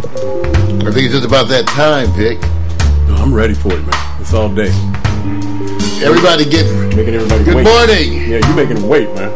[0.00, 2.40] I think it's just about that time, Vic.
[3.08, 4.20] No, I'm ready for it, man.
[4.20, 4.72] It's all day.
[6.02, 6.64] Everybody get.
[6.96, 7.64] Making everybody Good wait.
[7.64, 8.12] morning.
[8.28, 9.30] Yeah, you making them wait, man.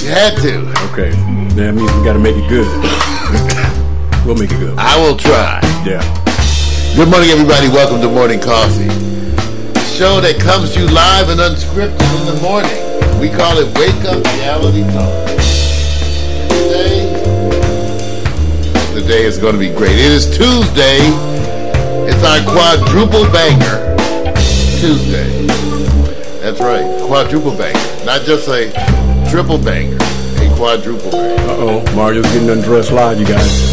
[0.00, 0.66] You had to.
[0.92, 1.10] Okay.
[1.54, 2.66] That means we got to make it good.
[4.26, 4.76] we'll make it good.
[4.78, 5.60] I will try.
[5.84, 6.02] Yeah.
[6.96, 7.68] Good morning, everybody.
[7.68, 12.40] Welcome to Morning Coffee, the show that comes to you live and unscripted in the
[12.42, 12.72] morning.
[13.20, 15.28] We call it Wake Up Reality Talk.
[19.00, 19.92] Today is going to be great.
[19.92, 21.00] It is Tuesday.
[22.04, 23.96] It's our quadruple banger.
[24.80, 25.46] Tuesday.
[26.40, 27.78] That's right, quadruple banger.
[28.04, 28.68] Not just a
[29.30, 31.50] triple banger, a quadruple banger.
[31.50, 31.94] Uh-oh.
[31.96, 33.70] Mario's getting undressed live, you guys.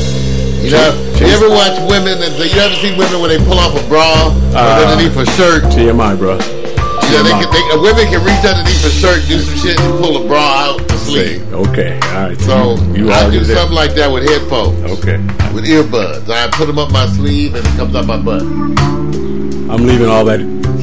[0.63, 2.17] You know, you ever watch women?
[2.23, 5.63] And you ever see women when they pull off a bra Uh, underneath a shirt?
[5.65, 6.37] TMI, bro.
[7.07, 10.23] Know, they can, they, women can reach underneath a shirt, do some shit, and pull
[10.23, 11.41] a bra out the sleeve.
[11.53, 11.93] Okay.
[12.03, 12.39] All right.
[12.41, 15.17] So you I do something like that with headphones, Okay.
[15.53, 16.29] with earbuds.
[16.29, 18.41] I put them up my sleeve, and it comes out my butt.
[18.41, 20.39] I'm leaving all that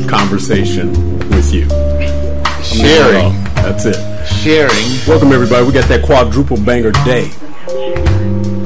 [0.08, 0.92] conversation
[1.30, 1.68] with you.
[1.70, 3.32] I'm leaving it all.
[3.32, 4.26] Sharing, That's it.
[4.42, 5.06] sharing.
[5.06, 5.64] Welcome, everybody.
[5.66, 7.30] We got that quadruple banger day.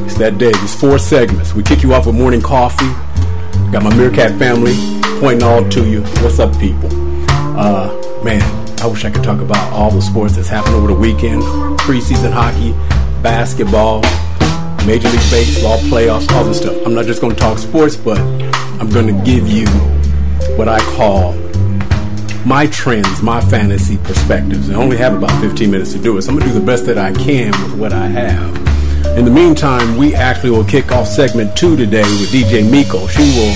[0.07, 0.51] It's that day.
[0.55, 1.55] It's four segments.
[1.55, 2.89] We kick you off with morning coffee.
[3.73, 4.75] Got my Meerkat family
[5.21, 6.03] pointing all to you.
[6.23, 6.89] What's up, people?
[7.59, 7.91] Uh,
[8.23, 8.41] man,
[8.81, 11.43] I wish I could talk about all the sports that's happened over the weekend.
[11.81, 12.71] Preseason hockey,
[13.21, 14.03] basketball,
[14.87, 16.77] Major League Baseball, playoffs, all this stuff.
[16.87, 18.17] I'm not just going to talk sports, but
[18.81, 19.67] I'm going to give you
[20.57, 21.35] what I call
[22.47, 24.71] my trends, my fantasy perspectives.
[24.71, 26.87] I only have about 15 minutes to do it, so I'm gonna do the best
[26.87, 29.19] that I can with what I have.
[29.19, 33.09] In the meantime, we actually will kick off segment two today with DJ Miko.
[33.09, 33.55] She will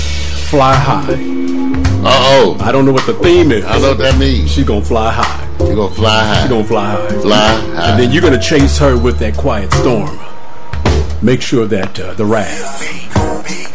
[0.51, 1.62] fly high.
[2.05, 3.65] Uh oh, I don't know what the theme is.
[3.65, 4.51] I know what that means.
[4.51, 5.49] She gonna fly high.
[5.65, 6.43] You're gonna fly high.
[6.43, 7.09] She gonna fly high.
[7.21, 7.91] Fly high.
[7.91, 10.19] And then you're gonna chase her with that quiet storm.
[11.23, 12.83] Make sure that uh, the wrath.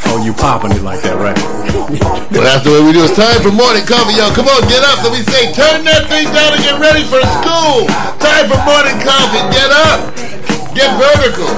[0.07, 1.37] Oh, you popping it like that, right?
[2.27, 3.07] Well, that's the way we do.
[3.07, 4.35] It's time for morning coffee, y'all.
[4.35, 4.99] Come on, get up.
[4.99, 7.87] Then we say, turn that thing down and get ready for school.
[8.19, 9.39] Time for morning coffee.
[9.55, 10.26] Get up.
[10.77, 11.49] Get vertical.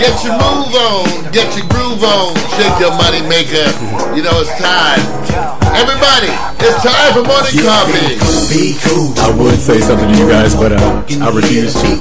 [0.00, 1.04] Get your move on.
[1.28, 2.32] Get your groove on.
[2.56, 3.68] Shake your money maker.
[4.16, 4.96] You know it's time.
[5.76, 8.16] Everybody, it's time for morning coffee.
[9.20, 12.00] I would say something to you guys, but uh, I refuse to.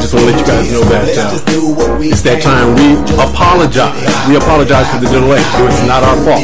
[0.00, 4.00] Just want to let you guys know that uh, it's that time we apologize.
[4.24, 5.44] We apologize for the delay.
[5.68, 6.40] It's not our fault,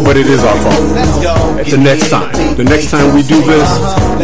[0.00, 1.60] but it is our fault.
[1.60, 3.68] At the next time, the next time we do this,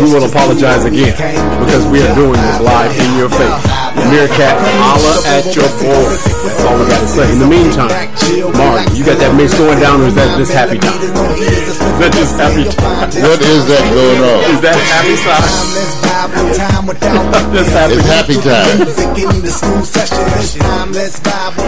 [0.00, 1.12] we will apologize again
[1.60, 3.83] because we are doing this live in your face.
[3.94, 6.10] Meerkat, holla at your boy.
[6.42, 7.32] That's all we got to say.
[7.32, 7.94] In the meantime,
[8.58, 10.98] Mark, you got that mix going down, or is that just happy time?
[10.98, 13.08] Is that just happy time?
[13.22, 14.38] What is that going on?
[14.50, 15.94] Is that happy time?
[16.24, 16.94] Happy
[17.54, 17.70] It's
[18.08, 18.80] happy time.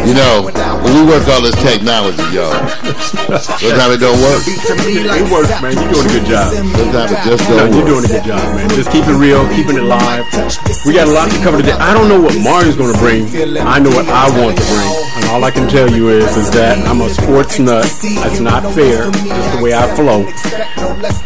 [0.06, 0.48] You know,
[0.80, 2.56] when we work all this technology, y'all,
[3.36, 4.40] sometimes it don't work.
[4.46, 5.76] It works, man.
[5.76, 6.54] You're doing a good job.
[6.54, 8.68] Sometimes it just don't you're doing a good job, man.
[8.70, 10.24] Just keep it real, keeping it live.
[10.86, 11.76] We got a lot to cover today.
[11.76, 13.26] I don't know what Mario's going to bring.
[13.58, 15.06] I know what I want to bring.
[15.16, 17.84] And all I can tell you is, is that I'm a sports nut.
[18.02, 19.10] That's not fair.
[19.10, 20.24] Just the way I flow.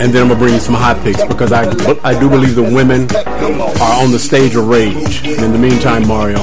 [0.00, 1.64] And then I'm going to bring you some hot picks because I,
[2.02, 5.26] I do believe the women are on the stage of rage.
[5.26, 6.38] And in the meantime, Mario,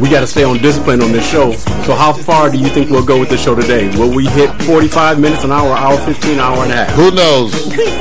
[0.00, 1.52] we got to stay on discipline on this show.
[1.84, 3.88] So how far do you think we'll go with the show today?
[3.98, 6.94] Will we hit 45 minutes, an hour, hour 15, hour and a half?
[6.94, 7.52] Who knows?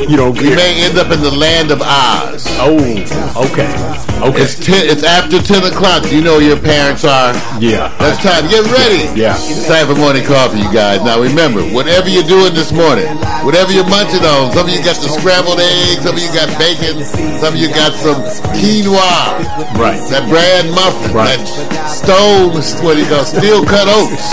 [0.09, 2.45] You don't We may end up in the land of Oz.
[2.59, 4.08] Oh, okay.
[4.21, 4.43] Oh, okay.
[4.43, 6.11] It's ten, it's after ten o'clock.
[6.11, 7.31] You know where your parents are.
[7.63, 7.87] Yeah.
[7.99, 8.47] That's time.
[8.51, 9.07] Get ready.
[9.15, 9.35] Yeah.
[9.39, 10.99] It's time for morning coffee, you guys.
[11.03, 13.07] Now remember, whatever you're doing this morning,
[13.47, 16.51] whatever you're munching on, some of you got the scrambled eggs, some of you got
[16.59, 16.99] bacon,
[17.39, 18.19] some of you got some
[18.59, 19.39] quinoa,
[19.79, 19.99] Right.
[20.11, 21.39] that bran muffin, Right.
[21.39, 22.51] that stone,
[22.83, 24.27] what do you call steel cut oats.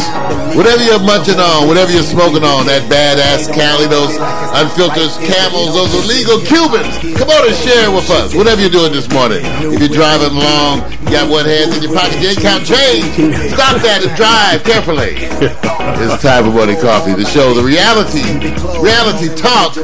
[0.57, 4.17] Whatever you're munching on, whatever you're smoking on, that badass Cali, those
[4.57, 6.97] unfiltered camels, those illegal Cubans.
[7.19, 8.35] Come on and share with us.
[8.35, 9.45] Whatever you're doing this morning.
[9.77, 13.13] If you're driving along, you got one hand in your pocket, you ain't count change.
[13.53, 15.21] Stop that and drive carefully.
[16.01, 18.25] It's time for morning coffee, the show, the reality,
[18.81, 19.77] reality talk.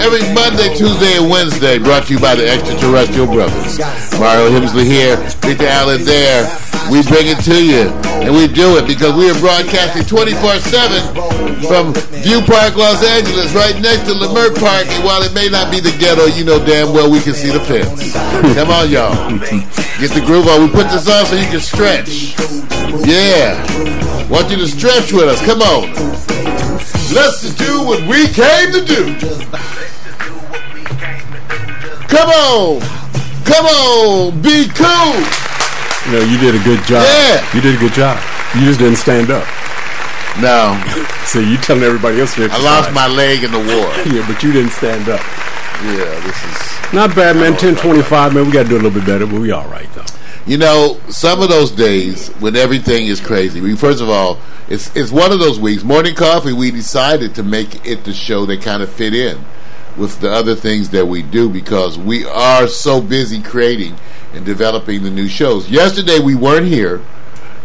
[0.00, 3.76] Every Monday, Tuesday, and Wednesday, brought to you by the Extraterrestrial Brothers.
[4.16, 6.48] Mario Hemsley here, Victor Allen there.
[6.90, 7.92] We bring it to you,
[8.26, 13.78] and we do it because we are broadcasting 24-7 from View Park, Los Angeles, right
[13.78, 14.88] next to Leimert Park.
[14.90, 17.50] And while it may not be the ghetto, you know damn well we can see
[17.50, 18.12] the fence.
[18.58, 19.01] Come on, y'all.
[19.10, 20.62] Get the groove on.
[20.62, 22.38] We put this on so you can stretch.
[23.06, 23.58] Yeah.
[24.28, 25.40] Want you to stretch with us.
[25.44, 25.90] Come on.
[27.14, 29.14] Let's do what we came to do.
[32.08, 32.80] Come on.
[33.44, 34.40] Come on.
[34.42, 35.14] Be cool.
[36.06, 37.02] You know, you did a good job.
[37.02, 37.54] Yeah.
[37.54, 38.18] You did a good job.
[38.54, 39.46] You just didn't stand up.
[40.40, 40.78] No.
[41.32, 43.88] So you telling everybody else to I lost my leg in the war.
[44.12, 45.20] Yeah, but you didn't stand up.
[45.80, 46.81] Yeah, this is.
[46.92, 47.56] Not bad, man.
[47.56, 48.46] Ten twenty-five, man.
[48.46, 50.04] We got to do a little bit better, but we all right though.
[50.44, 53.60] You know, some of those days when everything is crazy.
[53.60, 55.84] We first of all, it's it's one of those weeks.
[55.84, 56.52] Morning coffee.
[56.52, 59.42] We decided to make it the show that kind of fit in
[59.96, 63.96] with the other things that we do because we are so busy creating
[64.32, 65.70] and developing the new shows.
[65.70, 67.02] Yesterday we weren't here.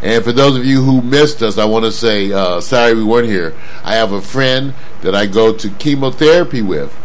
[0.01, 3.03] And for those of you who missed us, I want to say uh, sorry we
[3.03, 3.55] weren't here.
[3.83, 6.95] I have a friend that I go to chemotherapy with,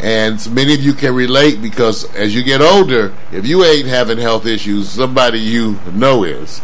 [0.00, 4.18] and many of you can relate because as you get older, if you ain't having
[4.18, 6.60] health issues, somebody you know is.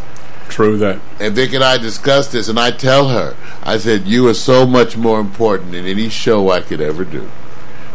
[0.49, 0.99] True that.
[1.19, 4.67] And Vic and I discussed this, and I tell her, I said, you are so
[4.67, 7.29] much more important than any show I could ever do.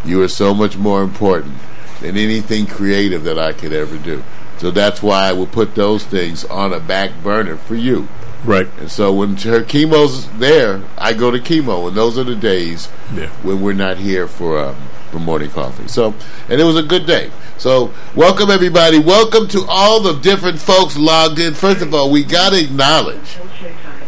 [0.04, 1.54] You are so much more important
[2.00, 4.24] than anything creative that I could ever do.
[4.58, 8.08] So that's why I will put those things on a back burner for you.
[8.44, 8.68] Right.
[8.78, 12.86] And so when her chemo's there, I go to chemo, and those are the days
[13.14, 13.28] Yeah.
[13.42, 14.76] when we're not here for um,
[15.10, 15.88] for morning coffee.
[15.88, 16.14] So,
[16.48, 17.30] and it was a good day.
[17.56, 18.98] So, welcome everybody.
[18.98, 21.54] Welcome to all the different folks logged in.
[21.54, 23.38] First of all, we got to acknowledge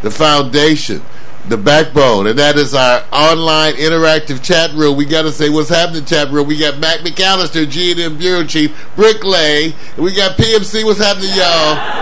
[0.03, 1.03] the foundation,
[1.49, 4.97] the backbone, and that is our online interactive chat room.
[4.97, 6.47] We got to say what's happening, chat room.
[6.47, 10.85] We got Mac McAllister, G&M Bureau Chief, Bricklay, and we got PMC.
[10.85, 12.01] What's happening, y'all?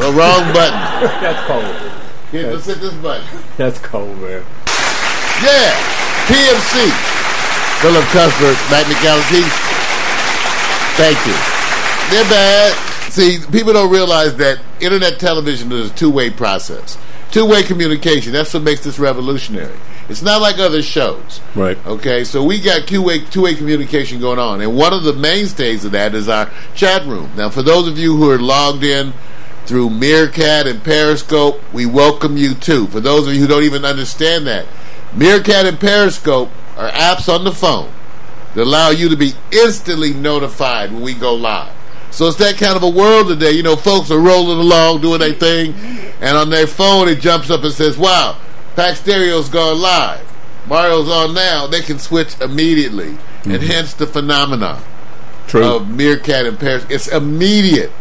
[0.00, 0.78] The wrong button.
[1.22, 1.92] That's cold.
[2.30, 3.26] Here, let's hit this button.
[3.56, 4.44] That's cold, man.
[5.42, 5.72] Yeah,
[6.26, 7.25] PMC.
[7.80, 9.44] Philip Cuthbert, Matt McAllister.
[10.96, 11.34] Thank you.
[12.10, 12.72] They're bad.
[13.12, 16.96] See, people don't realize that internet television is a two-way process.
[17.30, 18.32] Two-way communication.
[18.32, 19.76] That's what makes this revolutionary.
[20.08, 21.40] It's not like other shows.
[21.54, 21.76] Right.
[21.86, 25.92] Okay, so we got two-way two-way communication going on, and one of the mainstays of
[25.92, 27.30] that is our chat room.
[27.36, 29.12] Now, for those of you who are logged in
[29.66, 32.86] through Meerkat and Periscope, we welcome you too.
[32.86, 34.66] For those of you who don't even understand that,
[35.14, 37.90] Meerkat and Periscope are apps on the phone
[38.54, 41.72] that allow you to be instantly notified when we go live.
[42.10, 43.50] So it's that kind of a world today.
[43.50, 45.74] You know, folks are rolling along doing their thing,
[46.20, 48.38] and on their phone it jumps up and says, "Wow,
[48.74, 50.26] Pax Stereo's gone live.
[50.66, 53.66] Mario's on now." They can switch immediately, and mm-hmm.
[53.66, 54.82] hence the phenomenon
[55.46, 55.76] True.
[55.76, 56.86] of Meerkat and Paris.
[56.88, 57.92] It's immediate,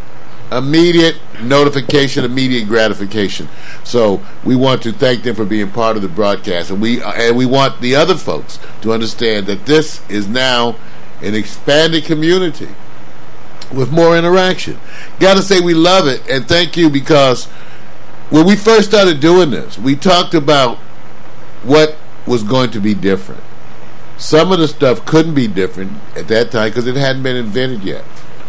[0.52, 3.48] immediate notification, immediate gratification.
[3.84, 7.12] So we want to thank them for being part of the broadcast, and we uh,
[7.14, 10.76] and we want the other folks to understand that this is now
[11.22, 12.70] an expanded community
[13.74, 14.80] with more interaction.
[15.20, 17.46] Got to say we love it and thank you because
[18.30, 20.78] when we first started doing this, we talked about
[21.64, 23.44] what was going to be different.
[24.18, 27.84] Some of the stuff couldn't be different at that time because it hadn't been invented
[27.84, 28.06] yet.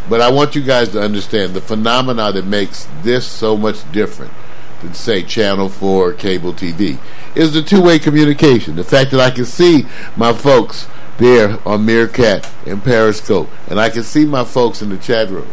[0.09, 4.33] But I want you guys to understand the phenomena that makes this so much different
[4.81, 6.99] than, say, Channel 4 cable TV
[7.35, 8.77] is the two-way communication.
[8.77, 9.85] The fact that I can see
[10.17, 10.87] my folks
[11.19, 15.49] there on Meerkat and Periscope, and I can see my folks in the chat room.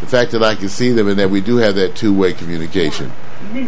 [0.00, 3.12] The fact that I can see them and that we do have that two-way communication,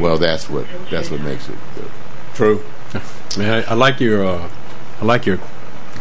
[0.00, 1.90] well, that's what that's what makes it good.
[2.35, 2.64] True.
[3.38, 4.50] I, I like your, uh,
[5.00, 5.38] I like your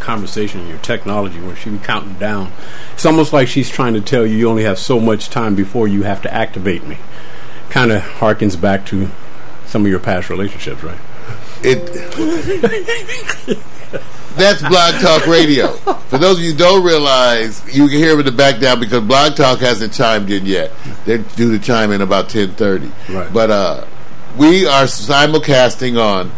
[0.03, 2.51] conversation, your technology, where she be counting down.
[2.93, 5.88] It's almost like she's trying to tell you you only have so much time before
[5.88, 6.98] you have to activate me.
[7.69, 9.10] Kind of harkens back to
[9.65, 11.00] some of your past relationships, right?
[11.63, 11.79] It.
[14.36, 15.67] That's Blog Talk Radio.
[16.10, 18.79] For those of you who don't realize, you can hear them in the back down
[18.79, 20.72] because Blog Talk hasn't chimed in yet.
[21.05, 22.91] They're due to chime in about ten thirty.
[23.10, 23.31] Right.
[23.31, 23.86] But uh,
[24.38, 26.31] we are simulcasting on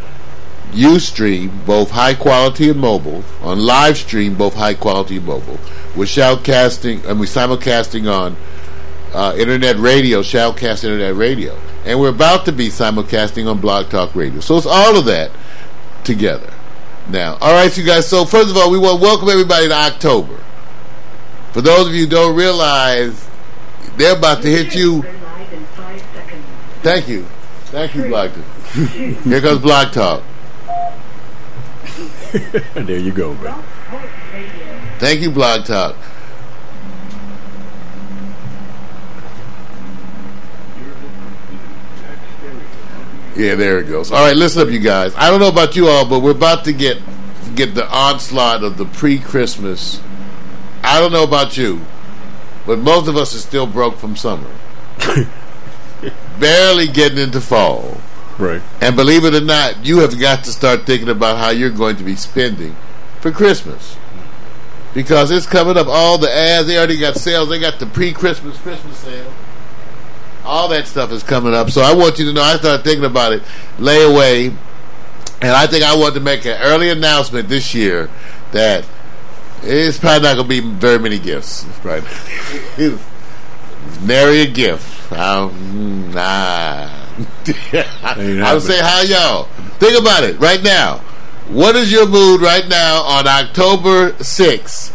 [0.76, 5.60] UStream, both high quality and mobile, on live stream, both high quality and mobile.
[5.96, 8.36] We're shoutcasting, and we're simulcasting on
[9.14, 11.58] uh, internet radio, shoutcast internet radio.
[11.86, 14.42] and we're about to be simulcasting on Blog Talk Radio.
[14.42, 15.32] So it's all of that
[16.04, 16.52] together.
[17.10, 18.08] Now, all right, you guys.
[18.08, 20.38] So first of all, we want to welcome everybody to October.
[21.54, 23.30] For those of you who don't realize,
[23.96, 25.04] they're about to hit you.
[26.82, 27.24] Thank you,
[27.72, 28.44] thank you, Blog Talk.
[29.24, 30.24] Here comes Blog Talk.
[32.74, 33.64] there you go, man.
[35.00, 35.96] Thank you, Blog Talk.
[43.36, 44.12] Yeah, there it goes.
[44.12, 45.14] All right, listen up, you guys.
[45.16, 47.00] I don't know about you all, but we're about to get
[47.54, 50.02] get the onslaught of the pre-Christmas.
[50.84, 51.82] I don't know about you,
[52.66, 54.50] but most of us are still broke from summer,
[56.40, 57.98] barely getting into fall.
[58.38, 58.62] Right.
[58.82, 61.96] And believe it or not, you have got to start thinking about how you're going
[61.98, 62.76] to be spending
[63.22, 63.98] for Christmas.
[64.94, 65.88] Because it's coming up.
[65.88, 67.50] All the ads, they already got sales.
[67.50, 69.34] They got the pre-Christmas Christmas sale.
[70.44, 71.70] All that stuff is coming up.
[71.70, 73.44] So I want you to know, I started thinking about it,
[73.80, 74.48] lay away.
[75.42, 78.10] And I think I want to make an early announcement this year
[78.52, 78.86] that
[79.64, 81.66] it's probably not going to be very many gifts.
[81.84, 82.04] Right?
[84.02, 85.12] Nary a gift.
[85.12, 87.05] Um, nah.
[88.04, 89.44] I would say, how y'all?
[89.80, 90.98] Think about it right now.
[91.48, 94.94] What is your mood right now on October 6th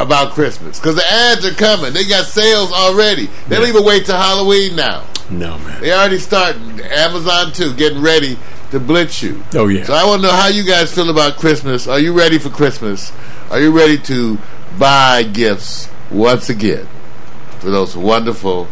[0.00, 0.80] about Christmas?
[0.80, 1.92] Because the ads are coming.
[1.92, 3.26] They got sales already.
[3.48, 5.06] They don't even wait till Halloween now.
[5.30, 5.80] No, man.
[5.80, 6.80] They already starting.
[6.80, 8.38] Amazon too, getting ready
[8.70, 9.44] to blitz you.
[9.54, 9.84] Oh, yeah.
[9.84, 11.86] So I want to know how you guys feel about Christmas.
[11.86, 13.12] Are you ready for Christmas?
[13.50, 14.38] Are you ready to
[14.78, 16.88] buy gifts once again
[17.60, 18.68] for those wonderful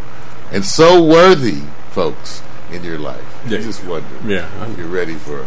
[0.50, 3.24] and so worthy folks in your life?
[3.46, 3.58] Yeah.
[3.58, 4.08] Just wonder.
[4.26, 4.48] Yeah.
[4.70, 5.46] if you're ready for.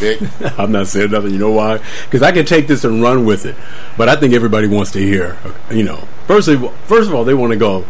[0.58, 1.32] I'm not saying nothing.
[1.32, 1.78] You know why?
[2.04, 3.56] Because I can take this and run with it.
[3.96, 5.36] But I think everybody wants to hear.
[5.44, 7.84] Uh, you know, first of all, first of all, they want to go.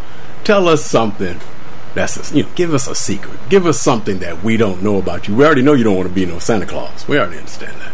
[0.45, 1.39] Tell us something.
[1.95, 3.39] That's a, you know, give us a secret.
[3.49, 5.37] Give us something that we don't know about you.
[5.37, 7.07] We already know you don't want to be no Santa Claus.
[7.07, 7.93] We already understand that.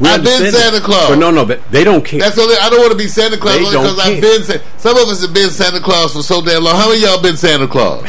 [0.00, 0.80] We I've been Santa.
[0.80, 1.10] Claus.
[1.10, 2.18] but no, no, they, they don't care.
[2.20, 2.56] That's only.
[2.60, 4.78] I don't want to be Santa Claus They only don't because I've been.
[4.78, 6.74] Some of us have been Santa Claus for so damn long.
[6.74, 8.04] How many of y'all been Santa Claus?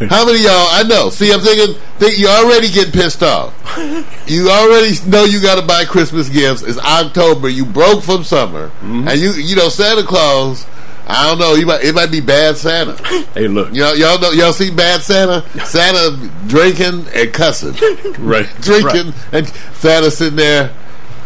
[0.10, 0.68] How many of y'all?
[0.70, 1.10] I know.
[1.10, 1.76] See, I'm thinking.
[1.98, 3.52] Think you're already getting pissed off.
[4.26, 6.62] You already know you got to buy Christmas gifts.
[6.62, 7.46] It's October.
[7.50, 9.06] You broke from summer, Mm-hmm.
[9.08, 10.66] and you you know Santa Claus.
[11.06, 11.52] I don't know.
[11.54, 12.96] You might, it might be bad Santa.
[13.34, 14.30] hey, look, Y'all, y'all know.
[14.30, 15.42] Y'all see bad Santa?
[15.66, 17.74] Santa drinking and cussing,
[18.18, 20.68] right, drinking, and Santa sitting there.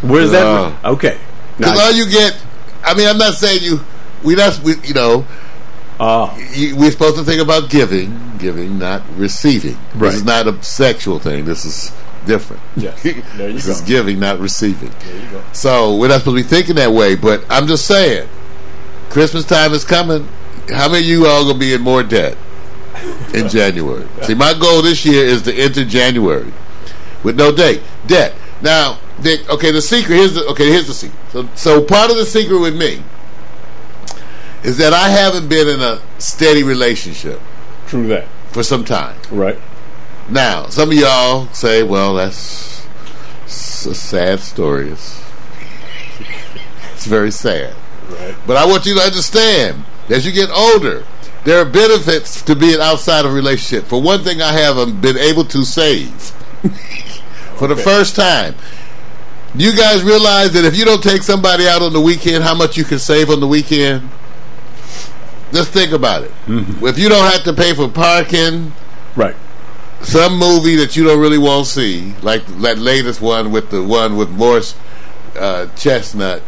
[0.01, 0.85] Where's Uh, that?
[0.91, 1.17] Okay,
[1.57, 2.37] Because all you get,
[2.83, 3.79] I mean, I'm not saying you.
[4.23, 5.25] We not, we, you know,
[5.99, 6.33] uh,
[6.75, 9.75] we're supposed to think about giving, giving, not receiving.
[9.95, 10.11] Right.
[10.11, 11.45] This is not a sexual thing.
[11.45, 11.91] This is
[12.25, 12.61] different.
[12.75, 13.03] Yes.
[13.37, 13.71] There you this go.
[13.73, 14.91] is giving, not receiving.
[15.53, 17.15] So we're not supposed to be thinking that way.
[17.15, 18.27] But I'm just saying,
[19.09, 20.27] Christmas time is coming.
[20.69, 22.37] How many of you all gonna be in more debt
[23.33, 24.07] in January?
[24.23, 26.53] See, my goal this year is to enter January
[27.23, 28.35] with no date debt.
[28.61, 30.69] Now, Dick, okay, the secret here's the okay.
[30.69, 31.19] Here's the secret.
[31.31, 33.03] So, so part of the secret with me
[34.63, 37.41] is that I haven't been in a steady relationship
[37.87, 38.27] true that.
[38.51, 39.15] for some time.
[39.31, 39.57] Right.
[40.29, 42.83] Now, some of y'all say, "Well, that's
[43.45, 44.89] s- a sad story.
[44.91, 45.21] It's,
[46.93, 47.73] it's very sad."
[48.09, 48.35] Right.
[48.45, 51.05] But I want you to understand, as you get older,
[51.45, 53.87] there are benefits to being outside of a relationship.
[53.87, 56.11] For one thing, I have been able to save
[57.55, 58.55] for the first time.
[59.55, 62.77] You guys realize that if you don't take somebody out on the weekend, how much
[62.77, 64.07] you can save on the weekend?
[65.51, 66.31] Just think about it.
[66.47, 68.71] If you don't have to pay for parking,
[69.15, 69.35] Right.
[70.01, 73.83] some movie that you don't really want to see, like that latest one with the
[73.83, 74.75] one with Morris
[75.37, 76.41] uh, Chestnut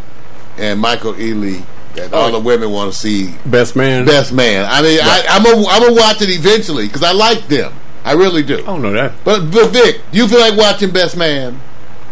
[0.58, 1.64] and Michael Ealy,
[1.96, 3.36] that all the women want to see.
[3.46, 4.06] Best man.
[4.06, 4.66] Best Man.
[4.70, 7.74] I mean, I, I'm gonna I'm gonna watch it eventually because I like them.
[8.04, 8.60] I really do.
[8.60, 9.14] I don't know that.
[9.24, 11.60] But, but Vic, do you feel like watching Best Man?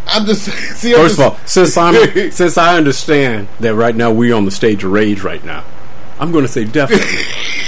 [0.07, 0.43] I'm just
[0.77, 0.93] see.
[0.93, 1.93] I'm First of all, since I'm
[2.31, 5.63] since I understand that right now we're on the stage of rage right now,
[6.19, 7.23] I'm going to say definitely.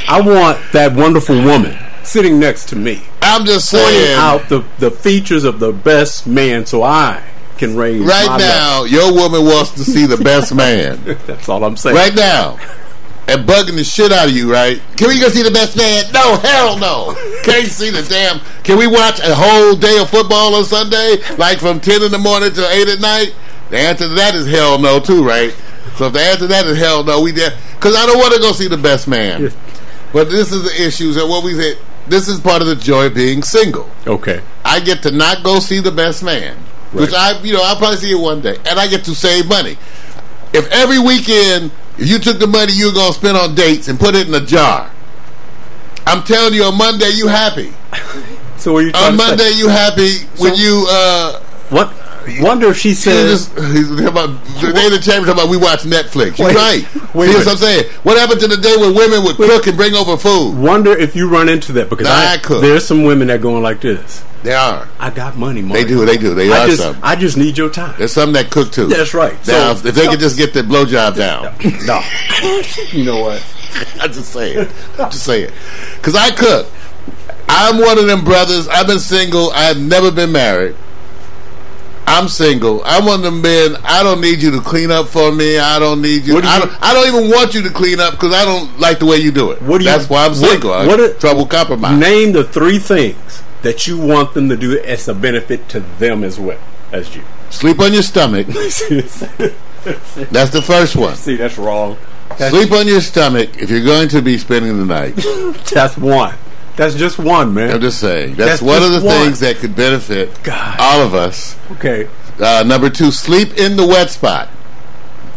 [0.08, 4.17] I want that wonderful woman sitting next to me, I'm just saying.
[4.17, 7.24] out the the features of the best man, so I
[7.58, 11.00] can raise Right now, your woman wants to see the best man.
[11.27, 11.96] That's all I'm saying.
[11.96, 12.58] right now
[13.27, 14.81] and bugging the shit out of you, right?
[14.98, 16.03] Can we go see the best man?
[16.12, 17.13] No, hell no.
[17.43, 18.41] Can't see the damn.
[18.63, 22.17] Can we watch a whole day of football on Sunday, like from ten in the
[22.17, 23.34] morning till eight at night?
[23.70, 25.55] The answer to that is hell no, too, right?
[26.01, 28.34] So if the answer to that is hell no, we did because I don't want
[28.34, 29.51] to go see the best man.
[30.12, 31.77] But this is the issues and what we said.
[32.08, 33.88] This is part of the joy of being single.
[34.08, 34.41] Okay.
[34.65, 36.58] I get to not go see the best man,
[36.91, 39.48] which I, you know, I'll probably see it one day, and I get to save
[39.48, 39.77] money.
[40.53, 44.00] If every weekend if you took the money you were gonna spend on dates and
[44.00, 44.89] put it in a jar,
[46.08, 47.74] I'm telling you, on Monday you happy.
[48.58, 51.39] So are you On Monday you happy when So- you uh.
[51.70, 51.93] What?
[52.39, 53.47] Wonder if she says.
[53.49, 56.37] just, he's talking about the day the chamber talking about we watch Netflix.
[56.37, 57.15] You're Wait, right.
[57.15, 57.91] wait See what I'm saying?
[58.03, 60.57] What happened to the day when women would cook and bring over food?
[60.57, 62.63] Wonder if you run into that because Nah, I, I could.
[62.63, 64.23] there's some women that going like this.
[64.43, 64.87] They are.
[64.99, 65.83] I got money, Mario.
[65.83, 66.05] They do.
[66.05, 66.33] They do.
[66.33, 66.97] They I are just, some.
[67.03, 67.93] I just need your time.
[67.97, 68.87] There's some that cook too.
[68.87, 69.33] That's right.
[69.47, 71.53] Now, So- if they could just get their blowjob down.
[71.85, 72.01] no,
[72.91, 73.45] you know what?
[74.01, 74.67] I'm just saying.
[74.97, 75.51] I'm just saying.
[75.97, 76.67] Because I cook.
[77.47, 78.67] I'm one of them brothers.
[78.67, 79.51] I've been single.
[79.51, 80.75] I've never been married.
[82.12, 82.82] I'm single.
[82.84, 83.77] I'm one of them men.
[83.84, 85.58] I don't need you to clean up for me.
[85.58, 86.34] I don't need you.
[86.34, 88.80] What do I, don't, I don't even want you to clean up because I don't
[88.80, 89.62] like the way you do it.
[89.62, 89.89] What do you?
[89.91, 90.72] That's why I'm what- single.
[90.72, 91.98] What, have are- trouble compromise.
[91.98, 96.24] Name the three things that you want them to do as a benefit to them
[96.24, 96.60] as well
[96.91, 97.24] as you.
[97.50, 98.48] Sleep on your stomach.
[99.84, 101.15] That's the first one.
[101.15, 101.98] See, that's wrong.
[102.38, 105.15] That's, Sleep on your stomach if you're going to be spending the night.
[105.74, 106.36] that's one.
[106.81, 107.75] That's just one, man.
[107.75, 108.33] I'm just saying.
[108.33, 109.25] That's, That's one of the one.
[109.25, 110.79] things that could benefit God.
[110.79, 111.55] all of us.
[111.73, 112.09] okay.
[112.39, 114.50] Uh, number two, sleep in the wet spot.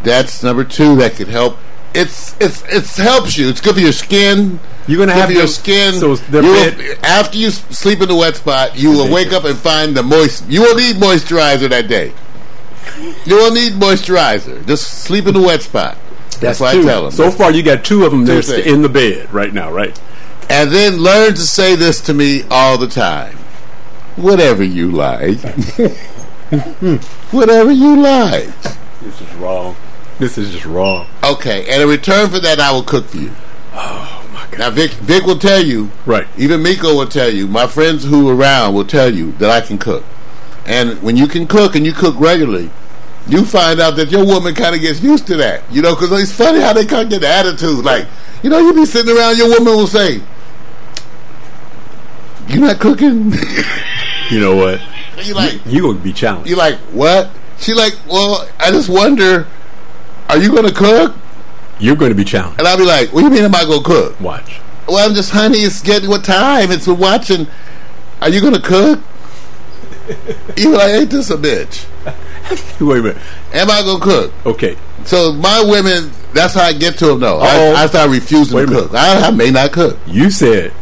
[0.02, 1.58] That's number two that could help.
[1.92, 3.50] It's it's it helps you.
[3.50, 4.58] It's good for your skin.
[4.86, 5.92] You're gonna have your skin.
[5.92, 9.94] so will, after you sleep in the wet spot, you will wake up and find
[9.94, 10.48] the moist.
[10.48, 12.14] You will need moisturizer that day.
[13.26, 14.66] You will need moisturizer.
[14.66, 15.98] Just sleep in the wet spot.
[16.40, 16.80] That's, what two.
[16.80, 17.10] I tell them.
[17.12, 20.00] So far, you got two of them there in the bed right now, right?
[20.50, 23.36] And then learn to say this to me all the time.
[24.16, 25.40] Whatever you like.
[27.30, 28.62] Whatever you like.
[29.00, 29.76] This is wrong.
[30.18, 31.06] This is just wrong.
[31.24, 33.32] Okay, and in return for that, I will cook for you.
[33.72, 34.58] Oh my god.
[34.58, 36.26] Now, Vic, Vic will tell you, Right.
[36.38, 37.48] Even Miko will tell you.
[37.48, 40.04] My friends who are around will tell you that I can cook.
[40.66, 42.70] And when you can cook and you cook regularly,
[43.26, 45.62] you find out that your woman kind of gets used to that.
[45.72, 47.84] You know, because it's funny how they kind of get the attitude.
[47.84, 48.06] Like,
[48.42, 50.20] you know, you be sitting around, your woman will say,
[52.48, 53.32] "You not cooking?"
[54.30, 54.80] You know what?
[55.22, 56.48] you like, You gonna be challenged.
[56.48, 57.30] you like what?
[57.58, 59.46] She like, well, I just wonder,
[60.28, 61.14] are you going to cook?
[61.78, 62.58] You're going to be challenged.
[62.58, 64.18] And I'll be like, what do you mean am I to cook?
[64.20, 64.60] Watch.
[64.88, 66.70] Well, I'm just, honey, it's getting what time?
[66.72, 67.46] It's we're watching.
[68.20, 69.00] Are you going to cook?
[70.56, 71.86] You like, ain't this a bitch?
[72.80, 73.16] Wait a minute.
[73.54, 74.32] Am I going to cook?
[74.44, 74.76] Okay.
[75.04, 77.38] So my women, that's how I get to them, though.
[77.40, 77.72] Uh-oh.
[77.74, 78.94] I, I start refusing Wait to cook.
[78.94, 80.72] I, I may not cook You said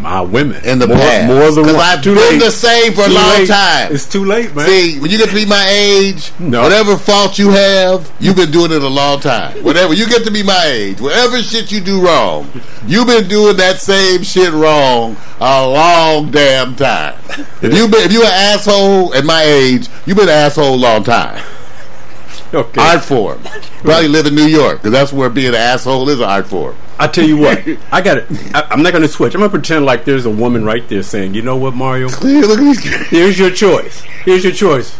[0.00, 1.26] my women in the more, past.
[1.26, 1.84] More than one.
[1.84, 2.38] I've Too been late.
[2.40, 3.48] the same for a long late.
[3.48, 3.92] time.
[3.92, 4.66] It's too late, man.
[4.66, 6.62] See, when you get to be my age, No.
[6.62, 9.62] whatever fault you have, you've been doing it a long time.
[9.64, 12.50] Whatever you get to be my age, whatever shit you do wrong,
[12.86, 17.14] you've been doing that same shit wrong a long damn time.
[17.62, 20.76] If you been if you an asshole at my age, you've been an asshole a
[20.76, 21.42] long time.
[22.54, 22.80] okay.
[22.80, 23.40] Art form.
[23.82, 26.76] Probably live in New York because that's where being an asshole is an art form.
[26.98, 28.26] I tell you what, I got it.
[28.54, 29.34] I'm not going to switch.
[29.34, 32.08] I'm going to pretend like there's a woman right there saying, "You know what, Mario?
[32.08, 32.84] Clear, look at these.
[33.08, 34.02] Here's your choice.
[34.24, 34.98] Here's your choice."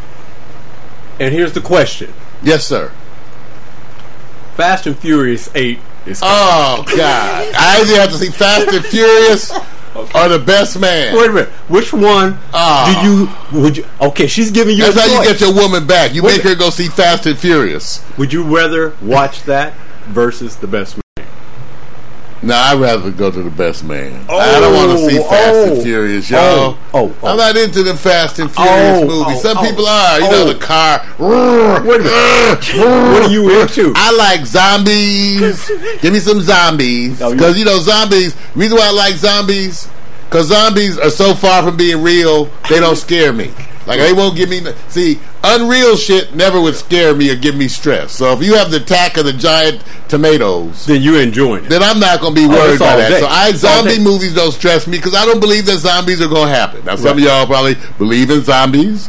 [1.18, 2.92] And here's the question: Yes, sir.
[4.54, 6.20] Fast and Furious Eight is.
[6.22, 7.54] Oh God!
[7.58, 9.50] I either have to see Fast and Furious
[9.94, 11.16] or The Best Man.
[11.16, 11.48] Wait a minute.
[11.68, 13.00] Which one Ah.
[13.52, 13.86] do you would you?
[14.00, 14.84] Okay, she's giving you.
[14.84, 16.14] That's a how you get your woman back.
[16.14, 18.02] You Wait make her go see Fast and Furious.
[18.18, 19.74] Would you rather watch that
[20.08, 21.02] versus the best man?
[22.46, 24.24] No, I'd rather go to the best man.
[24.30, 26.40] I don't oh, want to see Oh, Fast oh, and Furious, y'all.
[26.40, 27.28] oh, oh, oh.
[27.28, 29.38] I'm not into the Fast and Furious Oh, movies.
[29.38, 30.20] oh, Some oh, people are.
[30.20, 30.52] You know, oh.
[30.52, 31.00] the car.
[31.18, 33.12] Wait a minute.
[33.12, 33.92] what are you into?
[33.96, 35.68] I like zombies.
[36.00, 37.20] Give me some zombies.
[37.20, 39.88] Oh, Because, you know, zombies, reason why I like zombies,
[40.26, 43.50] because zombies are so far from being real, they don't scare me.
[43.86, 44.60] Like, they won't give me...
[44.88, 48.12] See, unreal shit never would scare me or give me stress.
[48.12, 50.86] So if you have the attack of the giant tomatoes...
[50.86, 51.68] Then you're enjoying it.
[51.68, 53.08] then I'm not going to be Oh, worried it's by that.
[53.10, 53.20] day.
[53.20, 56.48] So I zombie movies don't stress me because I don't believe that zombies are going
[56.48, 56.84] to happen.
[56.84, 59.08] Now some of y'all probably believe in zombies,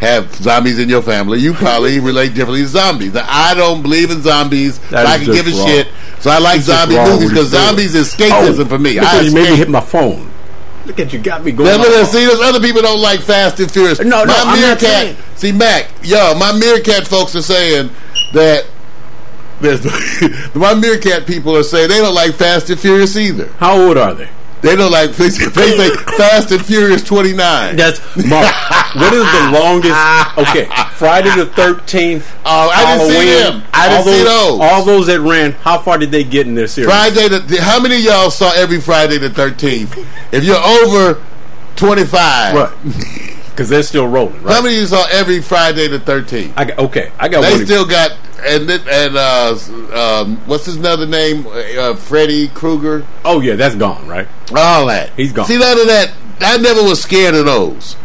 [0.00, 1.40] have zombies in your family.
[1.40, 3.14] You probably relate differently to zombies.
[3.14, 4.78] Now, I don't believe in zombies.
[4.92, 5.66] I can give a wrong.
[5.66, 5.88] shit.
[6.20, 8.98] So I like It's zombie movies because zombies is escapism Oh, for me.
[8.98, 10.27] I you made me hit my phone.
[10.88, 11.68] Look at you, got me going.
[11.68, 14.00] Now, look see, those other people don't like Fast and Furious.
[14.00, 14.80] No, no, my I'm not meerkat.
[14.80, 15.16] saying.
[15.36, 17.90] See, Mac, yo, my meerkat folks are saying
[18.32, 18.64] that.
[19.60, 19.84] There's,
[20.54, 23.48] my meerkat people are saying they don't like Fast and Furious either.
[23.58, 24.30] How old are they?
[24.60, 25.48] They don't like they say,
[26.16, 27.76] Fast and Furious 29.
[27.76, 28.52] That's Mark.
[28.96, 30.48] what is the longest?
[30.48, 32.28] Okay, Friday the Thirteenth.
[32.44, 33.62] Oh, I didn't see them.
[33.72, 34.60] I didn't all see those, those.
[34.60, 35.52] All those that ran.
[35.52, 36.90] How far did they get in their series?
[36.90, 40.06] Friday the how many of y'all saw every Friday the 13th?
[40.32, 41.22] If you're over
[41.76, 43.28] 25, Right.
[43.50, 44.40] Because they're still rolling.
[44.42, 44.54] Right.
[44.54, 46.52] how many of you saw every Friday the 13th?
[46.56, 49.58] I got, okay, I got They still got and then, and uh,
[49.94, 51.46] um, what's his other name?
[51.46, 53.06] Uh, Freddy Krueger.
[53.24, 54.28] Oh yeah, that's gone, right?
[54.54, 55.10] All that.
[55.16, 55.46] He's gone.
[55.46, 56.12] See none of that.
[56.40, 57.96] I never was scared of those.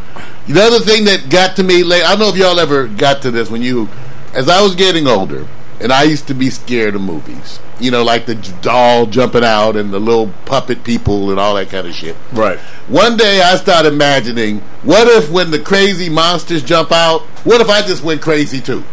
[0.48, 2.04] The other thing that got to me late.
[2.04, 3.90] I don't know if y'all ever got to this when you,
[4.34, 5.48] as I was getting older,
[5.80, 7.60] and I used to be scared of movies.
[7.80, 11.70] You know, like the doll jumping out and the little puppet people and all that
[11.70, 12.16] kind of shit.
[12.32, 12.58] Right.
[12.88, 17.70] One day I started imagining, what if when the crazy monsters jump out, what if
[17.70, 18.84] I just went crazy too?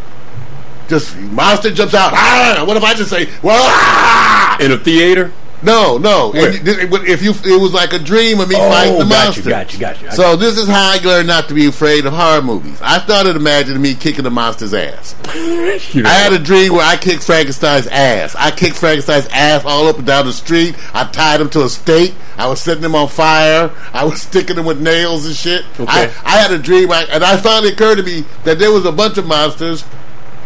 [0.90, 2.12] Just monster jumps out.
[2.12, 2.64] Ah!
[2.66, 4.58] What if I just say, well, ah!
[4.60, 5.32] In a theater.
[5.62, 6.32] No, no.
[6.34, 9.42] You- if you, it was like a dream of me Oh, fighting the got monster.
[9.42, 10.10] you, got you, got you.
[10.10, 12.80] So this is how I learned not to be afraid of horror movies.
[12.82, 15.14] I started imagining me kicking the monster's ass.
[15.94, 18.34] You know, I had a dream where I kicked Frankenstein's ass.
[18.34, 20.74] I kicked Frankenstein's ass all up and down the street.
[20.94, 22.14] I tied him to a stake.
[22.36, 23.70] I was setting him on fire.
[23.92, 25.64] I was sticking him with nails and shit.
[25.78, 25.84] Okay.
[25.86, 28.72] I, I had a dream, where I- and I finally occurred to me that there
[28.72, 29.84] was a bunch of monsters.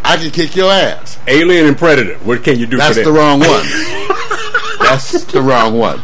[0.05, 1.19] I can kick your ass.
[1.27, 2.19] Alien and Predator.
[2.19, 3.49] What can you do That's the wrong one.
[4.81, 6.03] That's the wrong one.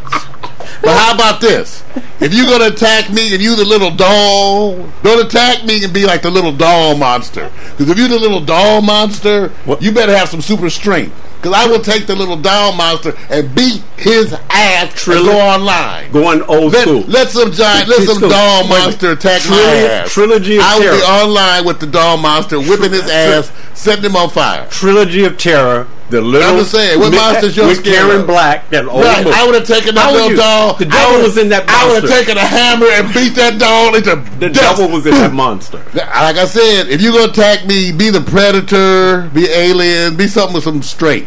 [0.81, 1.83] But how about this?
[2.19, 6.05] If you're gonna attack me and you the little doll, don't attack me and be
[6.05, 7.51] like the little doll monster.
[7.71, 9.81] Because if you're the little doll monster, What?
[9.83, 11.15] you better have some super strength.
[11.41, 16.11] Because I will take the little doll monster and beat his ass and go online.
[16.11, 17.01] Going old Let, school.
[17.07, 18.83] let some giant, let some doll Wait a minute.
[18.85, 20.13] monster attack my ass.
[20.13, 24.15] Trilogy of I will be online with the doll monster, whipping his ass, setting him
[24.15, 24.67] on fire.
[24.69, 25.87] Trilogy of Terror.
[26.11, 26.49] The little.
[26.49, 28.25] I'm just saying, what Mi- monsters you're with Karen?
[28.25, 28.69] Black.
[28.71, 29.25] That old Right.
[29.27, 30.73] I would have taken that little you- doll.
[30.73, 31.73] the devil was in that Monster.
[31.87, 34.59] I would have taken a hammer and beat that doll into The dust.
[34.77, 35.77] devil was in that monster.
[35.93, 40.53] Like I said, if you're gonna attack me, be the predator, be alien, be something
[40.53, 40.81] with some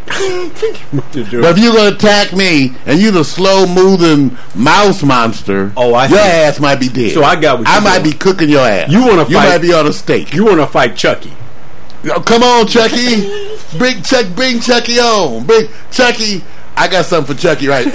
[1.12, 1.40] To.
[1.40, 6.06] But if you're gonna attack me and you're the slow moving mouse monster, Oh, I
[6.06, 6.24] your see.
[6.24, 7.12] ass might be dead.
[7.14, 8.12] So I got what I might doing.
[8.12, 8.90] be cooking your ass.
[8.90, 10.32] You wanna fight You might be on a stake.
[10.34, 11.32] you want to fight Chucky?
[12.26, 13.28] Come on, Chucky.
[13.78, 15.46] bring Chuck, bring Chucky on.
[15.46, 16.44] Bring Chucky.
[16.76, 17.86] I got something for Chucky, right?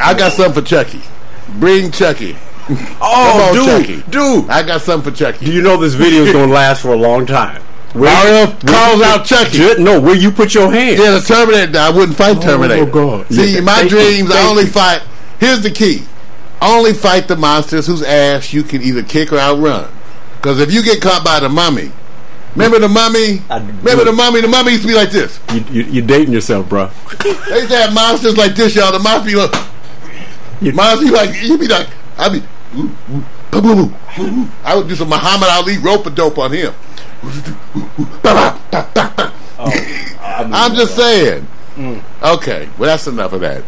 [0.00, 1.02] I got something for Chucky.
[1.58, 2.36] Bring Chucky.
[3.00, 3.66] Oh, on, dude,
[4.04, 4.10] Chucky.
[4.10, 4.50] dude.
[4.50, 5.46] I got something for Chucky.
[5.46, 7.62] Do you know this video is going to last for a long time?
[7.96, 9.82] Mario where calls out Chucky.
[9.82, 10.98] No, where you put your hand.
[10.98, 11.78] Yeah, the Terminator.
[11.78, 12.82] I wouldn't fight oh, Terminator.
[12.82, 13.28] Oh, God.
[13.32, 14.68] See, Yeah, my thank you, dreams, I only you.
[14.70, 15.02] fight.
[15.40, 16.02] Here's the key:
[16.62, 19.90] only fight the monsters whose ass you can either kick or outrun.
[20.36, 21.90] Because if you get caught by the mummy,
[22.54, 23.42] remember the mummy?
[23.50, 24.40] I- Remember the mummy?
[24.40, 25.40] The mummy used to be like this.
[25.52, 26.90] You, you, you're dating yourself, bro.
[27.24, 28.92] They used to have monsters like this, y'all.
[28.92, 29.54] The monster be like,
[30.60, 32.42] You- monster be like, you be like, I'd be,
[32.78, 32.90] ooh,
[33.54, 34.48] ooh, ooh.
[34.64, 36.72] I would do some Muhammad Ali rope a dope on him.
[40.52, 41.46] I'm just saying.
[42.22, 43.64] Okay, well that's enough of that.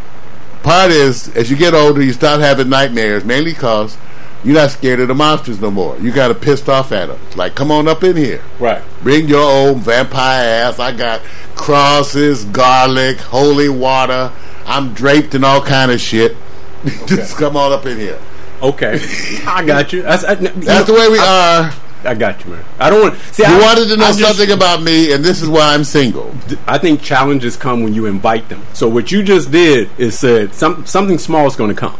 [0.63, 3.97] Part is, as you get older, you start having nightmares, mainly because
[4.45, 5.99] you're not scared of the monsters no more.
[5.99, 7.19] You got to pissed off at them.
[7.37, 8.43] Like, come on up in here.
[8.59, 8.83] Right.
[9.03, 10.79] Bring your old vampire ass.
[10.79, 11.21] I got
[11.55, 14.33] crosses, garlic, holy water.
[14.65, 16.37] I'm draped in all kind of shit.
[17.07, 18.21] Just come on up in here.
[18.63, 19.01] Okay.
[19.47, 20.03] I got you.
[20.03, 21.88] That's, I, you That's know, the way we I, are.
[22.09, 22.65] I got you, man.
[22.79, 23.19] I don't want.
[23.33, 25.75] See, You I, wanted to know I just- something about me, and this is why
[25.75, 26.35] I'm single.
[26.67, 28.63] I think challenges come when you invite them.
[28.73, 31.97] So what you just did is said some, something small is going to come,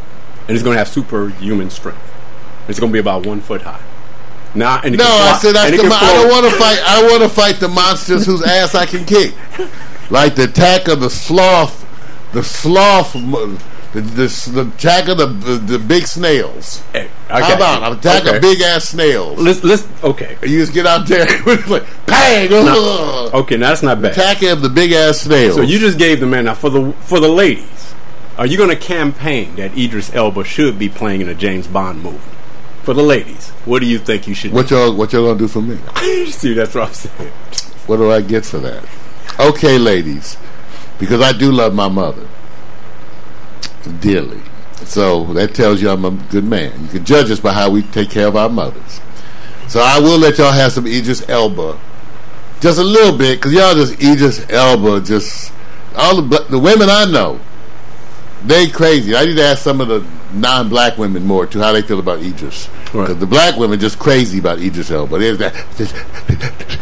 [0.47, 2.01] and it's going to have superhuman strength.
[2.67, 3.81] It's going to be about one foot high.
[4.55, 5.83] Now, and No, I said that's and it the.
[5.83, 6.79] can Mo- I don't want to fight.
[6.83, 9.33] I want to fight the monsters whose ass I can kick,
[10.09, 11.85] like the attack of the sloth,
[12.33, 16.81] the sloth, the the, the attack of the, the the big snails.
[16.93, 17.87] Hey, I How about you.
[17.91, 18.39] an attack Okay.
[18.39, 19.37] big ass snails?
[19.39, 20.35] Let's let's okay.
[20.41, 22.49] You just get out there with like bang.
[22.51, 23.33] ugh.
[23.35, 24.13] Okay, now that's not bad.
[24.13, 25.55] Attack of the big ass snails.
[25.55, 27.93] So you just gave the man now for the for the ladies.
[28.37, 32.01] Are you going to campaign that Idris Elba should be playing in a James Bond
[32.01, 32.17] movie?
[32.83, 35.47] For the ladies, what do you think you should what y'all what y'all gonna do
[35.47, 35.77] for me?
[35.99, 36.25] do?
[36.31, 37.31] See, that's what I'm saying.
[37.85, 38.83] What do I get for that?
[39.39, 40.37] Okay, ladies,
[40.97, 42.27] because I do love my mother
[43.99, 44.41] dearly.
[44.85, 46.81] So that tells you I'm a good man.
[46.83, 49.01] You can judge us by how we take care of our mothers.
[49.67, 51.79] So I will let y'all have some Idris Elba,
[52.59, 55.51] just a little bit, because y'all just Idris Elba, just
[55.95, 57.39] all the the women I know,
[58.45, 59.15] they crazy.
[59.15, 62.19] I need to ask some of the non-black women more too how they feel about
[62.21, 63.07] Idris, Right.
[63.19, 65.19] the black women just crazy about Idris Elba.
[65.19, 66.78] There's that.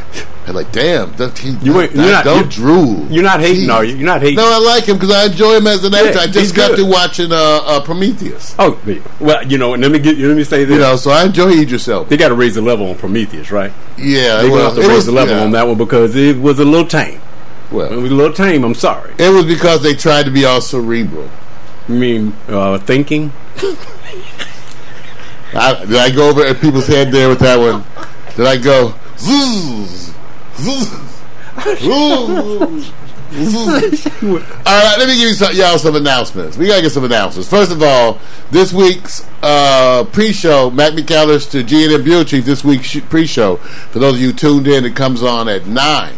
[0.48, 3.06] They're like, damn, don't, he, You ain't- you're not- don't you- drool.
[3.10, 3.74] You're not hating, Jeez.
[3.74, 3.96] are you?
[3.98, 4.38] You're not hating.
[4.38, 6.12] No, I like him because I enjoy him as an actor.
[6.14, 6.78] Yeah, I just got good.
[6.78, 8.56] to watching uh, uh, Prometheus.
[8.58, 8.80] Oh,
[9.20, 10.76] well, you know, let me get let me say this.
[10.76, 12.10] You know, so I enjoy Idris Elba.
[12.10, 13.74] they got to raise the level on Prometheus, right?
[13.98, 15.44] Yeah, They to have to raise was the level yeah.
[15.44, 17.20] on that one because it was a little tame.
[17.70, 18.64] Well, it was a little tame.
[18.64, 19.14] I'm sorry.
[19.18, 21.30] it was because they tried to be all cerebral.
[21.90, 23.34] I mean, uh, thinking.
[25.54, 27.84] I, did I go over at people's head there with that one?
[28.38, 28.94] Did I go?
[29.18, 30.14] Zzz.
[34.66, 36.58] All right, let me give you some, y'all some announcements.
[36.58, 37.50] We gotta get some announcements.
[37.50, 38.20] First of all,
[38.52, 44.32] this week's uh, pre-show, Mac McAllister, G&M Buick this week's pre-show, for those of you
[44.34, 46.14] tuned in, it comes on at 9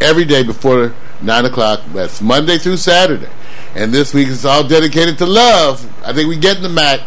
[0.00, 1.80] every day before 9 o'clock.
[1.92, 3.28] That's Monday through Saturday.
[3.74, 5.86] And this week is all dedicated to love.
[6.04, 7.00] I think we get in the Mac.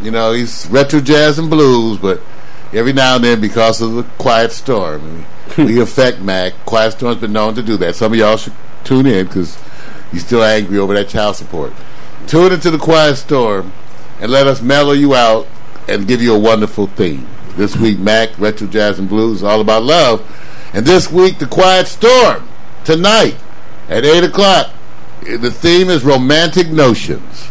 [0.00, 2.20] You know, he's retro jazz and blues, but
[2.72, 6.52] every now and then, because of the quiet storm, we, we affect Mac.
[6.64, 7.96] Quiet storm's been known to do that.
[7.96, 8.54] Some of y'all should
[8.84, 9.58] tune in because
[10.12, 11.72] you're still angry over that child support.
[12.26, 13.72] Tune into the quiet storm
[14.20, 15.46] and let us mellow you out
[15.88, 17.26] and give you a wonderful theme.
[17.56, 20.24] This week, Mac, Retro Jazz and Blues is all about love.
[20.72, 22.48] And this week, the quiet storm,
[22.84, 23.36] tonight
[23.88, 24.70] at 8 o'clock.
[25.20, 27.50] The theme is romantic notions.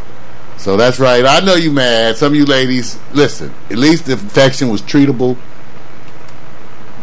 [0.61, 1.25] So that's right.
[1.25, 2.17] I know you mad.
[2.17, 3.51] Some of you ladies, listen.
[3.71, 5.35] At least the infection was treatable.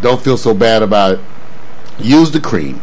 [0.01, 1.21] Don't feel so bad about it.
[1.99, 2.81] Use the cream.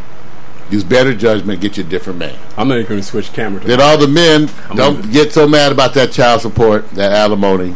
[0.70, 1.62] Use better judgment.
[1.62, 2.38] Get you a different man.
[2.58, 3.60] I'm not even going to switch camera.
[3.62, 6.90] To Then all the men I'm don't gonna- get so mad about that child support,
[6.90, 7.74] that alimony.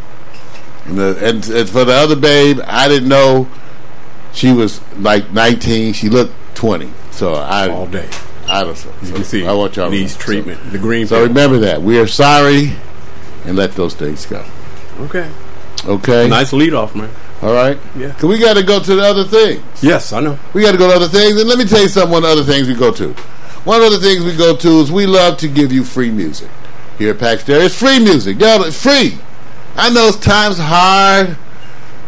[0.85, 3.49] And, the, and, and for the other babe, I didn't know
[4.35, 5.95] she was like 19.
[5.95, 6.93] She looked 20.
[7.13, 8.09] So I all day.
[8.47, 10.61] I don't As you can see, I want y'all needs treatment.
[10.73, 11.07] the green.
[11.07, 11.29] So pill.
[11.29, 12.73] remember that we are sorry,
[13.45, 14.45] and let those things go.
[15.01, 15.29] okay.
[15.87, 16.29] Okay.
[16.29, 17.09] Nice lead off, man.
[17.41, 17.79] All right.
[17.97, 18.11] Yeah.
[18.13, 19.63] 'Cause we got to go to the other things.
[19.83, 20.39] Yes, I know.
[20.53, 22.29] We got to go to other things, and let me tell you some one of
[22.29, 23.15] the other things we go to.
[23.65, 26.51] One of the things we go to is we love to give you free music
[26.99, 27.65] here at Pax Stereo.
[27.65, 29.19] It's free music, yeah, it's free.
[29.77, 31.31] I know it's times hard.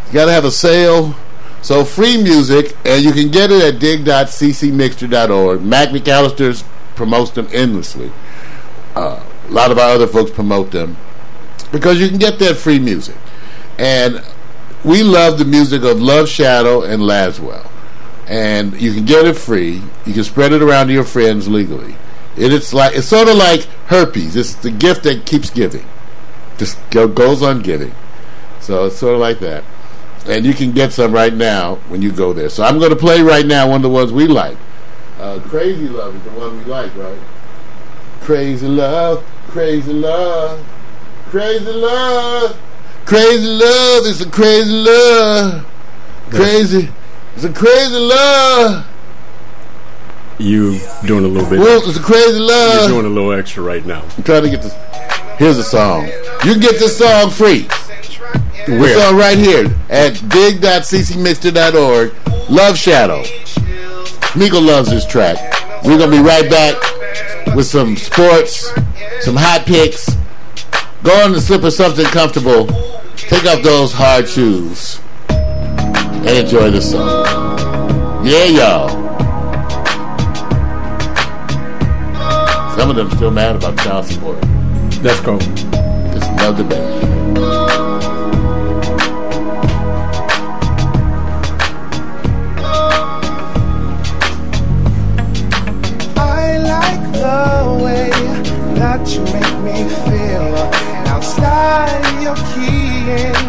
[0.09, 1.15] You got to have a sale.
[1.63, 5.63] So free music, and you can get it at dig.ccmixter.org.
[5.63, 6.65] Mac McAllister's
[6.95, 8.11] promotes them endlessly.
[8.95, 10.97] Uh, a lot of our other folks promote them
[11.73, 13.17] because you can get that free music.
[13.79, 14.23] And
[14.85, 17.69] we love the music of Love Shadow and Laswell.
[18.29, 19.83] And you can get it free.
[20.07, 21.97] You can spread it around to your friends legally.
[22.37, 24.37] It, it's like it's sort of like herpes.
[24.37, 25.87] It's the gift that keeps giving.
[26.59, 27.95] Just go, goes on giving.
[28.61, 29.65] So it's sort of like that.
[30.27, 32.49] And you can get some right now when you go there.
[32.49, 34.57] So I'm going to play right now one of the ones we like.
[35.19, 37.19] Uh, Crazy Love is the one we like, right?
[38.21, 40.65] Crazy Love, Crazy Love,
[41.33, 42.61] Crazy Love,
[43.07, 45.65] Crazy Love, it's a crazy love.
[46.29, 46.91] Crazy,
[47.35, 48.87] it's a crazy love.
[50.37, 51.59] You doing a little bit.
[51.59, 52.91] Whoop, it's a crazy You're love.
[52.91, 54.05] doing a little extra right now.
[54.19, 54.75] I'm trying to get this.
[55.39, 56.05] Here's a song.
[56.45, 57.67] You can get this song free.
[58.67, 58.95] This Where?
[59.01, 62.13] song right here at dig.ccmixter.org.
[62.51, 63.23] Love Shadow.
[64.37, 65.39] Miko loves this track.
[65.83, 66.77] We're going to be right back
[67.57, 68.71] with some sports,
[69.23, 70.15] some hot picks.
[71.03, 72.67] Go on and slip of something comfortable.
[73.17, 75.01] Take off those hard shoes.
[75.29, 77.27] And enjoy the song.
[78.25, 78.89] Yeah, y'all.
[82.77, 84.39] Some of them still mad about child support.
[85.03, 85.39] Let's go.
[85.39, 87.03] Just love the baby.
[96.17, 98.11] I like the way
[98.79, 99.41] that you make me feel.
[99.41, 99.42] Now
[101.73, 102.93] slide your key
[103.25, 103.47] in,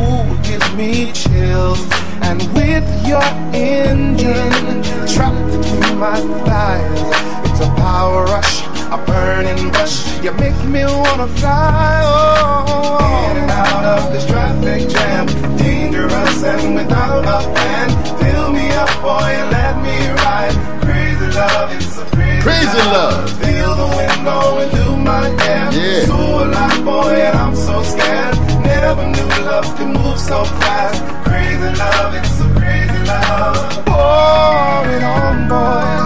[0.00, 1.80] ooh, gives me chills.
[2.26, 7.00] And with your engine trapped between my thighs,
[7.46, 8.54] it's a power rush,
[8.96, 9.96] a burning rush.
[10.24, 12.00] You make me wanna fly.
[12.04, 15.26] Oh, in and out of this traffic jam,
[15.56, 17.88] dangerous and without a plan.
[18.20, 20.56] Fill me up, boy, and let me ride.
[20.84, 23.30] Crazy love, it's a crazy, Crazy love.
[23.42, 25.28] Feel the wind blowing through my.
[25.72, 26.04] Yeah.
[26.06, 28.36] So alive, boy, and I'm so scared.
[28.64, 30.98] Never knew love could move so fast.
[31.28, 33.84] Crazy love, it's a crazy love.
[33.88, 35.96] Pour it on, boy.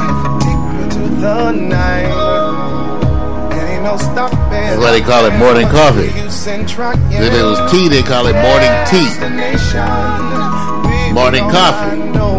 [0.44, 2.10] Take me to the night.
[3.52, 4.66] And ain't no stopping.
[4.68, 6.10] That's why they call it morning coffee.
[7.24, 9.08] If it was tea, they call it morning tea.
[11.12, 11.90] Morning coffee.
[11.90, 12.34] I know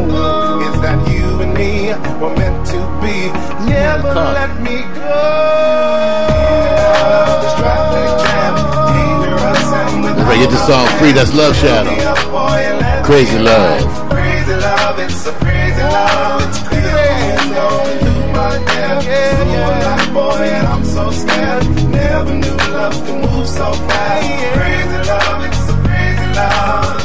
[0.68, 3.16] is that you and me were meant to be.
[3.70, 4.34] Never coffee.
[4.40, 6.23] let me go.
[10.44, 11.12] Get this song free.
[11.12, 11.96] That's Love Shadow.
[13.04, 14.10] Crazy love.
[14.10, 16.42] Crazy love, it's a crazy love.
[16.50, 18.04] It's crazy love.
[20.14, 21.64] Boy, and I'm so scared.
[21.90, 24.54] Never knew love could move so fast.
[24.58, 27.03] Crazy love, it's a crazy love.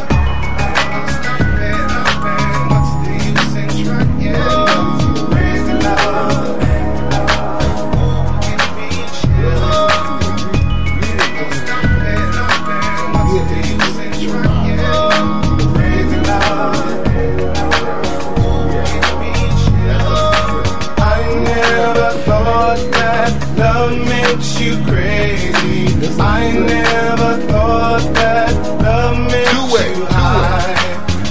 [23.28, 25.92] that love makes you crazy.
[26.20, 30.76] I never thought that love makes do you high.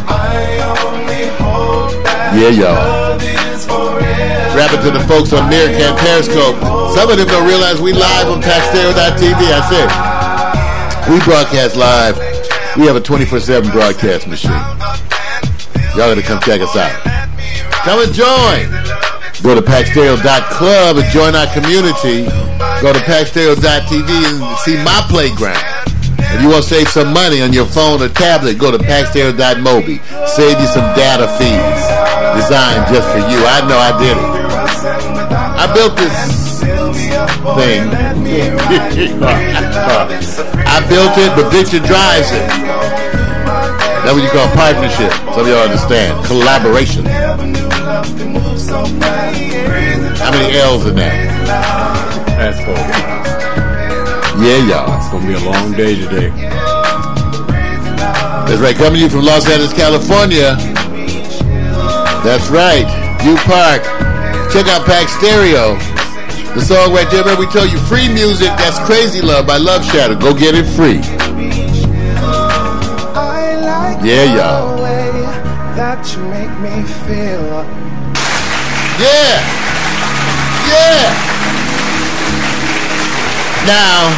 [0.07, 3.17] I only hope that yeah, y'all.
[4.55, 6.57] Rapping to the folks on Meerkat Periscope.
[6.93, 9.37] Some of them don't realize we live on packstereo.tv.
[9.37, 9.89] That's it.
[11.11, 12.17] we broadcast live.
[12.77, 14.51] We have a 24-7 broadcast machine.
[15.93, 16.93] Y'all gotta come check us out.
[17.85, 18.86] Come and join.
[19.43, 22.25] Go to packstereo.club and join our community.
[22.81, 25.61] Go to packstereo.tv and see my playground.
[26.17, 30.01] If you want to save some money on your phone or tablet, go to packstereo.mobi.
[30.27, 31.81] Save you some data fees.
[32.41, 33.39] Designed just for you.
[33.45, 34.37] I know I did it.
[35.57, 36.61] I built this
[37.57, 37.87] thing.
[40.67, 42.47] I built it, but Victor drives it.
[44.03, 45.11] That's what you call partnership.
[45.33, 46.25] Some of y'all understand.
[46.25, 47.66] Collaboration.
[47.97, 48.03] How
[50.31, 51.17] many L's in that?
[52.37, 52.75] That's cool.
[54.37, 54.97] Yeah, y'all.
[55.01, 56.29] It's gonna be a long day today.
[58.45, 58.75] That's right.
[58.75, 60.55] Coming to you from Los Angeles, California.
[62.21, 62.85] That's right.
[63.25, 63.81] U Park.
[64.53, 65.75] Check out Pax Stereo.
[66.53, 68.49] The song right there, remember we tell you free music.
[68.57, 70.13] That's Crazy Love by Love Shadow.
[70.19, 71.01] Go get it free.
[74.05, 74.77] Yeah, y'all.
[75.75, 77.86] That you make me feel.
[78.99, 79.37] Yeah.
[80.67, 81.27] Yeah.
[83.67, 84.09] Now,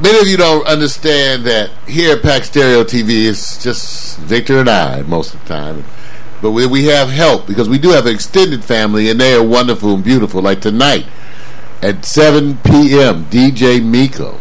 [0.00, 4.68] many of you don't understand that here at Pax Stereo TV it's just Victor and
[4.68, 5.84] I most of the time.
[6.40, 9.42] But we, we have help because we do have an extended family and they are
[9.42, 10.40] wonderful and beautiful.
[10.40, 11.06] Like tonight
[11.82, 14.40] at 7 p.m., DJ Miko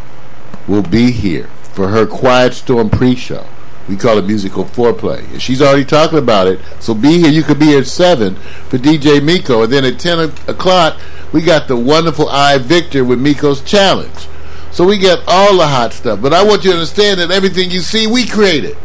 [0.68, 3.46] will be here for her Quiet Storm pre-show.
[3.90, 5.28] We call it musical foreplay.
[5.32, 6.60] And she's already talking about it.
[6.80, 7.32] So be here.
[7.32, 9.64] You could be here at 7 for DJ Miko.
[9.64, 11.00] And then at 10 o'clock,
[11.34, 14.28] we got the wonderful I Victor with Miko's Challenge.
[14.72, 16.22] So we get all the hot stuff.
[16.22, 18.78] But I want you to understand that everything you see, we created.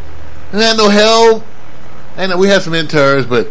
[0.52, 1.44] And had no help.
[2.16, 3.50] And we had some interns, but,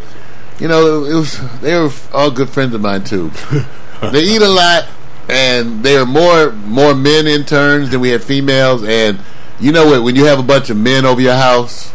[0.59, 3.29] you know, it was they were all good friends of mine, too.
[4.11, 4.87] they eat a lot,
[5.27, 8.83] and there are more more men interns than we had females.
[8.83, 9.19] And
[9.59, 10.03] you know what?
[10.03, 11.93] When you have a bunch of men over your house,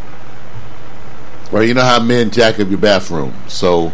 [1.53, 3.35] or you know how men jack up your bathroom.
[3.49, 3.93] So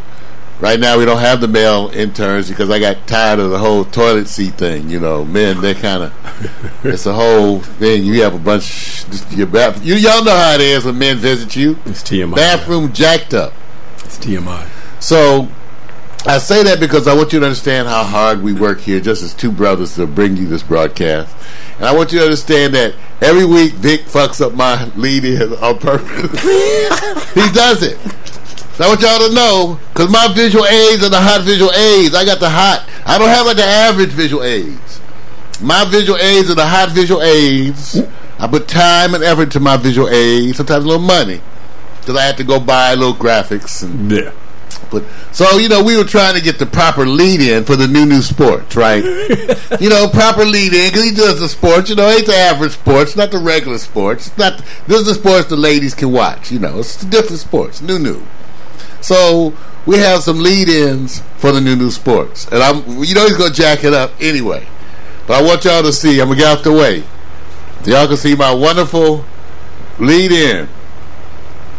[0.61, 3.85] right now we don't have the male interns because I got tired of the whole
[3.85, 4.89] toilet seat thing.
[4.89, 8.05] You know, men they kind of it's a whole thing.
[8.05, 9.85] You have a bunch your bath.
[9.85, 11.79] You y'all know how it is when men visit you.
[11.85, 12.35] It's TMI.
[12.37, 13.53] Bathroom jacked up.
[14.05, 14.69] It's TMI.
[15.01, 15.49] So
[16.27, 19.23] I say that because I want you to understand how hard we work here, just
[19.23, 21.35] as two brothers to bring you this broadcast.
[21.77, 25.53] And I want you to understand that every week Vic fucks up my lead in
[25.55, 26.41] on purpose.
[27.35, 27.99] he does it.
[28.75, 32.15] So I want y'all to know, because my visual aids are the hot visual aids.
[32.15, 32.89] I got the hot.
[33.07, 35.01] I don't have like the average visual aids.
[35.61, 38.01] My visual aids are the hot visual aids.
[38.39, 41.41] I put time and effort to my visual aids, sometimes a little money,
[42.01, 44.33] because I had to go buy little graphics and Yeah.
[44.91, 47.87] But so you know, we were trying to get the proper lead in for the
[47.87, 49.03] new new sports, right?
[49.81, 51.91] you know, proper lead in because he does the sports.
[51.91, 54.29] You know, ain't the average sports, not the regular sports.
[54.29, 56.51] It's not this is the sports the ladies can watch.
[56.51, 58.23] You know, it's different sports, new new.
[59.01, 59.55] So
[59.87, 63.37] we have some lead ins for the new new sports, and I'm you know he's
[63.37, 64.67] gonna jack it up anyway.
[65.27, 66.21] But I want y'all to see.
[66.21, 67.03] I'm gonna get out the way.
[67.83, 69.25] So y'all can see my wonderful
[69.99, 70.69] lead in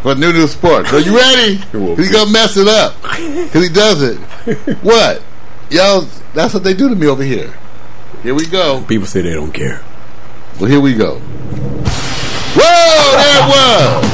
[0.06, 0.94] for new new sports.
[0.94, 1.56] Are you ready?
[1.98, 4.20] He's gonna mess it up because he does it.
[4.84, 5.24] what?
[5.72, 6.02] Y'all,
[6.36, 7.52] that's what they do to me over here.
[8.22, 8.86] Here we go.
[8.88, 9.82] People say they don't care.
[10.60, 11.18] Well, here we go.
[12.54, 14.06] Whoa, there it was.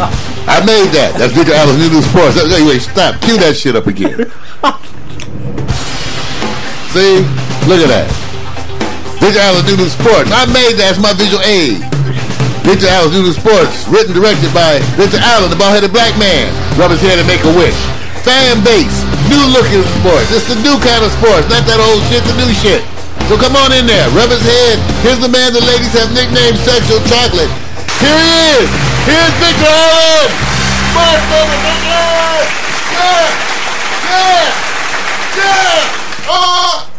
[0.48, 1.16] I made that.
[1.20, 2.40] That's Victor Allen's new new sports.
[2.40, 3.20] Wait, stop.
[3.20, 4.16] Cue that shit up again.
[6.96, 7.20] See?
[7.68, 8.08] Look at that.
[9.20, 10.32] Victor Allen's new new sports.
[10.32, 10.96] I made that.
[10.96, 11.84] It's my visual aid.
[12.62, 13.90] Victor Allen's new sports.
[13.90, 16.50] Written, directed by Victor Allen, the bald-headed black man.
[16.78, 17.76] Rub his head and make a wish.
[18.22, 19.02] Fan base.
[19.28, 20.30] New looking sports.
[20.30, 21.50] It's the new kind of sports.
[21.50, 22.86] Not that old shit, the new shit.
[23.26, 24.06] So come on in there.
[24.14, 24.78] Rub his head.
[25.02, 27.50] Here's the man the ladies have nicknamed Sexual Chocolate.
[27.98, 28.70] Here he is.
[29.10, 30.30] Here's Victor Allen.
[30.94, 32.06] Mark over Victor.
[32.94, 33.26] Yeah.
[34.06, 34.46] Yeah.
[35.34, 36.30] Yeah.
[36.30, 36.92] Oh.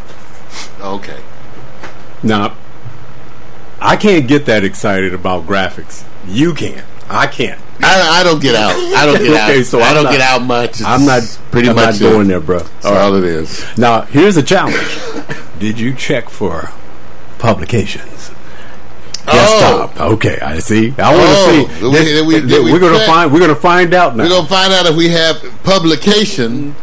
[0.98, 1.20] Okay.
[2.22, 2.56] Now,
[3.84, 6.04] I can't get that excited about graphics.
[6.26, 6.84] You can.
[7.08, 7.60] I can't.
[7.82, 8.72] I, I don't get out.
[8.72, 9.66] I don't get Okay, out.
[9.66, 10.70] so I I'm don't not- get out much.
[10.70, 12.60] It's I'm not pretty I'm much not going there, bro.
[12.60, 13.64] That's all it is.
[13.76, 14.76] Now, here's a challenge.
[15.58, 16.70] Did you check for
[17.38, 18.30] publications?
[19.26, 19.32] Oh.
[19.32, 20.00] Desktop.
[20.12, 20.94] Okay, I see.
[20.98, 21.84] I want to Oh, see.
[21.88, 23.06] we- did we- did we are gonna check?
[23.08, 23.32] find.
[23.32, 24.24] We're gonna find out now.
[24.24, 26.74] We're gonna find out if we have publication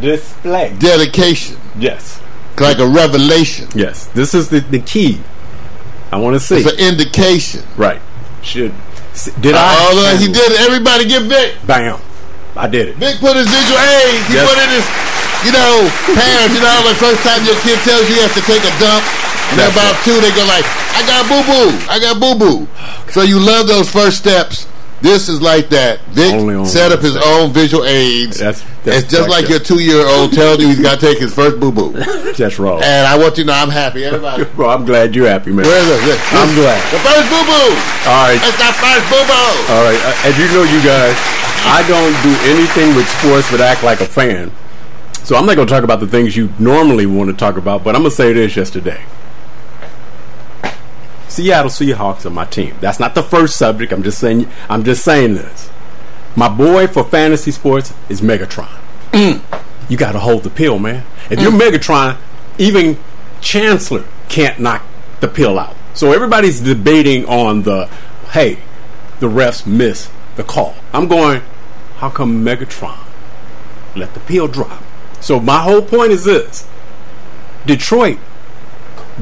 [0.00, 0.74] display.
[0.78, 2.20] dedication, Yes.
[2.58, 3.68] like a revelation.
[3.74, 4.06] Yes.
[4.08, 5.20] This is the, the key.
[6.12, 6.56] I want to see.
[6.62, 7.62] It's an indication.
[7.76, 8.00] right.
[8.42, 8.72] Should
[9.40, 9.74] did Uh, I?
[9.90, 10.60] oh, look, he did it.
[10.60, 11.56] Everybody get Vic.
[11.66, 11.98] Bam.
[12.54, 12.96] I did it.
[12.96, 14.22] Vic put his visual aids.
[14.28, 14.44] He Yes.
[14.48, 14.86] put in his,
[15.48, 15.74] you know,
[16.14, 16.54] parents.
[16.54, 19.02] You know, the first time your kid tells you you have to take a dump,
[19.50, 20.04] and That's about right.
[20.04, 22.68] two, they go like, "I got boo boo, I got boo boo."
[23.12, 24.66] So you love those first steps.
[25.06, 26.00] This is like that.
[26.10, 26.34] Vic
[26.66, 28.38] set up his own visual aids.
[28.38, 31.18] That's- that's it's just like your two year old telling you he's got to take
[31.18, 31.90] his first boo boo.
[32.38, 32.82] That's wrong.
[32.84, 34.04] And I want you to know I'm happy.
[34.04, 35.66] Everybody, Bro, I'm glad you're happy, man.
[35.66, 36.04] where's it?
[36.06, 36.78] This- I'm glad.
[36.94, 37.70] The first boo boo.
[38.06, 38.38] All right.
[38.38, 39.74] It's the first boo boo.
[39.74, 41.14] All right, uh, as you know, you guys,
[41.66, 44.52] I don't do anything with sports but act like a fan.
[45.24, 47.82] So I'm not going to talk about the things you normally want to talk about,
[47.82, 49.02] but I'm going to say this yesterday.
[51.36, 52.74] Seattle Seahawks are my team.
[52.80, 53.92] That's not the first subject.
[53.92, 54.48] I'm just saying.
[54.70, 55.70] I'm just saying this.
[56.34, 58.70] My boy for fantasy sports is Megatron.
[59.88, 61.04] You got to hold the pill, man.
[61.30, 61.60] If you're mm.
[61.60, 62.16] Megatron,
[62.58, 62.98] even
[63.40, 64.84] Chancellor can't knock
[65.20, 65.76] the pill out.
[65.94, 67.86] So everybody's debating on the,
[68.32, 68.58] hey,
[69.20, 70.74] the refs miss the call.
[70.92, 71.40] I'm going,
[71.98, 72.98] how come Megatron
[73.94, 74.82] let the pill drop?
[75.20, 76.68] So my whole point is this:
[77.64, 78.18] Detroit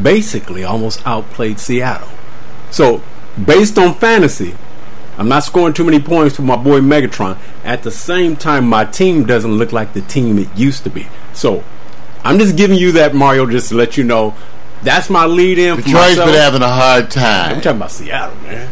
[0.01, 2.09] basically almost outplayed Seattle.
[2.71, 3.03] So
[3.45, 4.55] based on fantasy,
[5.17, 7.39] I'm not scoring too many points for my boy Megatron.
[7.63, 11.09] At the same time, my team doesn't look like the team it used to be.
[11.33, 11.63] So
[12.25, 14.35] I'm just giving you that Mario just to let you know
[14.83, 15.77] that's my lead in.
[15.77, 17.55] for Detroit's been having a hard time.
[17.57, 18.71] I'm talking about Seattle, man.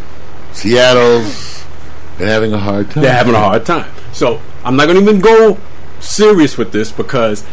[0.52, 1.64] Seattle's
[2.18, 3.02] been having a hard time.
[3.02, 3.90] They're having a hard time.
[4.12, 5.58] So I'm not going to even go
[6.00, 7.44] serious with this because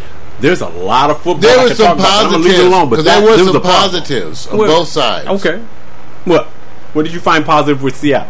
[0.41, 1.37] there's a lot of football.
[1.37, 3.37] There can some talk I'm gonna leave it positives, alone, but 'cause that- there were
[3.37, 5.27] this some was a positives on Well, both sides.
[5.27, 5.59] Okay.
[6.25, 6.45] What?
[6.93, 8.27] What did you find positive with Seattle?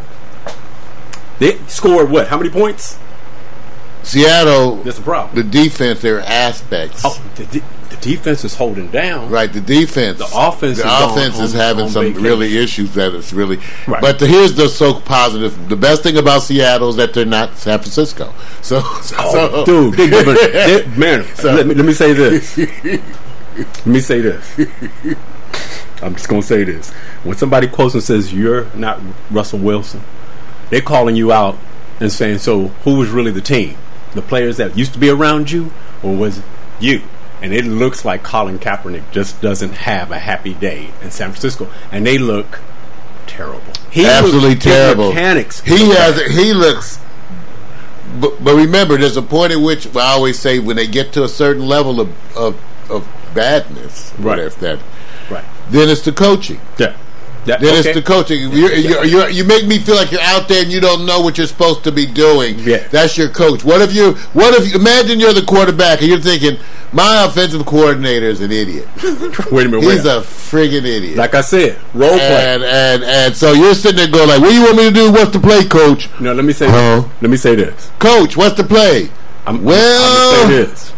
[1.39, 2.27] They scored what?
[2.27, 2.97] How many points?
[4.03, 5.35] Seattle, That's a problem.
[5.35, 7.01] the defense, there are aspects.
[7.05, 9.29] Oh, the, de- the defense is holding down.
[9.29, 10.19] Right, the defense.
[10.19, 12.23] The offense The is on- offense is on- having on some vacation.
[12.23, 13.59] really issues that it's really.
[13.87, 14.01] Right.
[14.01, 15.69] But the, here's the so positive.
[15.69, 18.33] The best thing about Seattle is that they're not San Francisco.
[18.61, 21.25] So, Oh, so dude, they giving, they, man.
[21.35, 22.57] So- let, me, let me say this.
[23.57, 24.59] let me say this.
[26.01, 26.91] I'm just gonna say this.
[27.23, 30.01] When somebody quotes and says you're not Russell Wilson,
[30.69, 31.57] they're calling you out
[31.99, 33.75] and saying, "So who was really the team?
[34.13, 35.71] The players that used to be around you,
[36.01, 36.43] or was it
[36.79, 37.01] you?"
[37.41, 41.69] And it looks like Colin Kaepernick just doesn't have a happy day in San Francisco,
[41.91, 42.59] and they look
[43.27, 43.71] terrible.
[43.89, 45.07] He absolutely looks, his terrible.
[45.09, 45.61] Mechanics.
[45.61, 46.21] He has.
[46.35, 46.99] He looks.
[48.19, 51.23] But, but remember, there's a point at which I always say when they get to
[51.23, 52.59] a certain level of of,
[52.89, 54.25] of badness, Right.
[54.25, 54.79] what if that,
[55.29, 55.45] right.
[55.69, 56.59] then it's the coaching.
[56.77, 56.95] Yeah.
[57.45, 57.89] That, Then okay.
[57.89, 58.51] it's the coaching.
[58.51, 61.21] You're, you're, you're, you make me feel like you're out there and you don't know
[61.21, 62.59] what you're supposed to be doing.
[62.59, 62.85] Yeah.
[62.89, 63.63] That's your coach.
[63.63, 64.13] What if you?
[64.33, 64.75] What if?
[64.75, 66.57] Imagine you're the quarterback and you're thinking,
[66.91, 68.87] my offensive coordinator is an idiot.
[69.51, 69.83] Wait a minute.
[69.83, 71.17] He's a friggin' idiot.
[71.17, 72.19] Like I said, role play.
[72.55, 74.91] and and and so you're sitting there going like, what do you want me to
[74.91, 75.11] do?
[75.11, 76.09] What's the play, coach?
[76.19, 77.01] No, let me say Huh?
[77.01, 77.21] this.
[77.21, 77.91] Let me say this.
[77.99, 79.09] Coach, what's the play?
[79.45, 80.91] I'm, Well- I'm say this.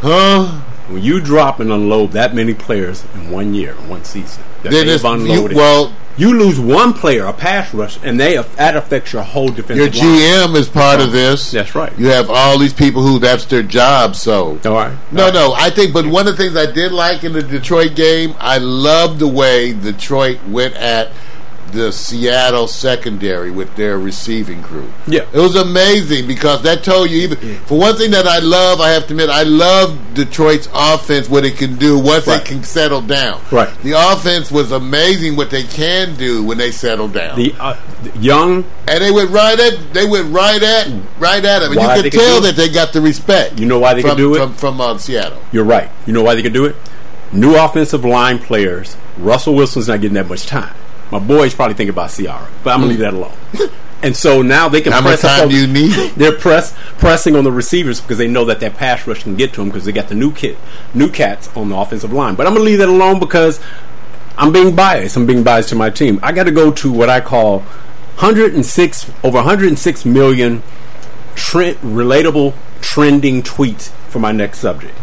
[0.00, 0.60] Huh?
[0.88, 4.88] When you drop and unload that many players in one year, in one season, Then
[4.88, 5.94] it's you, well.
[6.16, 9.78] you lose one player, a pass rush, and they that affects your whole defense.
[9.78, 10.52] Your line.
[10.52, 11.12] GM is part of uh-huh.
[11.12, 11.50] this.
[11.50, 11.96] That's right.
[11.98, 14.16] You have all these people who that's their job.
[14.16, 14.96] So All right.
[15.12, 15.54] No, no.
[15.54, 18.58] I think, but one of the things I did like in the Detroit game, I
[18.58, 21.10] loved the way Detroit went at
[21.72, 24.92] the Seattle secondary with their receiving crew.
[25.06, 25.26] Yeah.
[25.32, 28.80] it was amazing because that told you even for one thing that I love.
[28.80, 31.28] I have to admit, I love Detroit's offense.
[31.28, 32.42] What it can do once Right.
[32.42, 33.40] they can settle down.
[33.50, 33.68] Right.
[33.82, 35.36] The offense was amazing.
[35.36, 37.36] What they can do when they settle down.
[37.36, 37.76] The uh,
[38.18, 42.02] young, and they went right at they went right at right at him, and you
[42.02, 43.58] could tell that they got the respect.
[43.58, 44.38] You know why they from, could do it?
[44.38, 45.40] from from uh, Seattle.
[45.52, 45.90] you're right.
[46.06, 46.76] You know why they can do it?
[47.32, 48.96] New offensive line players.
[49.16, 50.74] Russell Wilson's not getting that much time.
[51.10, 53.36] My boy's probably thinking about Ciara, but I'm gonna leave that alone.
[54.02, 55.92] And so now they can How much press up time on- do you need?
[56.12, 59.52] They're press pressing on the receivers because they know that that pass rush can get
[59.52, 60.56] to them because they got the new kid,
[60.94, 62.34] new cats on the offensive line.
[62.34, 63.60] But I'm gonna leave that alone because
[64.38, 65.18] I'm being biased.
[65.18, 66.18] I'm being biased to my team.
[66.22, 67.58] I got to go to what I call
[68.20, 70.62] 106 over 106 million
[71.34, 74.94] trend, relatable trending tweets for my next subject.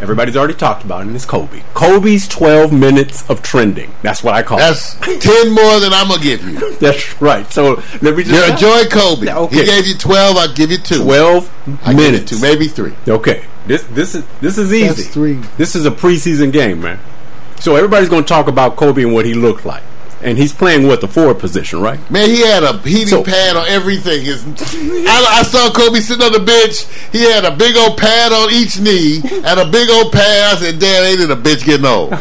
[0.00, 1.62] Everybody's already talked about it, and it's Kobe.
[1.72, 3.94] Kobe's 12 minutes of trending.
[4.02, 5.20] That's what I call That's it.
[5.22, 6.72] ten more than I'm gonna give you.
[6.78, 7.50] That's right.
[7.50, 9.26] So let me just You're enjoy Kobe.
[9.26, 9.60] Yeah, okay.
[9.60, 10.36] He gave you twelve.
[10.36, 11.02] I'll give you two.
[11.02, 11.50] 12
[11.84, 12.30] I give you minutes.
[12.30, 12.92] two, maybe three.
[13.08, 14.86] Okay, this this is this is easy.
[15.02, 15.34] That's three.
[15.56, 17.00] This is a preseason game, man.
[17.58, 19.82] So everybody's going to talk about Kobe and what he looked like,
[20.26, 21.98] and he's playing what the forward position, right?
[22.10, 24.24] Man, he had a heating So- pad on everything.
[24.24, 26.84] His, I, I saw Kobe sitting on the bench.
[27.12, 30.56] He had a big old pad on each knee and a big old pad.
[30.56, 32.12] I said, "Damn, ain't it a bitch getting old?"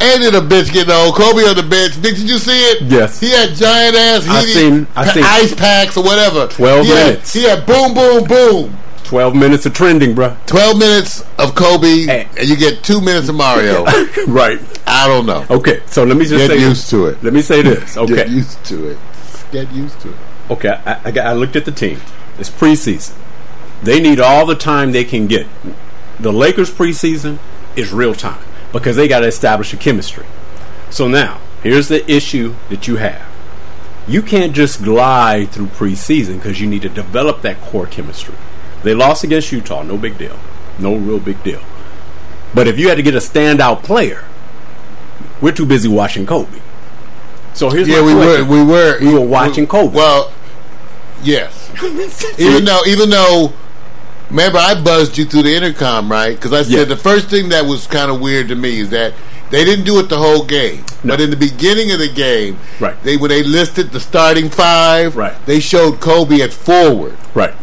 [0.00, 1.14] Ain't it a bitch getting old?
[1.14, 2.00] Kobe on the bench.
[2.02, 2.82] Did you see it?
[2.82, 3.20] Yes.
[3.20, 6.46] He had giant ass I seen- I seen- ice packs or whatever.
[6.48, 7.32] 12 he had- minutes.
[7.32, 8.78] he had boom, boom, boom.
[9.04, 10.36] 12 minutes of trending, bro.
[10.46, 12.28] 12 minutes of Kobe, Hey.
[12.38, 13.84] and you get two minutes of Mario.
[14.26, 14.58] right.
[14.86, 15.46] I don't know.
[15.50, 17.22] Okay, so let me just Get say used to it.
[17.22, 17.96] Let me say this.
[18.04, 18.14] Okay.
[18.14, 18.98] Get used to it.
[19.52, 20.16] Get used to it.
[20.50, 22.00] Okay, I, I, I looked at the team.
[22.38, 23.14] It's preseason.
[23.82, 25.46] They need all the time they can get.
[26.18, 27.38] The Lakers preseason
[27.76, 28.42] is real time
[28.72, 30.26] because they got to establish a chemistry.
[30.90, 33.22] So now, here's the issue that you have.
[34.06, 38.34] You can't just glide through preseason because you need to develop that core chemistry.
[38.84, 40.38] They lost against Utah, no big deal.
[40.78, 41.62] No real big deal.
[42.54, 44.24] But if you had to get a standout player,
[45.40, 46.60] we're too busy watching Kobe.
[47.54, 48.44] So here's Yeah, my we were.
[48.44, 48.98] We were.
[49.00, 49.94] We were watching Kobe.
[49.94, 50.32] Well,
[51.22, 51.70] yes.
[52.38, 53.52] even though, even though,
[54.30, 56.34] remember, I buzzed you through the intercom, right?
[56.36, 56.84] Because I said Yeah.
[56.84, 59.14] the first thing that was kind of weird to me is that
[59.50, 61.14] they didn't do it the whole game, No.
[61.14, 63.00] but in the beginning of the game, Right.
[63.04, 65.34] They when they listed the starting five, Right.
[65.46, 67.16] They showed Kobe at forward.
[67.34, 67.54] Right.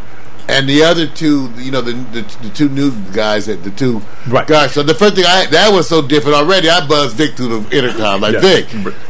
[0.47, 4.01] And the other two, you know, the, the the two new guys, that the two
[4.27, 4.45] Right.
[4.47, 4.73] guys.
[4.73, 6.69] So the first thing I that was so different already.
[6.69, 8.39] I buzzed Vic through the intercom, like Yeah.
[8.41, 8.65] Vic,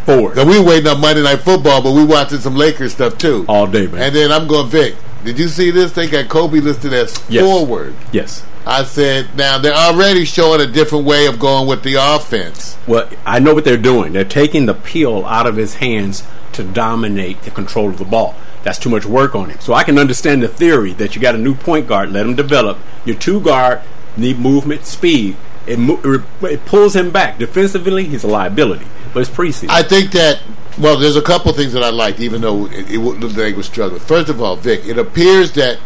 [0.05, 0.35] Forward.
[0.35, 3.65] Now, we waiting on Monday Night Football, but we watching some Lakers stuff too All
[3.67, 4.01] day, man.
[4.03, 4.95] And then I'm going, Vic.
[5.23, 5.91] Did you see this?
[5.91, 7.45] They got Kobe listed as Yes.
[7.45, 7.93] forward.
[8.11, 8.43] Yes.
[8.65, 12.77] I said, now they're already showing a different way of going with the offense.
[12.87, 14.13] Well, I know what they're doing.
[14.13, 16.23] They're taking the peel out of his hands
[16.53, 18.35] to dominate the control of the ball.
[18.63, 19.59] That's too much work on him.
[19.59, 22.35] So I can understand the theory that you got a new point guard, let him
[22.35, 22.77] develop.
[23.05, 23.81] Your two guard
[24.15, 25.37] need movement, speed.
[25.65, 25.99] It, mo-
[26.43, 27.37] it pulls him back.
[27.37, 28.85] Defensively, he's a liability.
[29.13, 29.69] But it's preseason.
[29.69, 30.41] I think that
[30.77, 33.53] well, there's a couple things that I liked, even though it, it looked like they
[33.53, 33.99] were struggling.
[33.99, 35.79] First of all, Vic, it appears that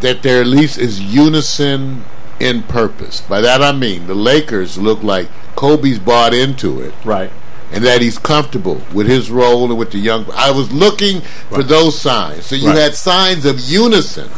[0.00, 2.04] that there at least is unison
[2.40, 3.20] in purpose.
[3.22, 6.94] By that I mean the Lakers look like Kobe's bought into it.
[7.04, 7.30] right.
[7.74, 10.26] And that he's comfortable with his role and with the young.
[10.34, 11.20] I was looking
[11.50, 12.46] for those signs.
[12.46, 12.76] So you Right.
[12.78, 14.28] had signs of unison,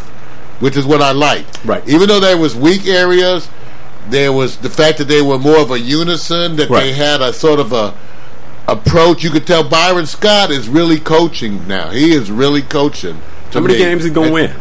[0.61, 1.59] which is what I liked.
[1.65, 1.83] Right.
[1.87, 3.49] Even though there was weak areas,
[4.09, 6.57] there was the fact that they were more of a unison.
[6.57, 7.95] That they had a sort of a
[8.69, 9.23] approach.
[9.23, 11.91] You could tell Byron Scott is really coaching now.
[11.91, 13.21] He is really coaching.
[13.53, 13.79] How many me.
[13.81, 14.53] games is he gonna win?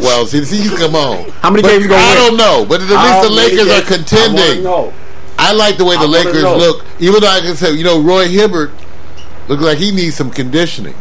[0.00, 1.30] well, see, see, you come on.
[1.40, 3.82] How many But games he gonna I don't know, but at least the Lakers are
[3.82, 4.92] contending.
[5.50, 5.64] Wanna know.
[5.64, 6.56] I like the way the I Lakers know.
[6.56, 6.84] look.
[7.00, 8.70] Even though I can say, you know, Roy Hibbert
[9.48, 10.94] looks like he needs some conditioning,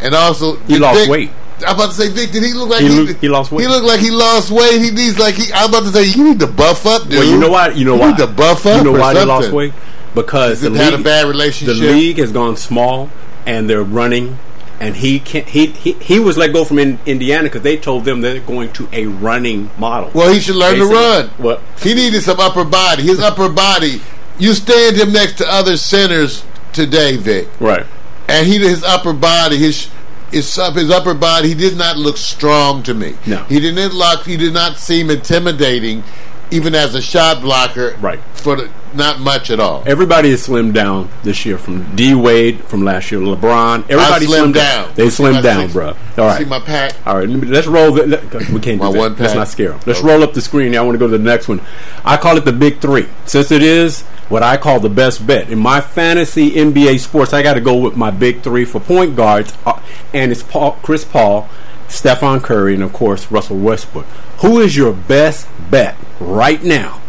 [0.00, 1.30] and also He did lost Vic- weight.
[1.66, 3.62] I'm about to say, Vic, did he look like He he, lo- he lost weight.
[3.62, 4.80] He looked like he lost weight.
[4.80, 5.52] He needs like he.
[5.52, 7.14] I'm about to say, you need to buff up, dude.
[7.14, 7.68] Well, you know why?
[7.70, 8.08] You know you why?
[8.10, 8.78] need to buff up.
[8.78, 9.28] You know why they something.
[9.28, 9.72] lost weight?
[10.14, 11.76] Because He's the had a bad relationship.
[11.76, 13.10] The league has gone small,
[13.44, 14.38] and they're running.
[14.80, 15.48] And he can't.
[15.48, 18.72] He he, he was let go from in, Indiana because they told them they're going
[18.74, 20.10] to a running model.
[20.14, 21.30] Well, he should learn to run.
[21.38, 23.02] Well, He needed some upper body.
[23.02, 24.00] His upper body.
[24.38, 27.48] You stand him next to other centers today, Vic.
[27.60, 27.84] right.
[28.28, 29.88] and he his upper body his
[30.30, 33.38] his up his upper body he did not look strong to me No.
[33.44, 36.04] he didn't look he did not seem intimidating
[36.50, 38.20] even as a shot blocker Right.
[38.34, 42.64] for the, not much at all Everybody has slimmed down this year from D Wade
[42.64, 43.20] from last year.
[43.20, 43.84] LeBron.
[43.90, 45.88] Everybody I slimmed down They slimmed down, six- bro.
[45.88, 45.94] All
[46.26, 46.38] right.
[46.38, 47.92] see my pack All right, let's roll.
[47.92, 48.98] The, let, we can't My do that.
[48.98, 49.80] one Let's not scare them.
[49.86, 50.08] Let's Okay.
[50.08, 50.74] roll up the screen.
[50.76, 51.60] I want to go to the next one.
[52.04, 55.50] I call it the big three, since it is what I call the best bet
[55.50, 57.32] in my fantasy NBA sports.
[57.32, 59.78] I got to go with my big three for point guards, uh,
[60.14, 61.48] and it's Paul, Chris Paul,
[61.88, 64.06] Stephen Curry, and of course Russell Westbrook.
[64.38, 67.00] Who is your best bet right now?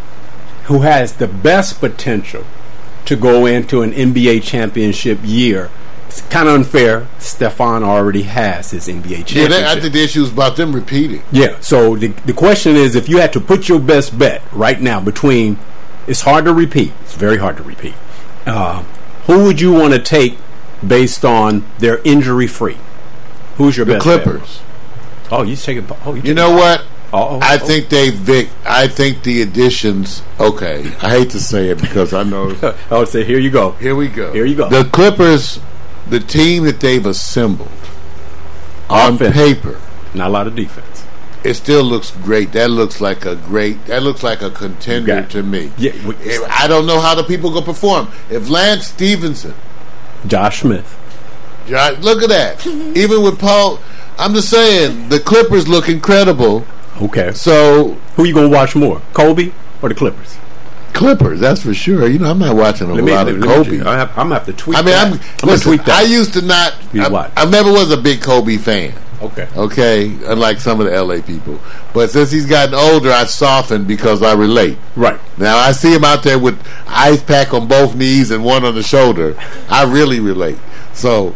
[0.65, 2.45] Who has the best potential
[3.05, 5.69] to go into an NBA championship year?
[6.07, 7.07] It's kind of unfair.
[7.19, 9.35] Stephen already has his NBA championship.
[9.35, 11.59] yeah that, I think the issue is about them repeating Yeah.
[11.59, 14.99] So the the question is, if you had to put your best bet right now
[14.99, 15.59] between,
[16.07, 16.93] it's hard to repeat.
[17.01, 17.93] It's very hard to repeat.
[18.47, 18.83] Uh,
[19.25, 20.39] who would you want to take
[20.85, 22.77] based on their injury free?
[23.57, 24.23] Who's your the best bet?
[24.23, 24.61] Clippers
[25.31, 25.97] Oh, you take taking?
[26.05, 30.81] Oh, you you know what Oh, I think they Vic I think the additions okay
[31.01, 32.55] I hate to say it because I know
[32.91, 33.71] I would say, here you go.
[33.73, 34.31] Here we go.
[34.31, 34.69] Here you go.
[34.69, 35.59] The Clippers,
[36.07, 37.71] the team that they've assembled
[38.89, 39.35] on Offense.
[39.35, 39.79] paper,
[40.13, 41.03] Not a lot of defense.
[41.43, 42.51] it still looks great.
[42.53, 43.85] That looks like a great.
[43.85, 45.71] That looks like a contender got- to me.
[45.77, 48.09] Yeah, we- eh, I don't know how the people go perform.
[48.29, 49.53] If Lance Stephenson,
[50.27, 50.95] Josh Smith.
[51.67, 52.65] Josh, look at that.
[52.97, 53.79] Even with Paul,
[54.17, 56.65] I'm just saying the Clippers look incredible.
[57.01, 57.31] Okay.
[57.33, 60.37] So Who you gonna watch more, Kobe or the Clippers?
[60.93, 62.07] Clippers, that's for sure.
[62.07, 63.81] You know, I'm not watching a Let me, lot let of me- Kobe.
[63.85, 64.77] I I'm gonna have to tweet.
[64.77, 64.95] I mean.
[64.95, 65.99] I'm, I'm gonna listen, tweet that.
[65.99, 66.73] I used to not.
[66.93, 67.31] You I.
[67.37, 68.93] I never was a big Kobe fan.
[69.21, 69.47] Okay.
[69.55, 71.59] Okay, unlike some of the LA people.
[71.93, 74.77] But since he's gotten older, I softened because I relate.
[74.95, 75.19] Right.
[75.37, 78.75] Now I see him out there with ice pack on both knees and one on
[78.75, 79.35] the shoulder.
[79.69, 80.57] I really relate.
[80.93, 81.35] So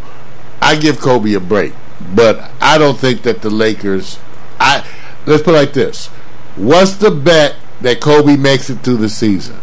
[0.61, 1.73] I give Kobe a break,
[2.15, 4.17] but I don't think that the Lakers.
[4.59, 4.85] I
[5.25, 6.07] let's put it like this:
[6.55, 9.57] What's the bet that Kobe makes it through the season?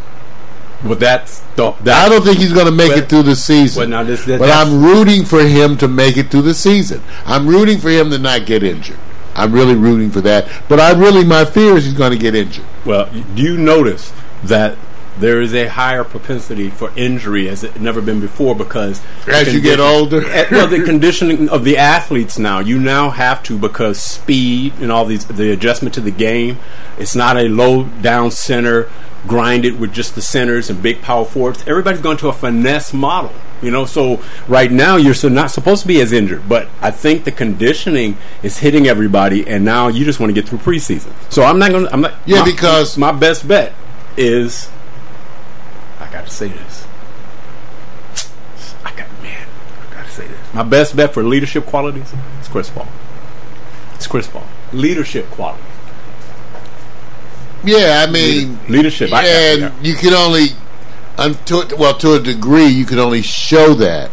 [0.84, 3.36] Well, that's the, that, I don't think he's going to make Well- it through the
[3.36, 3.90] season.
[3.90, 7.02] well, this- that- but I'm rooting for him to make it through the season.
[7.26, 8.96] I'm rooting for him to not get injured.
[9.34, 10.48] I'm really rooting for that.
[10.68, 12.64] But I really, my fear is he's going to get injured.
[12.86, 14.10] Well, do you notice
[14.44, 14.76] that
[15.18, 19.60] there is a higher propensity for injury as it never been before because As you
[19.60, 20.22] get older?
[20.30, 24.90] Eh, well, the conditioning of the athletes now, you now have to because speed and
[24.92, 26.58] all these the adjustment to the game.
[26.98, 28.88] It's not a low down center
[29.26, 31.62] grinded with just the centers and big power forwards.
[31.66, 33.32] Everybody's going to a finesse model.
[33.60, 36.90] You know, so right now you're so not supposed to be as injured, but I
[36.90, 41.12] think the conditioning is hitting everybody, and now you just want to get through preseason.
[41.30, 41.84] So I'm not going.
[41.84, 42.14] to I'm not.
[42.24, 43.74] Yeah, my- because- my best bet
[44.16, 44.70] is
[46.30, 46.86] to say this.
[48.84, 49.46] I got man,
[49.90, 50.38] I got to say this.
[50.54, 52.88] My best bet for leadership qualities is Chris Paul.
[53.94, 54.46] It's Chris Paul.
[54.72, 55.62] Leadership quality.
[57.64, 59.12] Yeah, I mean, Leadership.
[59.12, 60.48] I- and you can only,
[61.44, 64.10] to, well, to a degree, you can only show that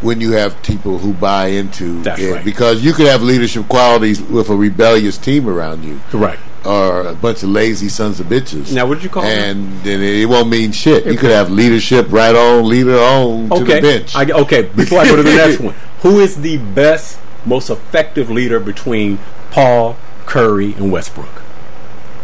[0.00, 2.32] when you have people who buy into That's it.
[2.32, 2.44] right.
[2.44, 6.00] Because you could have leadership qualities with a rebellious team around you.
[6.10, 6.40] Correct.
[6.64, 8.72] Or a bunch of lazy sons of bitches.
[8.72, 9.30] Now, what did you call them?
[9.32, 11.04] And then it won't mean shit.
[11.06, 13.74] You could have leadership right on, leader on to Okay.
[13.76, 14.14] the bench.
[14.14, 14.62] I, okay.
[14.62, 19.18] Before I go to the next one, who is the best, most effective leader between
[19.50, 21.42] Paul, Curry, and Westbrook?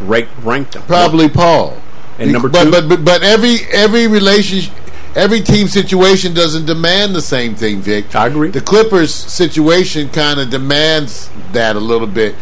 [0.01, 0.83] Rank, rank them.
[0.83, 1.77] Probably Paul.
[2.19, 2.71] And number but, two?
[2.71, 4.73] but but but every every relationship,
[5.17, 8.15] every team situation doesn't demand the same thing, Vic.
[8.15, 8.51] I agree.
[8.51, 12.35] The Clippers situation kind of demands that a little bit.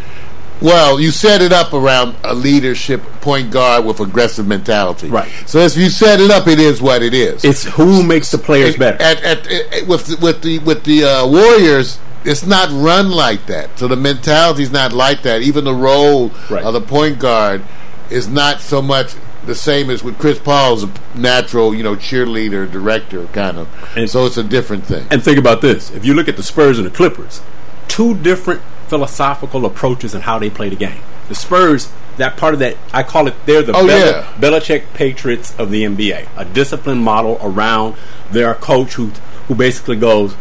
[0.60, 5.30] Well, you set it up around a leadership point guard with aggressive mentality, Right.
[5.46, 7.44] So if you set it up, it is what it is.
[7.44, 9.00] It's who makes the players better.
[9.02, 13.46] At, at, at- with the, with the with the uh, Warriors, it's not run like
[13.46, 13.78] that.
[13.78, 15.42] So the mentality's not like that.
[15.42, 16.64] Even the role Right.
[16.64, 17.62] of the point guard
[18.10, 23.26] is not so much the same as with Chris Paul's natural, you know, cheerleader, director
[23.28, 23.68] kind of.
[23.96, 25.06] And- so it's a different thing.
[25.10, 27.42] And think about this: if you look at the Spurs and the Clippers,
[27.88, 31.00] two different philosophical approaches and how they play the game.
[31.28, 34.22] The Spurs, that part of that, I call it, they're the Oh, Bel- yeah.
[34.38, 36.28] Belichick Patriots of the NBA.
[36.36, 37.94] A disciplined model around
[38.30, 39.10] their coach who
[39.48, 40.34] who basically goes,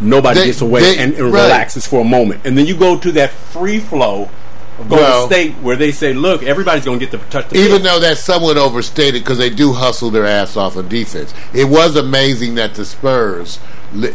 [0.00, 1.42] nobody They- gets away they- and, and right.
[1.44, 4.28] relaxes for a moment, and then you go to that free flow.
[4.76, 7.56] Of Golden Well- State, where they say, "Look, everybody's going to get to touch the
[7.58, 11.32] Even field." though that's somewhat overstated because they do hustle their ass off on defense.
[11.52, 13.60] It was amazing that the Spurs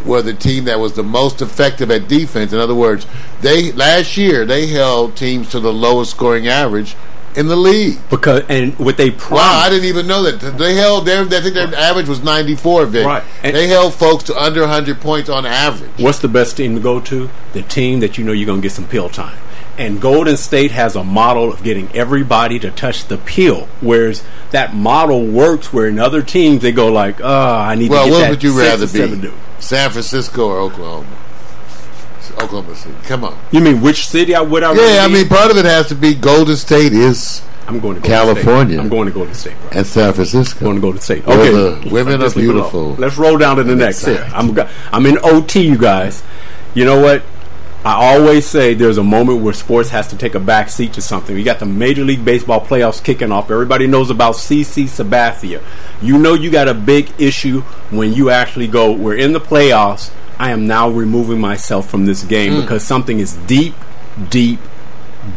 [0.06, 2.54] were the team that was the most effective at defense.
[2.54, 3.08] In other words,
[3.42, 6.96] they last year they held teams to the lowest scoring average
[7.36, 7.98] in the league.
[8.10, 10.58] because and what they promise, Wow, I didn't even know that.
[10.58, 13.06] They held their I think their average was 94, Vic.
[13.06, 13.24] Right.
[13.44, 15.92] And- they held folks to under 100 points on average.
[15.98, 17.30] What's the best team to go to?
[17.54, 19.38] The team that you know you're going to get some pill time.
[19.80, 24.76] And Golden State has a model of getting everybody to touch the pill, whereas that
[24.76, 28.14] model works where in other teams they go like, "Oh, I need Well, to get
[28.16, 29.00] what that would you rather be?
[29.22, 31.08] dude." San Francisco or Oklahoma?
[32.38, 32.96] Oklahoma City.
[33.06, 33.38] Come on.
[33.52, 34.74] You mean which city I would I?
[34.74, 38.02] Yeah, I mean, part of it has to be Golden State is I'm going to
[38.02, 38.04] Golden
[38.36, 38.74] California.
[38.76, 38.84] State.
[38.84, 39.54] I'm going to Golden State.
[39.62, 39.78] Bro.
[39.80, 40.60] and San Francisco.
[40.60, 41.28] I'm going to Golden State.
[41.28, 42.96] Okay, the women are beautiful.
[42.96, 44.28] Let's roll down to the next here.
[44.34, 44.58] I'm
[44.92, 46.22] I'm in OT, you guys.
[46.74, 47.24] You know what?
[47.86, 51.02] I always say there's a moment where sports has to take a back seat to
[51.02, 51.38] something.
[51.38, 53.50] You got the Major League Baseball playoffs kicking off.
[53.50, 55.64] Everybody knows about CC Sabathia.
[56.02, 60.12] You know you got a big issue when you actually go, we're in the playoffs.
[60.38, 62.62] I am now removing myself from this game Hmm.
[62.62, 63.76] because something is deep,
[64.30, 64.60] deep,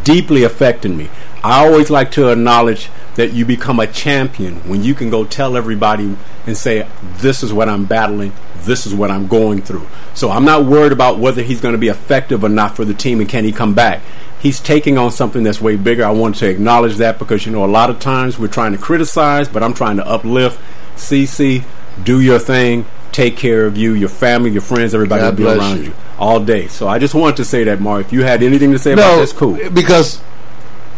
[0.04, 1.10] deeply affecting me.
[1.44, 5.56] I always like to acknowledge that you become a champion when you can go tell
[5.56, 6.16] everybody
[6.46, 6.86] and say,
[7.18, 8.32] This is what I'm battling,
[8.64, 9.86] this is what I'm going through.
[10.14, 12.94] So I'm not worried about whether he's going to be effective or not for the
[12.94, 14.02] team and can he come back.
[14.40, 16.04] He's taking on something that's way bigger.
[16.04, 18.78] I want to acknowledge that because, you know, a lot of times we're trying to
[18.78, 20.60] criticize, but I'm trying to uplift.
[20.96, 21.64] CC,
[22.02, 22.84] do your thing.
[23.12, 25.82] Take care of you, your family, your friends, everybody God will be around you.
[25.84, 26.66] you all day.
[26.68, 28.06] So I just wanted to say that, Mark.
[28.06, 29.70] If you had anything to say about No, this, cool.
[29.70, 30.20] because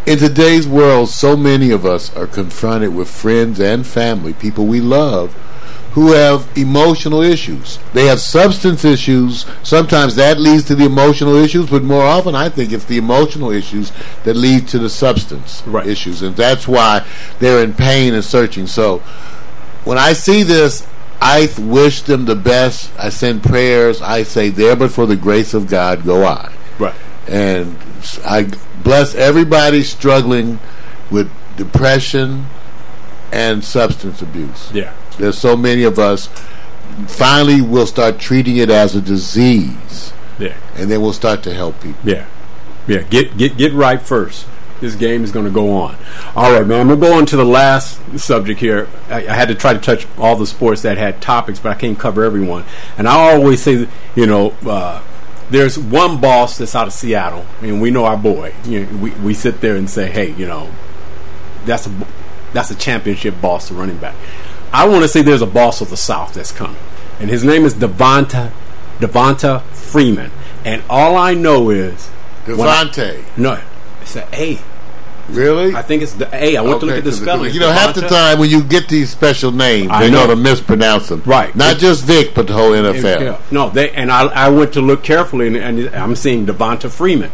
[0.07, 4.81] in today's world, so many of us are confronted with friends and family, people we
[4.81, 5.35] love,
[5.95, 7.79] who have emotional issues.
[7.93, 9.47] They have substance issues.
[9.63, 13.51] Sometimes that leads to the emotional issues, but more often, I think it's the emotional
[13.51, 13.93] issues
[14.25, 15.87] that lead to the substance Right.
[15.87, 17.05] issues, and that's why
[17.39, 18.67] they're in pain and searching.
[18.67, 18.99] So,
[19.85, 20.85] when I see this,
[21.23, 22.91] I wish them the best.
[22.99, 24.03] I send prayers.
[24.03, 26.53] I say, there but for the grace of God go I.
[26.79, 26.95] Right.
[27.29, 27.77] And
[28.27, 28.49] I
[28.83, 30.59] bless everybody struggling
[31.11, 32.47] with depression
[33.33, 34.71] and substance abuse.
[34.73, 34.93] Yeah.
[35.19, 36.29] There's so many of us.
[37.09, 40.55] Finally, we'll start treating it as a disease, Yeah.
[40.77, 42.09] and then we'll start to help people.
[42.09, 42.27] Yeah,
[42.87, 43.03] yeah.
[43.03, 44.47] Get get get right first.
[44.81, 45.97] This game is going to go on.
[46.37, 46.89] All right, man.
[46.89, 48.87] Gonna go on to the last subject here.
[49.09, 51.75] I, I had to try to touch all the sports that had topics, but I
[51.75, 52.65] can't cover everyone.
[52.99, 55.03] And I always say, you know, uh,
[55.49, 58.53] there's one boss that's out of Seattle, and we know our boy.
[58.65, 60.71] You know, we we sit there and say, hey, you know,
[61.65, 62.07] that's a
[62.53, 64.15] that's a championship boss to running back.
[64.75, 66.81] I want to say there's a boss of the South that's coming,
[67.20, 68.51] and his name is Devonta
[68.99, 70.33] Devonta Freeman.
[70.64, 72.11] And all I know is
[72.49, 73.61] I- no,
[74.03, 74.59] it's an A.
[75.29, 75.77] really?
[75.77, 76.57] I think it's the A.
[76.57, 77.55] I went to look at the spelling.
[77.55, 80.27] You know, half the time when you get these special names, I they know.
[80.27, 80.35] know.
[80.35, 81.22] to mispronounce them.
[81.25, 81.55] Right.
[81.55, 83.20] Not just Vic, but the whole NFL.
[83.20, 83.39] Yeah.
[83.53, 87.31] No, they and I, I went to look carefully, and, and I'm seeing Devonta Freeman.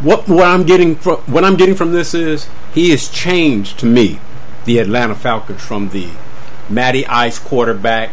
[0.00, 3.86] What what I'm getting from what I'm getting from this is he has changed to
[3.86, 4.18] me
[4.64, 6.10] the Atlanta Falcons from the
[6.68, 8.10] Matty Ice quarterback,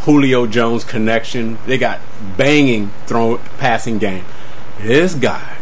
[0.00, 1.58] Julio Jones connection.
[1.66, 2.00] They got
[2.36, 4.24] banging throw passing game.
[4.80, 5.56] This guy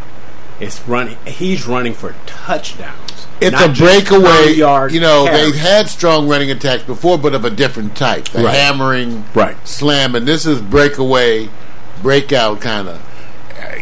[0.60, 1.16] is running.
[1.26, 3.26] He's running for touchdowns.
[3.40, 4.24] It's a breakaway.
[4.54, 5.52] 30-yard You know, carries.
[5.52, 8.28] they've had strong running attacks before, but of a different type.
[8.30, 8.54] The Right.
[8.56, 9.56] hammering, Right.
[9.66, 11.48] slam, and this is breakaway,
[12.02, 13.00] breakout kind of.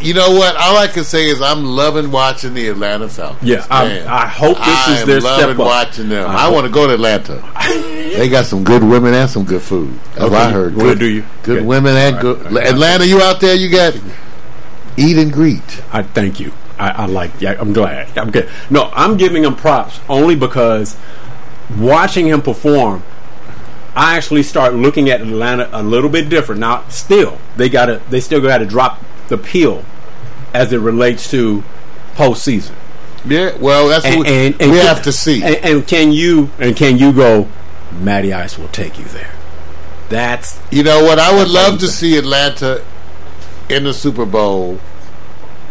[0.01, 0.57] You know what?
[0.57, 3.49] All I can say is I'm loving watching the Atlanta Falcons.
[3.49, 5.57] Yeah, I- hope this I is their step up.
[5.57, 6.29] watching them.
[6.31, 7.43] I I, want to go to Atlanta.
[8.17, 9.99] they got some good women and some good food.
[10.15, 10.75] That's what I heard.
[10.75, 11.67] Good, do you- Good okay.
[11.67, 12.53] women and good.
[12.53, 12.67] right.
[12.67, 13.55] Atlanta, you out there?
[13.55, 13.95] You got
[14.97, 15.83] eat and greet.
[15.93, 16.53] I thank you.
[16.79, 17.31] I, I like.
[17.41, 18.17] Yeah, I'm glad.
[18.19, 18.49] I'm good.
[18.71, 20.97] No, I'm giving him props only because
[21.79, 23.03] watching him perform,
[23.95, 26.61] I actually start looking at Atlanta a little bit different.
[26.61, 28.03] Now, still, they gotta.
[28.11, 29.85] They still got to drop the peel
[30.53, 31.65] as it relates to
[32.15, 32.75] postseason.
[33.25, 35.43] Yeah, well, that's what we, we have to see.
[35.43, 37.49] And, and can you and can you go?
[38.01, 39.33] Matty Ice will take you there.
[40.09, 41.19] That's You know what?
[41.19, 42.85] I would love to see Atlanta
[43.69, 44.79] in the Super Bowl.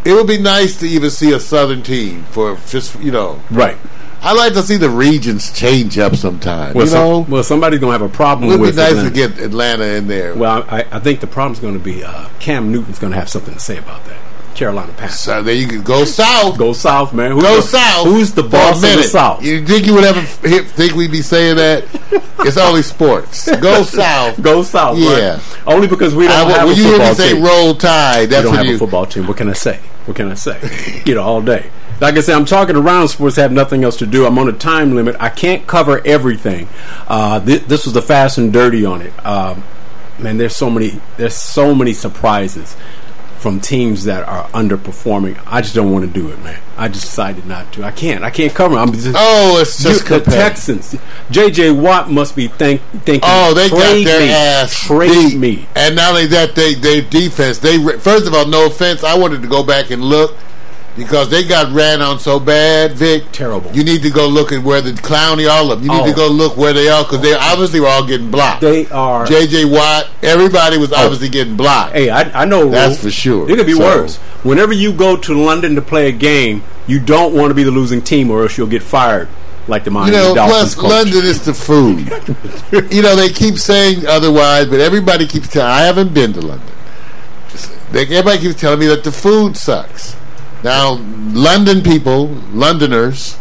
[0.03, 3.41] It would be nice to even see a Southern team for just you know.
[3.49, 3.77] right.
[4.21, 6.73] I like to see the regions change up sometime.
[6.73, 9.09] Well, you some- know, well, somebody's gonna have a problem it would be nice Atlanta.
[9.09, 10.33] to get Atlanta in there.
[10.35, 13.29] Well, I, I think the problem's going to be uh, Cam Newton's going to have
[13.29, 14.17] something to say about that.
[14.55, 15.19] Carolina Panthers.
[15.19, 16.57] so there you can go south.
[16.57, 17.31] Go south, man.
[17.31, 18.05] Who's Go the, south.
[18.07, 19.43] Who's the boss of the south?
[19.43, 21.83] You think you would ever think we'd be saying that?
[22.39, 23.49] it's only sports.
[23.59, 24.41] Go south.
[24.41, 24.97] Go south.
[24.97, 25.33] Yeah.
[25.35, 25.67] Right?
[25.67, 27.43] Only because we don't I, have when a you hear football me say team.
[27.43, 28.75] roll tide, that's we don't have you.
[28.75, 29.27] a football team.
[29.27, 29.77] What can I say?
[30.05, 31.01] What can I say?
[31.05, 31.69] you know, all day.
[32.01, 33.37] Like I said, I'm talking around sports.
[33.37, 34.25] Have nothing else to do.
[34.25, 35.15] I'm on a time limit.
[35.19, 36.67] I can't cover everything.
[37.07, 39.13] Uh, thi- this was the fast and dirty on it.
[39.25, 39.63] Um,
[40.19, 40.99] man, there's so many.
[41.17, 42.75] There's so many surprises
[43.45, 45.39] from teams that are underperforming.
[45.45, 46.59] I just don't want to do it, man.
[46.77, 47.83] I just decided not to.
[47.83, 48.23] I can't.
[48.23, 48.75] I can't cover.
[48.75, 49.15] I'm just.
[49.15, 50.19] Oh, it's just the.
[50.19, 50.95] Texans.
[51.29, 51.69] J.J.
[51.69, 53.21] Watt must be think, thinking.
[53.23, 55.37] Oh, they got their me, ass Trade beat.
[55.37, 55.67] me.
[55.75, 57.59] And not only that, they they defense.
[57.59, 60.35] They first of all, no offense, I wanted to go back and look
[60.95, 63.31] because they got ran on so bad, Vic.
[63.31, 63.71] Terrible.
[63.73, 65.89] You need to go look at where the Clowney, all of them.
[65.91, 66.09] You need Oh.
[66.11, 68.61] to go look where they are because they obviously were all getting blocked.
[68.61, 69.25] They are.
[69.25, 69.65] J.J.
[69.65, 70.97] Watt, everybody was oh.
[71.03, 71.93] obviously getting blocked.
[71.93, 72.69] Hey, I, I know.
[72.69, 73.03] That's Ro.
[73.03, 73.49] for sure.
[73.49, 74.17] It could be So- worse.
[74.43, 77.71] Whenever you go to London to play a game, you don't want to be the
[77.71, 79.27] losing team, or else you'll get fired,
[79.67, 80.91] like the You Miami know, Dolphins plus coach.
[80.91, 82.91] London is the food.
[82.93, 85.71] you know, they keep saying otherwise, but everybody keeps telling.
[85.71, 86.67] I haven't been to London.
[87.91, 90.15] They, everybody keeps telling me that the food sucks.
[90.65, 93.37] Now, London people, Londoners,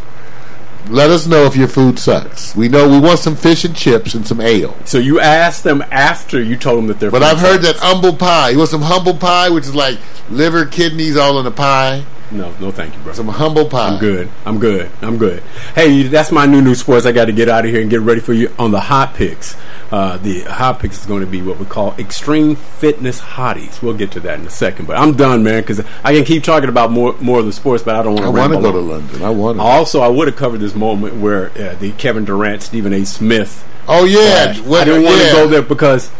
[0.91, 2.55] let us know if your food sucks.
[2.55, 4.77] We know we want some fish and chips and some ale.
[4.85, 7.11] So you asked them after you told them that they're.
[7.11, 8.51] But I've heard that humble pie.
[8.51, 9.99] You want some humble pie, which is like
[10.29, 12.05] liver, kidneys, all in a pie.
[12.35, 13.13] No, no, thank you, bro.
[13.13, 13.89] Some humble pie.
[13.89, 14.29] I'm good.
[14.45, 14.91] I'm good.
[15.01, 15.41] I'm good.
[15.77, 17.07] Hey, that's my new new sports.
[17.07, 19.15] I got to get out of here and get ready for you on the hot
[19.15, 19.57] picks.
[19.93, 23.81] Uh, the hot picks is going to be what we call extreme fitness hotties.
[23.81, 24.87] We'll get to that in a second.
[24.87, 27.85] But I'm done, man, because I can keep talking about more more of the sports,
[27.85, 28.27] but I don't want to.
[28.27, 28.81] I want to go to.
[28.81, 29.23] London.
[29.23, 29.63] I want to.
[29.63, 33.05] Also, I would have covered this moment where uh, the Kevin Durant, Stephen A.
[33.05, 33.65] Smith.
[33.87, 34.57] Oh yeah.
[34.63, 35.29] What- I didn't want yeah.
[35.29, 36.11] to go there because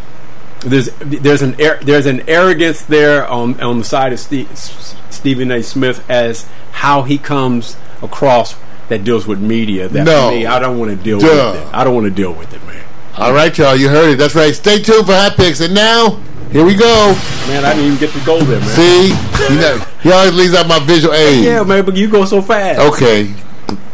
[0.61, 4.49] there's there's an there's an arrogance there on on the side of Steve,
[5.15, 5.63] Stephen A.
[5.63, 8.55] Smith as how he comes across
[8.89, 9.87] that deals with media.
[9.87, 10.29] That No.
[10.29, 11.27] for me, I don't want to deal Duh.
[11.53, 11.67] with it.
[11.73, 12.83] I don't want to deal with it, man.
[13.17, 14.17] All right, y'all, you heard it.
[14.17, 14.53] That's right.
[14.53, 15.61] Stay tuned for hot picks.
[15.61, 16.19] And now,
[16.51, 17.15] here we go.
[17.47, 18.69] Man, I didn't even get to go there, man.
[18.69, 19.07] See,
[19.53, 21.43] you know, he always leaves out my visual aid.
[21.45, 22.79] Yeah, man, but you go so fast.
[22.93, 23.33] Okay,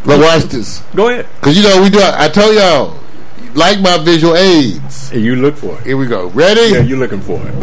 [0.05, 1.27] but watch this, Go ahead.
[1.41, 1.99] cause you know we do.
[2.01, 2.97] I tell y'all,
[3.53, 5.09] like my visual aids.
[5.09, 5.85] Hey, you look for it.
[5.85, 6.27] Here we go.
[6.29, 6.73] Ready?
[6.73, 7.53] Yeah, you're looking for it.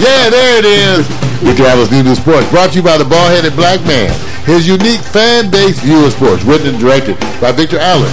[0.00, 1.04] Yeah, there it is.
[1.42, 4.14] Victor Allen's New New Sports, brought to you by the ball-headed black man.
[4.46, 8.10] His unique fan-based view of sports, written and directed by Victor Allen.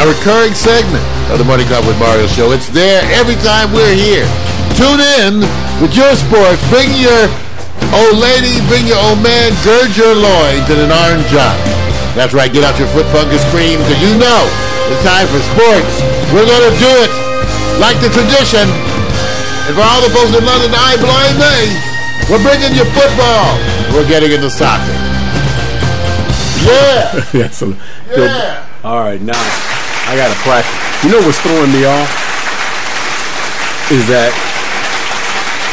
[0.00, 2.52] A recurring segment of the Morning Coffee with Mario show.
[2.52, 4.28] It's there every time we're here.
[4.76, 5.40] Tune in
[5.80, 6.60] with your sports.
[6.68, 7.30] Bring your
[7.96, 11.56] old lady, bring your old man, gird your loins in an orange job.
[12.12, 14.42] That's right, get out your foot fungus cream because you know
[14.92, 15.92] it's time for sports.
[16.30, 17.12] We're going to do it
[17.80, 18.68] like the tradition.
[19.66, 21.56] And for all the folks in London, I blind me.
[22.28, 23.56] We're bringing you football.
[23.92, 24.92] We're getting into soccer.
[26.64, 27.24] Yeah.
[27.32, 27.74] yeah, so,
[28.16, 28.66] Yeah.
[28.84, 31.04] All right, now I got to practice.
[31.04, 32.08] You know what's throwing me off
[33.92, 34.32] is that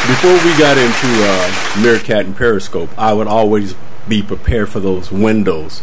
[0.08, 3.74] before we got into uh, Meerkat and Periscope, I would always
[4.08, 5.80] be prepared for those windows.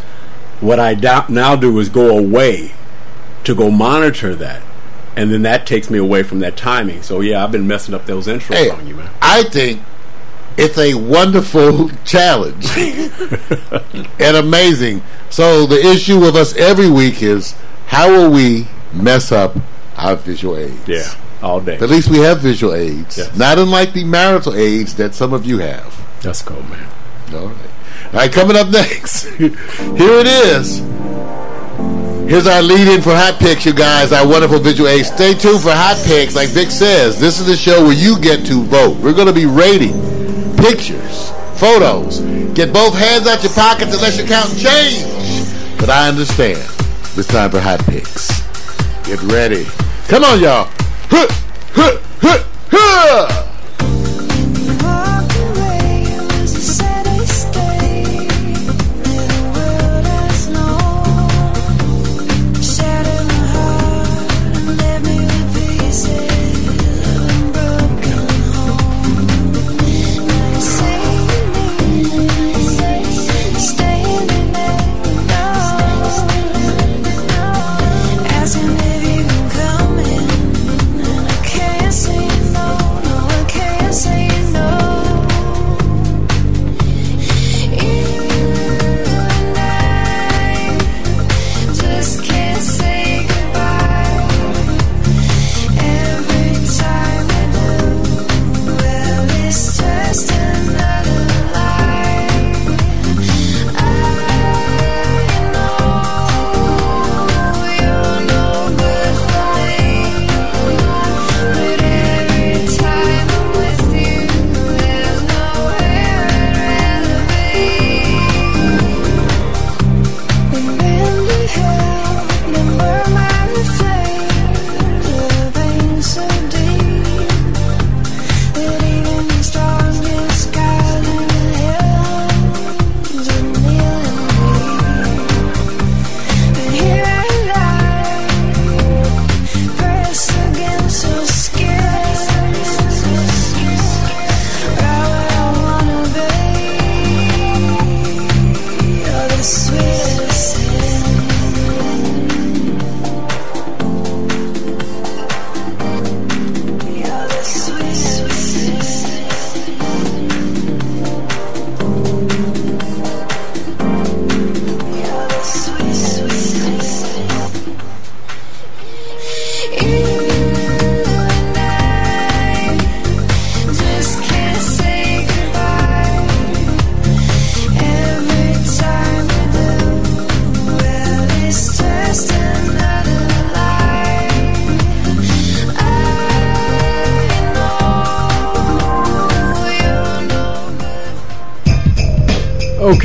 [0.60, 2.74] What I do- now do is go away
[3.44, 4.62] to go monitor that,
[5.20, 7.02] and then that takes me away from that timing.
[7.02, 9.10] So yeah, I've been messing up those intros Hey, on you, man.
[9.20, 9.82] I think
[10.56, 12.66] it's a wonderful challenge
[14.18, 15.02] and amazing.
[15.28, 17.52] So the issue with us every week is
[17.88, 19.56] how will we mess up
[19.96, 20.88] our visual aids?
[20.88, 21.74] Yeah, all day.
[21.76, 23.36] At least we have visual aids, Yes.
[23.36, 25.94] not unlike the marital aids that some of you have.
[26.22, 26.86] That's cool, man.
[27.34, 27.56] All right.
[28.06, 29.24] All right, coming up next.
[29.36, 30.80] Here it is.
[32.30, 35.08] Here's our lead in for Hot Picks, you guys, our wonderful visual aids.
[35.08, 36.36] Stay tuned for Hot Picks.
[36.36, 38.96] Like Vic says, this is the show where you get to vote.
[38.98, 39.94] We're going to be rating
[40.54, 42.20] pictures, photos.
[42.54, 45.02] Get both hands out your pockets unless you're counting change.
[45.80, 46.62] But I understand.
[47.18, 48.30] It's time for Hot Picks.
[49.02, 49.64] Get ready.
[50.06, 50.70] Come on, y'all.
[51.10, 51.26] Huh,
[51.74, 53.49] huh, huh, huh.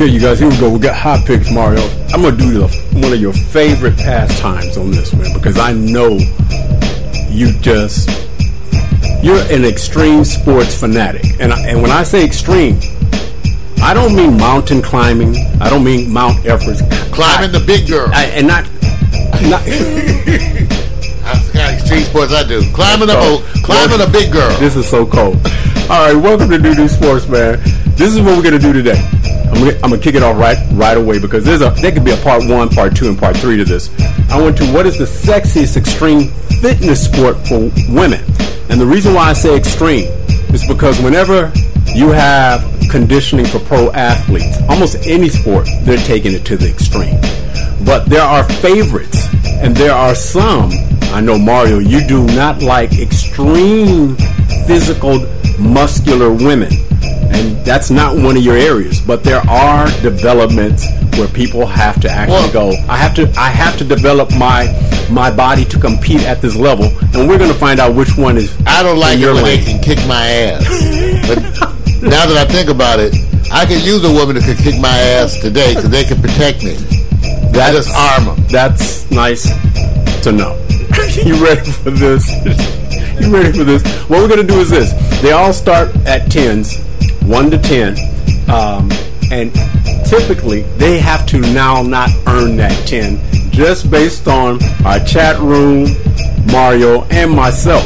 [0.06, 0.38] You're no good.
[0.38, 0.70] Okay, you guys, here we go.
[0.70, 1.82] We got hot picks, Mario.
[2.12, 2.68] I'm gonna do the,
[3.00, 6.18] one of your favorite pastimes on this man because I know
[7.28, 8.08] you just
[9.22, 12.78] you're an extreme sports fanatic, and I, and when I say extreme,
[13.82, 15.36] I don't mean mountain climbing.
[15.60, 18.08] I don't mean Mount Everest Climbing the big girl.
[18.12, 18.64] I, and not
[19.42, 19.64] not.
[19.64, 22.62] That's the kind of extreme sports I do.
[22.72, 24.56] Climbing Oh, boat, climbing a big girl.
[24.58, 25.36] This is so cold.
[25.88, 27.60] All right, welcome to Do Do Sports, man.
[27.96, 29.15] This is what we're gonna do today.
[29.56, 32.16] I'm gonna, kick it off right right away because there's a there could be a
[32.18, 33.88] part one, part two, and part three to this.
[34.30, 36.28] I went to what is the sexiest extreme
[36.60, 38.22] fitness sport for women,
[38.68, 40.08] and the reason why I say extreme
[40.52, 41.52] is because whenever
[41.94, 47.18] you have conditioning for pro athletes, almost any sport, they're taking it to the extreme.
[47.84, 50.70] But there are favorites, and there are some.
[51.14, 54.16] I know Mario, you do not like extreme
[54.66, 55.26] physical
[55.58, 56.72] muscular women.
[57.36, 60.86] And that's not one of your areas, but there are developments
[61.18, 62.84] where people have to actually Well- go.
[62.88, 63.30] I have to.
[63.38, 64.72] I have to develop my
[65.10, 68.36] my body to compete at this level, and we're going to find out which one
[68.36, 68.50] is.
[68.66, 70.64] I don't like it your when they can kick my ass.
[71.28, 71.38] But
[72.02, 73.14] now that I think about it,
[73.52, 76.64] I could use a woman that could kick my ass today because they can protect
[76.64, 76.74] me.
[77.52, 78.34] That is armor.
[78.50, 79.44] That's nice
[80.22, 80.58] to know.
[81.24, 82.28] you ready for this?
[83.20, 83.82] you ready for this?
[84.08, 84.92] What we're going to do is this.
[85.22, 86.76] They all start at tens,
[87.26, 87.96] 1 to 10.
[88.48, 88.90] Um,
[89.30, 89.52] and
[90.06, 93.18] typically, they have to now not earn that 10
[93.50, 95.88] just based on our chat room,
[96.52, 97.84] Mario, and myself.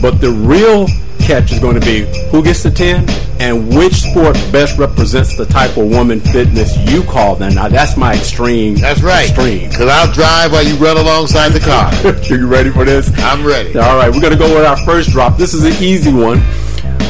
[0.00, 0.86] But the real
[1.18, 3.08] catch is going to be who gets the 10
[3.40, 7.54] and which sport best represents the type of woman fitness you call them.
[7.54, 8.76] Now, that's my extreme.
[8.76, 9.28] That's right.
[9.28, 9.70] Extreme.
[9.70, 11.92] Because I'll drive while you run alongside the car.
[12.04, 13.10] Are you ready for this?
[13.18, 13.76] I'm ready.
[13.78, 15.36] All right, we're going to go with our first drop.
[15.36, 16.40] This is an easy one.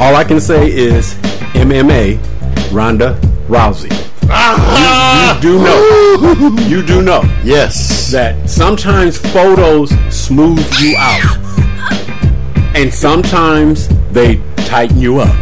[0.01, 1.15] All I can say is
[1.55, 2.19] MMA,
[2.73, 3.91] Ronda Rousey.
[4.33, 5.35] Ah!
[5.37, 8.11] You do know, you do know Yes.
[8.13, 11.37] that sometimes photos smooth you out,
[12.77, 15.35] and sometimes they tighten you up.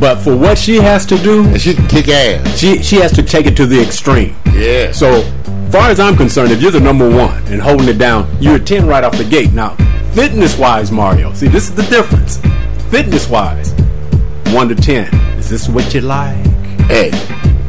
[0.00, 2.58] But for what she has to do, And she can kick ass.
[2.58, 4.34] she she has to take it to the extreme.
[4.52, 4.92] Yeah.
[4.92, 5.22] So,
[5.70, 8.60] far as I'm concerned, if you're the number one and holding it down, you're a
[8.60, 9.52] 10 right off the gate.
[9.52, 9.76] Now,
[10.12, 12.40] fitness wise, Mario, see, this is the difference.
[12.90, 13.72] Fitness wise,
[14.52, 15.14] 1 to 10.
[15.38, 16.36] Is this what you like?
[16.88, 17.10] Hey,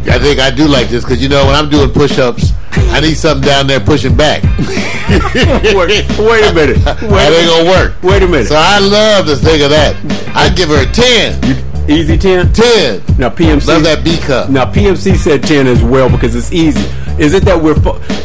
[0.08, 3.16] I think I do like this because you know when I'm doing push-ups, I need
[3.16, 4.44] something down there pushing back.
[5.14, 6.78] wait, wait a minute.
[6.78, 8.02] Wait, that ain't gonna work.
[8.02, 8.48] Wait a minute.
[8.48, 9.96] So I love to think of that.
[10.36, 11.66] I give her a ten.
[11.90, 12.54] Easy 10?
[12.54, 13.02] Ten.
[13.18, 13.68] Now, PMC.
[13.68, 14.52] Love that B cup.
[14.52, 16.88] Now, PMC said 10 as well because it's easy.
[17.20, 17.74] Is it that we're,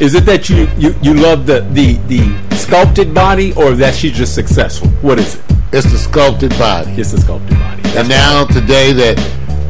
[0.03, 4.13] is it that you, you, you love the, the, the sculpted body or that she's
[4.13, 4.89] just successful?
[5.01, 5.43] What is it?
[5.73, 6.91] It's the sculpted body.
[6.93, 7.64] It's the sculpted body.
[7.97, 9.19] And now today that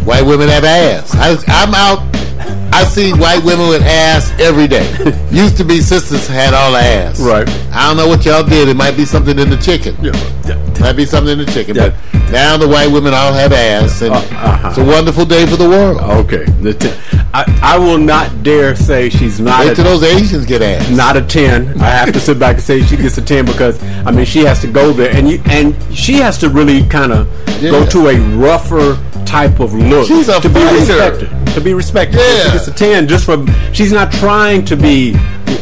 [0.05, 1.15] white women have ass.
[1.15, 2.01] I, I'm out.
[2.73, 4.85] I see white women with ass every day.
[5.31, 7.21] Used to be sisters had all the ass.
[7.21, 7.49] Right.
[7.73, 8.69] I don't know what y'all did.
[8.69, 9.95] It might be something in the chicken.
[10.03, 10.13] Yeah.
[10.47, 10.81] yeah.
[10.81, 11.77] Might be something in the chicken.
[11.77, 11.91] Yeah.
[12.13, 14.69] But now the white women all have ass, and Uh, uh-huh.
[14.71, 16.01] it's a wonderful day for the world.
[16.27, 16.47] Okay.
[17.37, 20.89] I, I will not dare say she's not Wait till those Asians get ass.
[20.89, 21.81] not a 10.
[21.81, 24.45] I have to sit back and say she gets a 10 because I mean she
[24.45, 27.27] has to go there and you and she has to really kind of
[27.61, 31.29] go to a rougher type of look She's a to be respected.
[31.55, 32.19] To be respected.
[32.21, 32.45] Yeah.
[32.45, 35.15] She gets a 10 just from she's not trying to be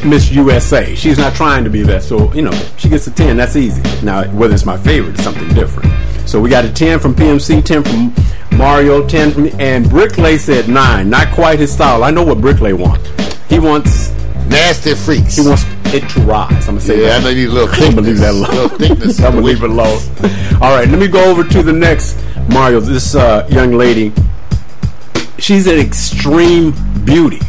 [0.05, 0.95] Miss USA.
[0.95, 2.03] She's not trying to be that.
[2.03, 3.37] So, you know, she gets a 10.
[3.39, 3.81] That's easy.
[4.05, 5.91] Now, whether it's my favorite is something different.
[6.29, 8.15] So we got a 10 from PMC, 10 from
[8.57, 11.09] Mario, 10 from and Bricklay said 9.
[11.11, 12.05] Not quite his style.
[12.05, 13.09] I know what Bricklay wants.
[13.49, 14.11] He wants
[14.49, 15.37] Nasty freaks.
[15.37, 16.51] he wants it to rise.
[16.69, 18.07] I'm gonna say yeah, I know a little thickness.
[18.07, 18.51] leave that alone.
[18.51, 19.21] little thickness.
[19.21, 20.01] I'm gonna leave it alone.
[20.63, 22.17] All right, let me go over to the next
[22.51, 22.81] Mario.
[22.81, 24.13] This uh, young lady,
[25.39, 26.73] she's an extreme
[27.05, 27.41] beauty.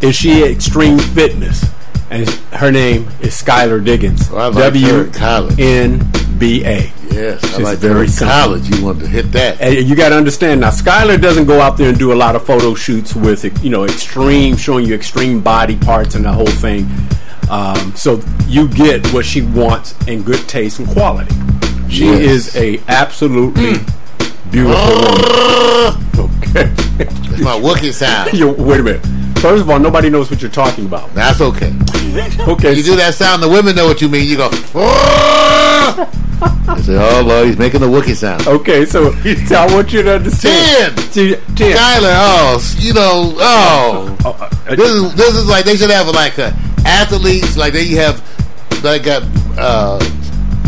[0.00, 1.64] Is she extreme fitness?
[2.10, 4.32] And her name is Skylar Diggins.
[4.32, 5.56] I in college.
[5.56, 6.90] W N B A.
[7.10, 8.68] Yes, I She's like very college.
[8.68, 9.60] You wanted to hit that.
[9.60, 10.70] And you got to understand now.
[10.70, 13.84] Skylar doesn't go out there and do a lot of photo shoots with you know
[13.84, 16.88] extreme, showing you extreme body parts and the whole thing.
[17.50, 21.34] Um, so you get what she wants in good taste and quality.
[21.88, 22.54] She Yes.
[22.54, 23.74] is a absolutely
[24.50, 26.04] beautiful woman.
[26.48, 26.64] Okay.
[26.96, 28.32] That's my Wookiee sound.
[28.38, 29.04] you, wait a minute.
[29.40, 31.14] First of all, nobody knows what you're talking about.
[31.14, 31.72] That's okay.
[32.40, 32.74] Okay.
[32.74, 34.28] You do that sound, the women know what you mean.
[34.28, 34.48] You go,
[36.70, 38.46] I say, oh, Lord, he's making the Wookiee sound.
[38.46, 40.96] Okay, so, so I want you to understand.
[41.12, 41.34] Ten.
[41.56, 41.76] Ten.
[41.76, 44.16] Skylar, oh, you know, oh.
[44.24, 46.52] Oh, uh, This is, this is like, they should have like a,
[46.84, 48.22] athletes, like they have,
[48.84, 49.20] like a,
[49.56, 49.98] uh,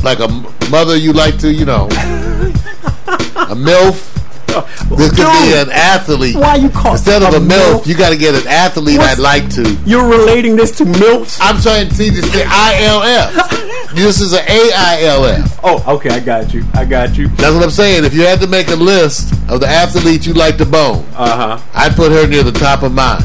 [0.02, 0.28] like a
[0.70, 4.09] mother you like to, you know, a MILF.
[4.90, 6.34] This could be an athlete.
[6.36, 7.86] Why you call Instead of a, MILF, MILF?
[7.86, 9.62] you got to get an athlete What's- I'd like to.
[9.86, 11.38] You're relating this to MILFs?
[11.40, 13.94] I'm trying to see this the ILF.
[13.94, 15.60] this is an AILF.
[15.62, 16.64] Oh, okay, I got you.
[16.74, 17.28] I got you.
[17.28, 18.04] That's what I'm saying.
[18.04, 21.56] If you had to make a list of the athletes you like to bone, Uh
[21.58, 21.64] huh.
[21.74, 23.22] I'd put her near the top of mine.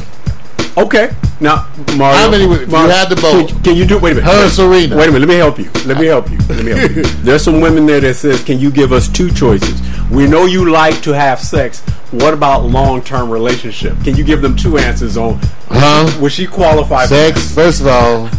[0.78, 1.11] Okay.
[1.46, 2.18] Now, Mario.
[2.18, 3.50] How many would- if you Mario, had to vote?
[3.50, 4.00] Can, can you do?
[4.00, 4.30] Wait a minute.
[4.32, 4.98] Her wait, Serena?
[4.98, 5.28] Wait a minute.
[5.28, 5.70] Let me help you.
[5.86, 6.38] Let me help you.
[6.50, 7.04] Let me help you.
[7.24, 9.80] There's some women there that says, "Can you give us two choices?
[10.10, 11.82] We know you like to have sex.
[12.12, 13.96] What about long-term relationship?
[14.04, 15.39] Can you give them two answers on?
[15.70, 16.10] Huh?
[16.22, 17.04] Would she qualify?
[17.04, 18.30] for Sex, first of all,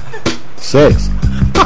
[0.56, 1.08] sex.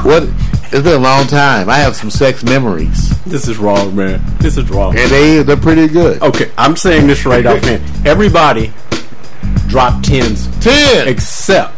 [0.02, 0.24] What?
[0.72, 1.68] It's been a long time.
[1.68, 3.10] I have some sex memories.
[3.24, 4.20] This is wrong, man.
[4.38, 4.96] This is wrong.
[4.96, 6.22] and they they're pretty good.
[6.22, 7.82] Okay, I'm saying this right off hand.
[8.06, 8.72] Everybody
[9.70, 11.08] drop tens Ten.
[11.08, 11.74] except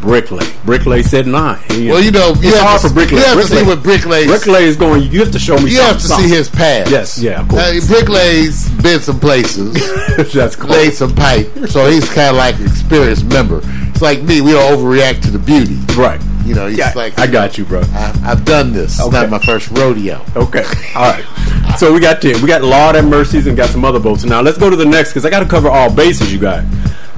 [0.00, 0.42] Bricklay.
[0.66, 1.58] Bricklay said nine.
[1.70, 3.10] He- Well, you know, you it's have hard to- for Bricklay.
[3.12, 5.02] you have to Bricklay- see what Bricklay's- Bricklay is going.
[5.12, 5.70] You have to show me.
[5.70, 6.90] You have to something, see his past.
[6.90, 7.62] Yes, yeah, of course.
[7.62, 9.74] Uh, Bricklay's been some places,
[10.34, 10.70] That's cool.
[10.70, 13.60] laid some pipe, so he's kind of like an experienced member.
[13.90, 15.78] It's like me; we don't overreact to the beauty.
[15.96, 16.20] Right.
[16.44, 17.82] You know, he's Yeah, like, I got you, bro.
[17.94, 18.94] I, I've done this.
[18.94, 19.20] It's Okay.
[19.20, 20.20] not my first rodeo.
[20.34, 20.64] Okay.
[20.96, 21.24] All right.
[21.78, 22.42] So we got 10.
[22.42, 24.24] We got Lord and Mercies and got some other votes.
[24.24, 26.64] Now let's go to the next because I got to cover all bases, you guys.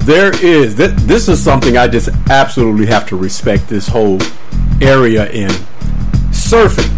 [0.05, 4.21] There is, th- this is something I just absolutely have to respect this whole
[4.79, 5.49] area in
[6.29, 6.91] surfing.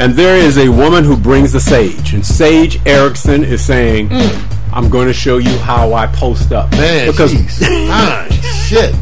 [0.00, 2.14] And there is a woman who brings the sage.
[2.14, 4.72] And Sage Erickson is saying, mm.
[4.72, 6.70] I'm going to show you how I post up.
[6.72, 8.30] Man, because fine.
[8.64, 8.94] Shit.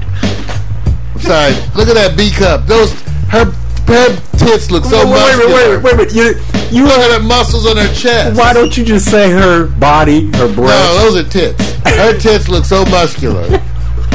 [1.14, 1.52] I'm sorry.
[1.76, 2.66] Look at that B cup.
[2.66, 2.92] Those
[3.28, 3.52] her
[3.88, 5.54] her tits look so wait, wait, muscular.
[5.54, 6.14] wait, wait, wait, wait.
[6.14, 6.24] You,
[6.70, 8.38] you Look at her muscles on her chest.
[8.38, 10.94] why don't you just say her body, her breast?
[10.94, 11.72] No, those are tits.
[11.84, 13.60] Her tits look so muscular.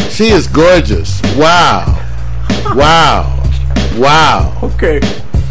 [0.09, 1.19] She is gorgeous.
[1.36, 1.99] Wow.
[2.76, 3.43] Wow.
[3.97, 4.59] Wow.
[4.61, 4.99] Okay.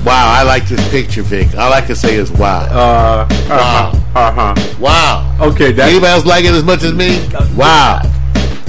[0.04, 0.32] Wow.
[0.32, 1.54] I like this picture, Vic.
[1.56, 2.60] All I can say is wow.
[2.70, 4.76] Uh, uh-huh, uh-huh.
[4.78, 5.36] wow.
[5.40, 7.26] Okay, that, Anybody else like it as much as me?
[7.56, 8.02] Wow.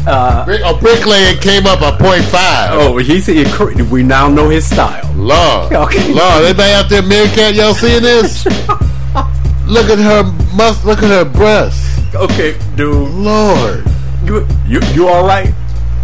[0.05, 2.71] Uh, Brick, oh, bricklaying came up a point five.
[2.73, 3.47] Oh, he said
[3.89, 5.09] we now know his style.
[5.15, 5.71] Lord.
[5.83, 6.13] Okay.
[6.13, 8.45] Lord, anybody out there, Meerkat, y'all seeing this?
[9.65, 10.23] look at her
[10.55, 11.99] mus- look at her breasts.
[12.13, 13.85] Okay, dude, Lord.
[14.23, 15.53] you you, you all right?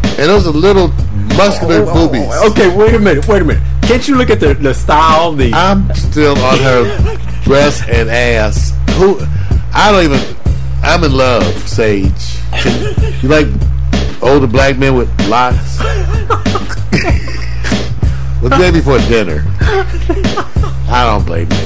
[0.04, 0.90] And those are little
[1.36, 2.52] muscular oh, oh, oh, boobies.
[2.52, 3.64] Okay, wait a minute, wait a minute.
[3.84, 5.34] Can't you look at the the style?
[5.34, 8.74] The I'm still on her breast and ass.
[8.98, 9.20] Who?
[9.74, 10.36] I don't even.
[10.84, 12.38] I'm in love, Sage.
[13.22, 13.48] You like
[14.22, 15.80] older black men with locks?
[18.42, 19.44] well, maybe for dinner.
[20.92, 21.58] I don't blame you.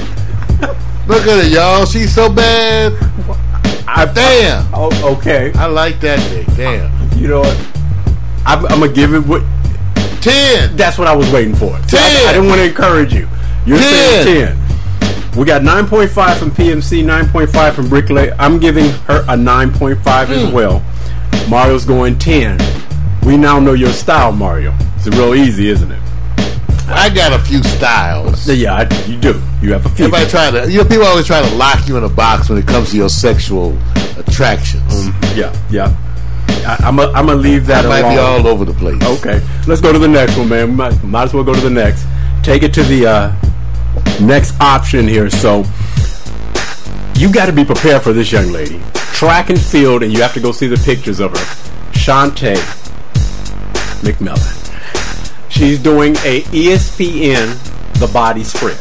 [1.06, 1.84] Look at her, y'all.
[1.86, 2.92] She's so bad.
[3.86, 4.66] I, Damn.
[4.74, 5.52] oh, okay.
[5.54, 6.46] I like that thing.
[6.56, 7.18] Damn.
[7.18, 7.56] You know what?
[8.46, 9.42] I'm, I'm gonna give it what.
[10.20, 10.74] Ten.
[10.76, 11.76] That's what I was waiting for.
[11.88, 12.28] See, I, Ten.
[12.28, 13.28] I didn't want to encourage you.
[13.66, 14.24] You're Ten.
[14.24, 14.58] saying ten.
[15.38, 18.34] We got 9.5 from PMC, 9.5 from Bricklay.
[18.38, 20.52] I'm giving her a 9.5 as Hmm.
[20.54, 20.80] well.
[21.48, 22.58] Mario's going 10.
[23.24, 24.74] We now know your style, Mario.
[24.96, 26.00] It's real easy, isn't it?
[26.86, 28.48] I got a few styles.
[28.48, 29.40] Yeah, I, you do.
[29.62, 30.04] You have a few.
[30.06, 32.58] Everybody try to, you know, people always try to lock you in a box when
[32.58, 33.76] it comes to your sexual
[34.18, 35.06] attractions.
[35.34, 35.96] Yeah, yeah.
[36.66, 38.14] I, I'm going to leave that That might alone.
[38.14, 39.02] be all over the place.
[39.02, 40.70] Okay, let's go to the next one, man.
[40.70, 42.06] We might, might as well go to the next.
[42.42, 43.36] Take it to the uh,
[44.20, 45.30] next option here.
[45.30, 45.64] So,
[47.16, 48.80] you got to be prepared for this young lady.
[48.94, 51.44] Track and field, and you have to go see the pictures of her.
[51.92, 52.56] Shantae
[54.02, 54.60] McMillan.
[55.50, 57.54] She's doing a ESPN
[58.00, 58.76] The Body Spread.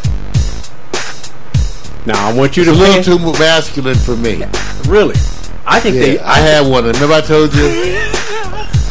[2.06, 3.04] Now, I want you It's to a little
[3.34, 4.44] too masculine for me.
[4.88, 5.16] really.
[5.66, 6.20] I think Yeah, they.
[6.20, 6.84] I had one.
[6.84, 8.10] Remember I told you?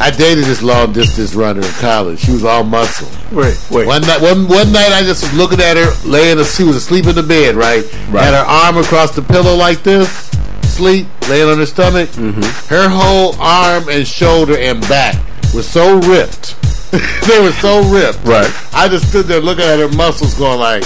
[0.02, 2.18] I dated this long distance runner in college.
[2.18, 3.06] She was all muscle.
[3.30, 3.86] wait, wait.
[3.86, 6.42] One night, one, one night, I just was looking at her, laying.
[6.42, 7.84] She was asleep in the bed, right?
[8.10, 8.24] Right.
[8.24, 10.10] Had her arm across the pillow like this,
[10.74, 12.08] sleep, laying on her stomach.
[12.10, 12.42] Mm-hmm.
[12.74, 15.14] Her whole arm and shoulder and back
[15.54, 16.56] was so ripped.
[17.28, 18.24] they were so ripped.
[18.24, 18.52] Right.
[18.72, 20.82] I just stood there looking at her muscles, going like,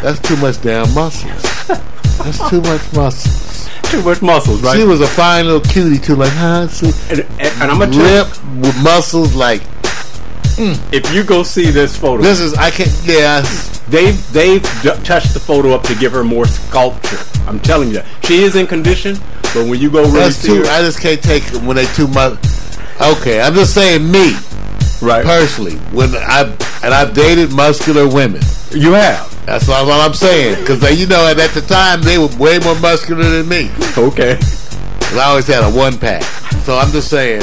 [0.00, 1.42] "That's too much damn muscles.
[1.68, 3.53] That's too much muscles."
[4.02, 4.76] Much muscles, right?
[4.76, 6.68] She was a fine little cutie too, like, huh?
[7.10, 9.62] And, and, and I'm you, Ripped with muscles like
[10.56, 10.92] mm.
[10.92, 12.54] if you go see this photo, this is.
[12.54, 12.90] I can't.
[13.04, 13.40] Yeah.
[13.88, 17.18] they've they've d- touched the photo up to give her more sculpture.
[17.46, 19.16] I'm telling you, she is in condition,
[19.54, 20.62] but when you go really That's too.
[20.62, 22.38] her, I just can't take it when they too much.
[23.00, 24.34] Okay, I'm just saying me
[25.02, 25.24] right?
[25.24, 25.76] personally.
[25.92, 26.42] When I
[26.82, 28.42] and I've dated muscular women.
[28.72, 30.60] You have That's all, all I'm saying.
[30.60, 33.70] Because you know, at, at the time they were way more muscular than me.
[33.96, 34.36] okay.
[34.36, 36.22] 'Cause I always had a one pack.
[36.64, 37.42] So I'm just saying.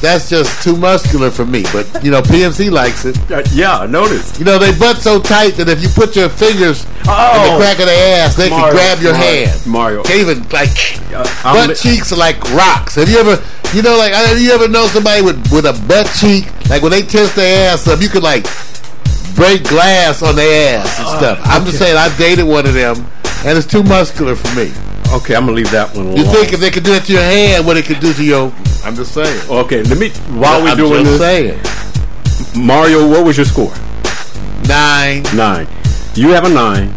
[0.00, 3.18] That's just too muscular for me, but you know PMC likes it.
[3.32, 4.38] Uh, yeah, noticed.
[4.38, 7.56] You know they butt so tight that if you put your fingers in the Oh.
[7.58, 9.66] crack of their ass, they Mario, can grab your Mario, hand.
[9.66, 10.02] Mario.
[10.04, 10.70] can't even like
[11.12, 12.94] Uh, butt li- cheeks are like rocks.
[12.94, 13.42] Have you ever,
[13.74, 16.46] you know, like have you ever know somebody with with a butt cheek?
[16.68, 18.44] Like when they tense their ass up, you could like
[19.34, 21.40] break glass on their ass and oh, stuff.
[21.44, 22.96] I'm just saying, I dated one of them,
[23.44, 24.72] and it's too muscular for me.
[25.12, 26.16] Okay, I'm gonna leave that one alone.
[26.16, 28.24] You think if they could do it to your hand, what it could do to
[28.24, 28.52] your?
[28.84, 29.50] I'm just saying.
[29.50, 30.10] Okay, let me.
[30.38, 31.64] While we're I'm doing just this,
[32.54, 32.66] saying.
[32.66, 33.72] Mario, what was your score?
[34.66, 35.22] Nine.
[35.34, 35.66] Nine.
[36.14, 36.90] You have a nine.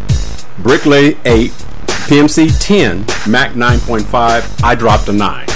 [0.58, 1.52] Bricklay eight.
[2.08, 3.04] PMC ten.
[3.30, 4.44] Mac nine point five.
[4.62, 5.46] I dropped a nine.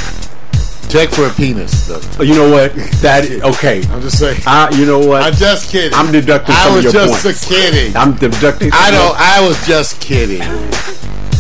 [0.97, 1.87] Check for a penis.
[1.89, 2.01] Though.
[2.19, 2.73] Oh, You know what?
[3.03, 3.83] That is, okay.
[3.91, 4.41] I'm just saying.
[4.47, 5.23] I, you know what?
[5.23, 5.93] I'm just kidding.
[5.93, 7.47] I'm deducting I some was of your just points.
[7.47, 7.95] kidding.
[7.95, 8.71] I'm deducting.
[8.73, 9.17] I some of don't.
[9.21, 10.41] I was just kidding.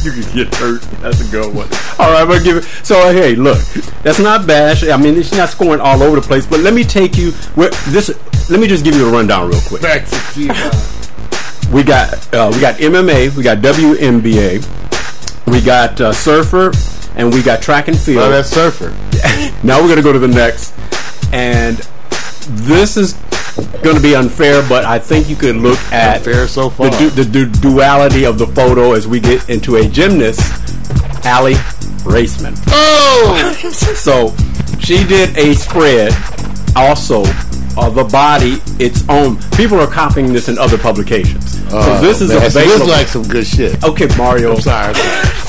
[0.04, 0.82] you could get hurt.
[1.00, 1.68] That's a good one.
[1.98, 2.64] All right, I'm gonna give it.
[2.84, 3.56] So hey, look,
[4.02, 4.84] that's not bad.
[4.84, 7.30] I mean, she's not scoring all over the place, but let me take you.
[7.54, 8.10] Where, this.
[8.50, 9.80] Let me just give you a rundown real quick.
[9.80, 11.72] Back to T-Bone.
[11.72, 16.70] We got uh, we got MMA, we got WNBA, we got uh, surfer,
[17.16, 18.22] and we got track and field.
[18.24, 18.90] Oh, that's surfer.
[19.66, 20.74] now we're gonna go to the next,
[21.32, 21.76] and
[22.66, 23.14] this is
[23.82, 26.90] gonna be unfair, but I think you could look at Unfair so far.
[26.90, 30.40] the, du- the du- duality of the photo as we get into a gymnast,
[31.24, 31.54] Aly
[32.04, 32.54] Raisman.
[32.68, 33.52] Oh,
[33.96, 34.34] So
[34.78, 36.12] she did a spread
[36.76, 37.22] also
[37.76, 39.38] of the body its own.
[39.56, 41.62] People are copying this in other publications.
[41.70, 43.82] so this is man, this like some good shit.
[43.84, 44.54] okay, Mario.
[44.54, 44.94] I'm sorry.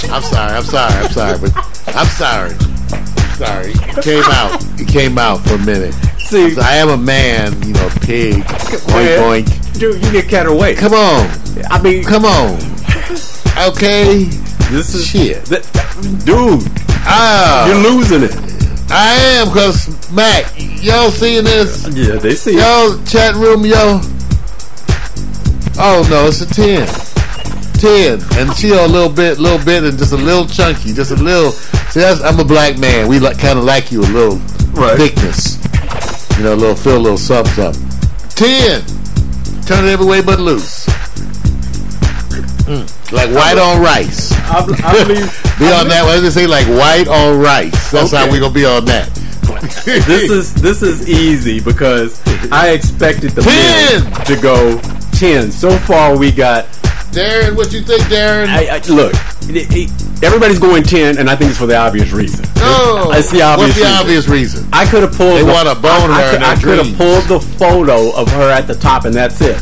[0.10, 0.54] I'm sorry.
[0.56, 0.94] I'm sorry.
[0.94, 1.40] I'm sorry.
[1.40, 2.50] But I'm sorry.
[3.38, 3.72] Sorry.
[3.72, 4.64] It came out.
[4.80, 5.94] It came out for a minute.
[6.20, 8.44] See, I am a man, you know, pig.
[8.44, 9.80] Oink man, oink.
[9.80, 10.76] dude, you get carried away.
[10.76, 11.30] Come on.
[11.70, 12.58] I mean, Come on.
[13.70, 14.26] Okay.
[14.70, 15.46] this is Shit.
[15.46, 15.64] th-
[16.26, 16.64] dude.
[17.10, 18.36] Ah, You're losing it.
[18.92, 20.46] I am because Mac,
[20.88, 21.88] y'all seeing this?
[21.94, 22.52] Yeah, they see.
[22.52, 22.60] it.
[22.60, 24.00] Yo, chat room, yo.
[25.80, 26.88] Oh no, it's a ten.
[27.78, 31.16] Ten, and she a little bit, little bit, and just a little chunky, just a
[31.16, 31.52] little.
[31.52, 33.08] See, that's, I'm a black man.
[33.08, 34.38] We like kind of like you a little
[34.74, 34.98] Right.
[34.98, 35.58] thickness.
[36.38, 37.84] You know, a little feel, a little something, something.
[38.30, 38.82] Ten,
[39.66, 40.86] turn it every way but loose.
[42.68, 44.32] Mm, Like white on rice.
[44.34, 46.04] I, I believe Be on that.
[46.04, 46.48] What did they say?
[46.48, 47.92] Like white on rice.
[47.92, 48.32] That's how Okay.
[48.34, 49.10] we gonna be on that.
[49.86, 52.22] this is this is easy because
[52.52, 54.26] I expected the men Ten!
[54.26, 54.80] to go
[55.14, 55.52] ten.
[55.52, 56.66] So far, we got.
[57.12, 58.48] Darren, what you think, Darren?
[58.48, 59.14] I, I, look,
[59.50, 62.46] it- it- everybody's going ten, and I think it's for the obvious reason.
[62.58, 63.12] No.
[63.14, 63.70] It's the obvious.
[63.70, 64.00] What's the reason.
[64.00, 64.70] obvious reason?
[64.74, 65.38] I could have pulled.
[65.38, 68.68] They the- wanna bone I, I, I could have pulled the photo of her at
[68.68, 69.62] the top, and that's it.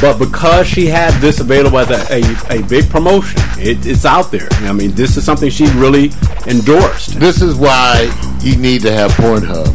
[0.00, 2.20] But because she had this available as a,
[2.52, 4.46] a, a big promotion, it, it's out there.
[4.60, 6.12] I mean, this is something she really
[6.46, 7.18] endorsed.
[7.18, 8.04] This is why
[8.46, 9.66] you need to have Pornhub.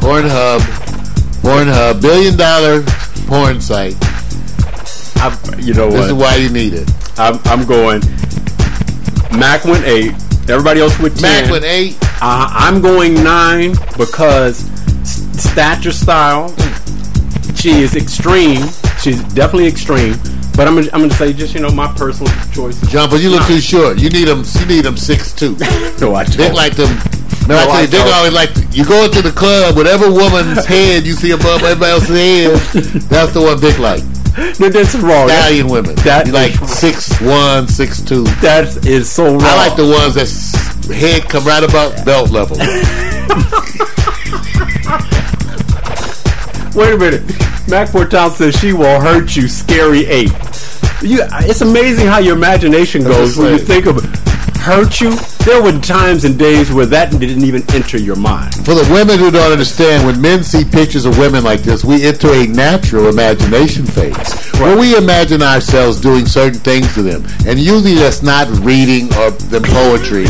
[0.00, 0.60] Pornhub,
[1.42, 2.82] Pornhub, billion dollar
[3.26, 3.94] porn site.
[5.20, 6.06] I, you know This what?
[6.06, 6.90] is why you need it.
[7.18, 8.00] I'm, I'm going.
[9.38, 10.12] Mac went eight.
[10.48, 11.42] Everybody else went ten.
[11.44, 11.98] Mac with eight.
[12.22, 14.58] Uh, I'm going nine because
[15.04, 16.54] stature style.
[17.54, 18.64] She is extreme.
[19.00, 20.14] She's definitely extreme.
[20.56, 22.80] But I'm gonna, I'm gonna say just you know my personal choice.
[22.88, 23.98] John, but you look too short.
[24.00, 24.42] You need them.
[24.58, 25.56] You need them six two.
[26.00, 26.54] No, I don't.
[26.54, 26.96] like them.
[27.48, 31.14] No, I tell I always like you go into the club, whatever woman's head you
[31.14, 32.50] see above everybody else's head,
[33.08, 34.02] that's the one Dick like.
[34.60, 35.28] No, that's wrong.
[35.28, 35.94] That, Italian women.
[36.04, 38.24] that like six one, six two.
[38.42, 39.40] that is so wrong.
[39.42, 40.52] I like the ones that's
[40.88, 42.58] head come right about belt level.
[46.74, 47.22] Wait a minute.
[47.66, 49.48] Mac Portal says she will hurt you.
[49.48, 50.30] Scary eight.
[51.02, 54.02] You, it's amazing how your imagination goes when you think of
[54.58, 55.14] hurt you.
[55.46, 58.54] There were times and days where that didn't even enter your mind.
[58.66, 62.04] For the women who don't understand, when men see pictures of women like this, we
[62.04, 67.24] enter a natural imagination phase where we imagine ourselves doing certain things to them.
[67.46, 70.26] And usually that's not reading or the poetry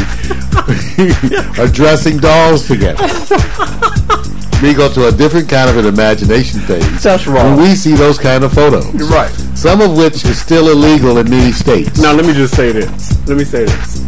[1.60, 3.06] or dressing dolls together.
[4.60, 7.00] We go to a different kind of an imagination phase.
[7.00, 7.56] That's wrong.
[7.56, 8.92] When we see those kind of photos.
[8.92, 9.30] You're right.
[9.58, 11.98] Some of which is still illegal in many states.
[12.00, 13.10] Now let me just say this.
[13.28, 13.98] Let me say this.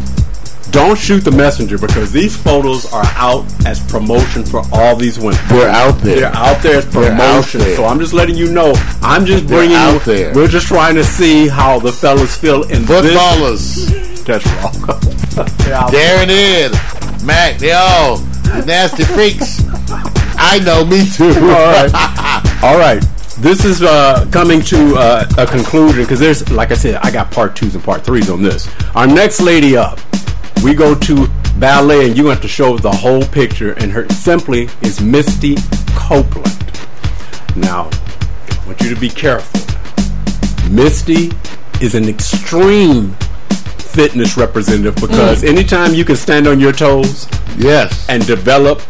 [0.71, 5.37] Don't shoot the messenger because these photos are out as promotion for all these women.
[5.49, 6.21] They're out there.
[6.21, 7.59] They're out there as promotion.
[7.59, 7.75] there.
[7.75, 8.71] So I'm just letting you know.
[9.01, 10.13] I'm just They're bringing out you.
[10.15, 10.33] there.
[10.33, 13.87] We're just trying to see how the fellas feel in Footballers.
[13.87, 14.21] this.
[14.23, 14.71] That's wrong.
[15.91, 16.71] Darren Ed,
[17.25, 18.19] Mac, they all
[18.65, 19.61] nasty freaks.
[20.37, 21.25] I know, me too.
[21.33, 21.91] All right.
[22.63, 23.03] All right.
[23.41, 27.31] This is uh, coming to uh, a conclusion because there's, like I said, I got
[27.31, 28.69] part twos and part threes on this.
[28.93, 29.99] Our next lady up,
[30.63, 31.27] we go to
[31.57, 35.55] ballet, and you have to show the whole picture, and her simply is Misty
[35.95, 36.79] Copeland.
[37.55, 39.59] Now, I want you to be careful.
[40.69, 41.31] Misty
[41.81, 43.13] is an extreme
[43.79, 47.27] fitness representative because anytime you can stand on your toes,
[47.57, 48.07] yes.
[48.07, 48.81] and develop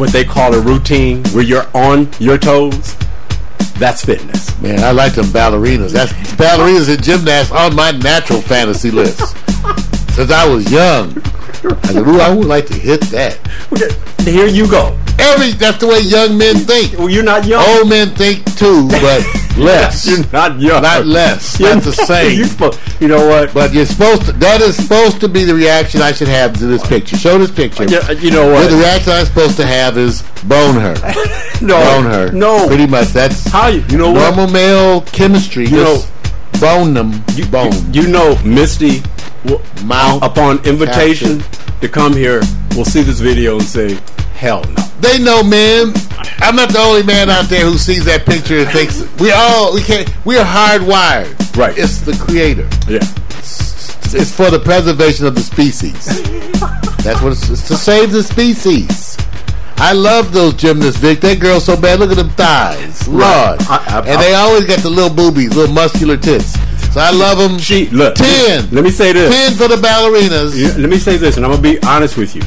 [0.00, 2.96] what they call a routine where you're on your toes,
[3.80, 4.60] that's fitness.
[4.60, 5.92] Man, I like them ballerinas.
[5.92, 9.18] That's ballerinas and gymnasts on my natural fantasy list.
[10.14, 11.14] Since I was young.
[11.64, 13.38] I said, ooh, I would like to hit that.
[14.24, 14.98] Here you go.
[15.18, 16.98] Every that's the way young men think.
[16.98, 17.62] Well, you're not young.
[17.68, 19.22] Old men think too, but
[19.58, 20.06] less.
[20.06, 20.82] You're not young.
[20.82, 21.60] Not less.
[21.60, 22.44] You're Not the same.
[22.46, 23.52] supposed- you know what?
[23.52, 24.32] But you're supposed to.
[24.32, 27.16] That is supposed to be the reaction I should have to this picture.
[27.16, 27.84] Show this picture.
[27.84, 30.94] Yeah, uh, you know Well, the reaction I'm supposed to have is bone her.
[31.60, 32.32] No, bone her.
[32.32, 32.66] No.
[32.66, 33.08] Pretty much.
[33.08, 33.82] That's How you?
[33.90, 34.34] You know what?
[34.36, 35.64] normal male chemistry.
[35.64, 36.10] You just
[36.60, 37.22] bone them.
[37.34, 37.72] You, bone.
[37.92, 39.02] you, you know, Misty
[39.44, 41.42] will- Mount upon invitation
[41.80, 42.40] to come here,
[42.76, 43.98] will see this video and say,
[44.34, 45.94] "Hell no." They know, man.
[46.40, 49.72] I'm not the only man out there who sees that picture and thinks we all
[49.74, 50.08] we can't.
[50.26, 51.56] We are hardwired.
[51.56, 51.76] Right.
[51.76, 52.68] It's the creator.
[52.88, 53.00] Yeah.
[54.12, 56.04] It's for the preservation of the species.
[57.04, 59.16] That's what it's, it's to save the species.
[59.78, 61.20] I love those gymnasts, Vic.
[61.20, 62.00] That girl's so bad.
[62.00, 63.22] Look at them thighs, Lord.
[63.22, 66.54] I- I- and they always got the little boobies, little muscular tits.
[66.92, 67.58] So I love them.
[67.58, 68.16] She look.
[68.16, 68.68] ten.
[68.70, 69.32] Let me say this.
[69.32, 70.56] ten for the ballerinas.
[70.56, 72.42] Yeah, Let me say this, and I'm gonna be honest with you.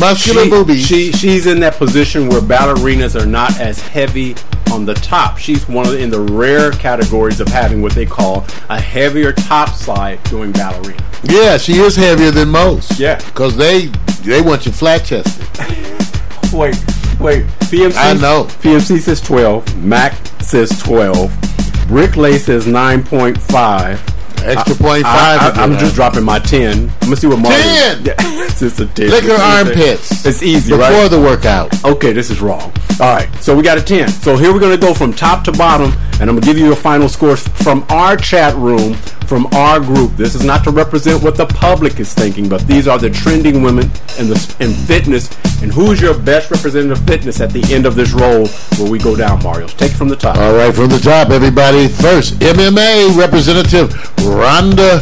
[0.00, 0.86] Muscular she, boobies.
[0.86, 4.34] She she's in that position where ballerinas are not as heavy
[4.72, 5.38] on the top.
[5.38, 9.32] She's one of the, in the rare categories of having what they call a heavier
[9.32, 11.02] top side doing ballerina.
[11.22, 12.98] yeah, she is heavier than most.
[12.98, 13.16] Yeah.
[13.24, 13.86] because they
[14.22, 15.46] they want you flat chested.
[16.52, 16.76] Wait,
[17.18, 17.44] wait.
[17.68, 18.44] PMC I know.
[18.62, 19.82] PMC says 12.
[19.84, 21.55] Mac says 12.
[21.86, 24.16] Bricklay says 9.5.
[24.44, 25.58] Extra point I, five.
[25.58, 26.78] I, am just dropping my 10.
[26.78, 27.58] I'm gonna see what Mario.
[27.58, 28.04] 10!
[28.04, 29.10] Yeah, it's just a 10.
[29.10, 30.26] Lick It's armpits.
[30.26, 31.10] It's easy, before right?
[31.10, 31.84] the workout.
[31.84, 32.72] Okay, this is wrong.
[33.00, 34.08] All right, so we got a 10.
[34.08, 36.56] So here we're going to go from top to bottom, and I'm going to give
[36.56, 38.94] you a final score from our chat room,
[39.26, 40.12] from our group.
[40.12, 43.62] This is not to represent what the public is thinking, but these are the trending
[43.62, 43.84] women
[44.18, 45.28] in, the, in fitness.
[45.62, 48.46] And who's your best representative of fitness at the end of this roll
[48.78, 49.66] where we go down, Mario?
[49.66, 50.36] Take it from the top.
[50.36, 51.88] All right, from the top, everybody.
[51.88, 53.92] First, MMA representative
[54.24, 55.00] Ronda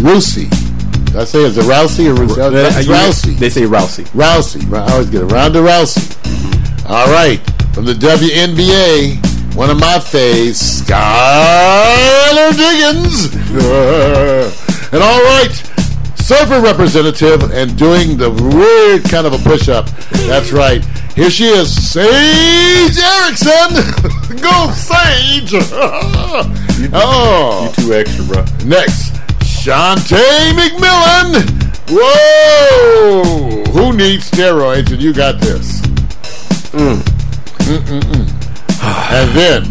[0.00, 0.48] Rousey.
[1.06, 2.38] Did I say it's a Rousey or Rousey?
[2.38, 3.36] Uh, Rousey.
[3.36, 4.04] They say Rousey.
[4.12, 4.72] Rousey.
[4.72, 5.26] I always get it.
[5.26, 6.08] Ronda Rousey.
[6.88, 7.38] All right,
[7.74, 13.34] from the WNBA, one of my faves, Skylar Diggins.
[14.92, 15.52] and all right,
[16.16, 19.86] surfer representative and doing the weird kind of a push-up.
[20.26, 20.84] That's right.
[21.14, 23.76] Here she is, Sage Erickson.
[24.40, 25.52] Go Sage.
[26.94, 27.72] oh.
[27.76, 28.44] You too extra, bro.
[28.64, 31.62] Next, Shantae McMillan.
[31.90, 33.62] Whoa!
[33.72, 34.90] Who needs steroids?
[34.92, 35.82] And you got this.
[36.72, 37.02] Mm.
[37.62, 38.31] Mm-mm-mm.
[38.82, 39.64] and then,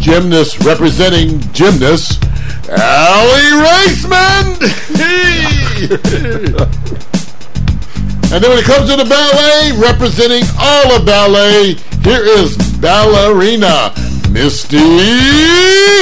[0.00, 2.24] gymnast representing gymnast,
[2.68, 4.58] Aly Raisman.
[8.32, 13.92] and then when it comes to the ballet, representing all of ballet, here is ballerina
[14.30, 14.78] Misty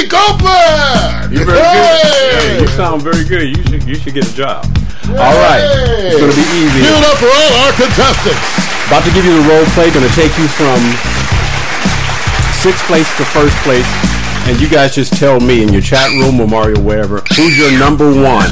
[0.09, 1.31] Copeland.
[1.31, 2.01] You're very Hey!
[2.01, 2.55] good.
[2.57, 3.55] Yeah, you sound very good.
[3.55, 4.65] You should you should get a job.
[5.07, 6.81] All right, it's going to be easy.
[6.83, 8.43] Give it up for all our contestants.
[8.87, 9.89] About to give you the role play.
[9.91, 10.79] Going to take you from
[12.67, 13.87] sixth place to first place,
[14.45, 17.71] and you guys just tell me in your chat room or Mario wherever who's your
[17.79, 18.49] number one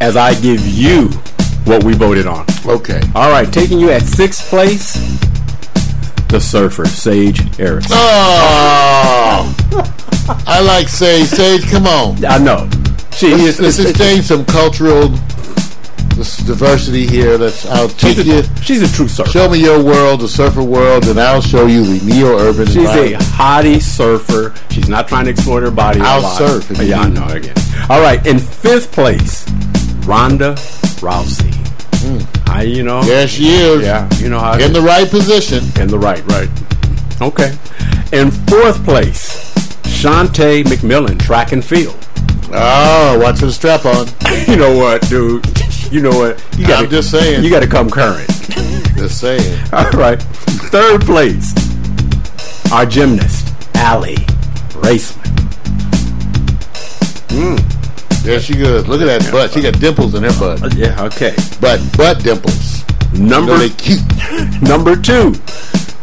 [0.00, 1.08] as I give you
[1.64, 2.44] what we voted on.
[2.66, 3.00] Okay.
[3.14, 4.94] All right, taking you at sixth place,
[6.28, 7.92] the surfer Sage Erickson.
[7.94, 9.54] Oh,
[10.46, 11.28] I like Sage.
[11.28, 12.22] Sage, come on.
[12.26, 12.68] I know
[13.16, 13.60] she Let's, is.
[13.60, 15.08] let's exchange some cultural
[16.18, 17.38] this diversity here.
[17.38, 17.64] Let's.
[17.64, 18.38] I'll take she's, you.
[18.40, 19.30] a, she's a true surfer.
[19.30, 22.66] Show me your world, the surfer world, and I'll show you the neo-urban.
[22.66, 24.52] She's a hottie surfer.
[24.70, 26.00] She's not trying to exploit her body.
[26.00, 27.26] I'll surf if Yeah, I know.
[27.28, 27.54] Again.
[27.88, 28.24] All right.
[28.26, 29.48] In fifth place,
[30.06, 30.54] Ronda
[31.00, 31.54] Rousey.
[32.00, 32.50] Hmm.
[32.50, 33.02] How you know?
[33.02, 33.82] There she is.
[33.82, 35.64] Yeah, you know how in the right position.
[35.80, 36.50] in the right, right.
[37.22, 37.50] Okay.
[38.12, 39.54] In fourth place,
[39.84, 41.96] Shantae McMillan, track and field.
[42.50, 44.06] Oh, watch the strap on.
[44.48, 45.44] you know what, dude?
[45.90, 46.44] You know what?
[46.58, 47.42] You gotta, I'm just saying.
[47.42, 48.28] You got to come current.
[48.96, 49.58] Just saying.
[49.72, 50.20] All right.
[50.70, 51.54] Third place,
[52.72, 54.16] our gymnast, Aly
[54.84, 55.24] Raisman.
[58.22, 58.42] There hmm.
[58.42, 58.86] she goes.
[58.86, 59.52] Look at that butt.
[59.52, 60.62] She got dimples in her butt.
[60.62, 61.04] Uh, yeah.
[61.04, 61.34] Okay.
[61.60, 62.84] Butt, butt dimples.
[63.14, 64.02] You know Number cute.
[64.62, 65.32] Number two,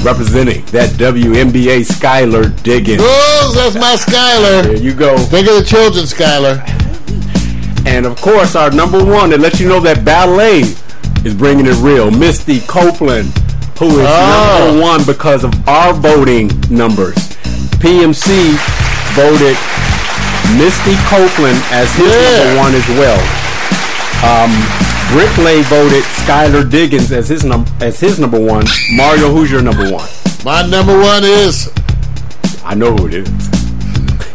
[0.04, 3.02] representing that WNBA Skylar Diggins.
[3.04, 4.64] Oh, that's my Skylar.
[4.64, 5.16] There you go.
[5.18, 6.85] Think of the children, Skylar.
[7.86, 10.62] And of course, our number one that lets you know that ballet
[11.24, 12.12] is bringing it real.
[12.12, 13.30] Misty Copeland,
[13.80, 14.68] who is Oh.
[14.68, 17.16] number one because of our voting numbers.
[17.80, 18.58] PMC
[19.14, 19.56] voted
[20.58, 22.44] Misty Copeland as his Yeah.
[22.44, 23.20] number one as well.
[24.24, 24.52] Um,
[25.14, 28.66] Bricklay voted Skylar Diggins as his num as his number one.
[28.94, 30.08] Mario, who's your number one?
[30.44, 31.70] My number one is
[32.66, 33.30] I know who it is.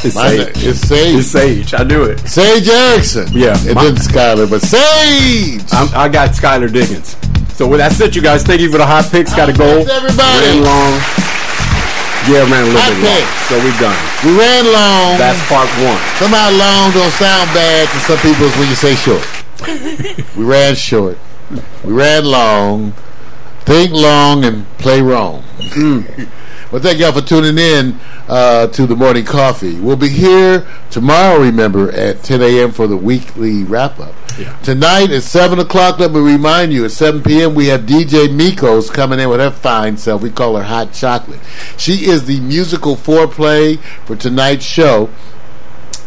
[0.03, 0.65] It's Sage.
[0.65, 1.15] it's Sage.
[1.17, 1.75] It's Sage.
[1.75, 2.19] I knew it.
[2.21, 3.29] Sage Erickson.
[3.33, 5.63] Yeah, It my- didn't Skylar, but Sage.
[5.73, 7.17] I'm, I got Skylar Diggins.
[7.57, 9.35] So with that said, you guys, thank you for the hot picks.
[9.37, 9.67] Got to go.
[9.85, 10.17] Everybody.
[10.17, 10.97] Ran long.
[12.29, 13.17] Yeah, ran a little Hot bit long.
[13.21, 13.37] picks.
[13.49, 14.01] So we done.
[14.25, 15.19] we ran long.
[15.21, 16.01] That's part one.
[16.17, 19.25] Somehow long don't sound bad to some people when you say short.
[20.37, 21.19] we ran short.
[21.85, 22.93] We ran long.
[23.69, 25.43] Think long and play wrong.
[25.77, 26.01] Hmm.
[26.71, 27.99] Well, thank y'all for tuning in
[28.29, 29.81] uh, to the morning coffee.
[29.81, 32.71] We'll be here tomorrow, remember, at 10 a.m.
[32.71, 34.15] for the weekly wrap up.
[34.39, 34.57] Yeah.
[34.59, 38.89] Tonight at 7 o'clock, let me remind you, at 7 p.m., we have DJ Mikos
[38.89, 40.23] coming in with her fine self.
[40.23, 41.41] We call her Hot Chocolate.
[41.77, 45.11] She is the musical foreplay for tonight's show.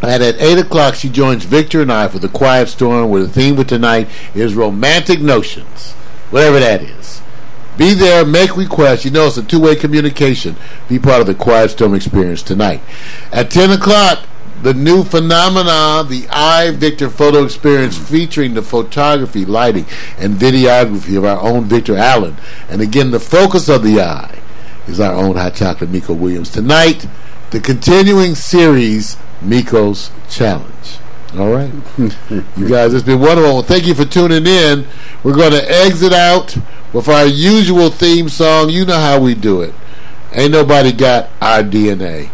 [0.02, 3.28] And at 8 o'clock, she joins Victor and I for The Quiet Storm, where the
[3.28, 5.92] theme for tonight is romantic notions,
[6.30, 7.22] whatever that is.
[7.78, 9.06] Be there, make requests.
[9.06, 10.56] You know it's a two-way communication.
[10.88, 12.82] Be part of the Quiet Storm experience tonight.
[13.32, 14.26] At 10 o'clock,
[14.62, 19.86] the new phenomena, the I Victor photo experience featuring the photography, lighting,
[20.18, 22.38] and videography of our own Victor Allen.
[22.70, 24.40] And again, the focus of the eye
[24.88, 26.50] is our own hot chocolate Miko Williams.
[26.50, 27.08] Tonight,
[27.52, 31.00] the continuing series, Miko's Challenge.
[31.38, 31.72] All right.
[32.58, 33.64] you guys, it's been wonderful.
[33.64, 34.86] Thank you for tuning in.
[35.24, 36.56] We're going to exit out
[36.94, 38.70] with our usual theme song.
[38.70, 39.74] You know how we do it.
[40.34, 42.30] Ain't nobody got our DNA.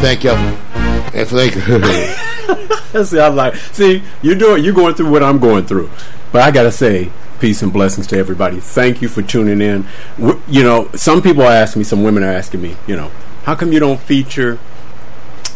[0.00, 0.36] Thank y'all.
[0.36, 3.04] And thank you.
[3.04, 5.90] see, I'm like, see, you're doing, you're going through what I'm going through,
[6.32, 8.60] but I gotta say, peace and blessings to everybody.
[8.60, 9.86] Thank you for tuning in.
[10.18, 13.10] W- You know, some people ask me, some women are asking me, you know,
[13.44, 14.58] how come you don't feature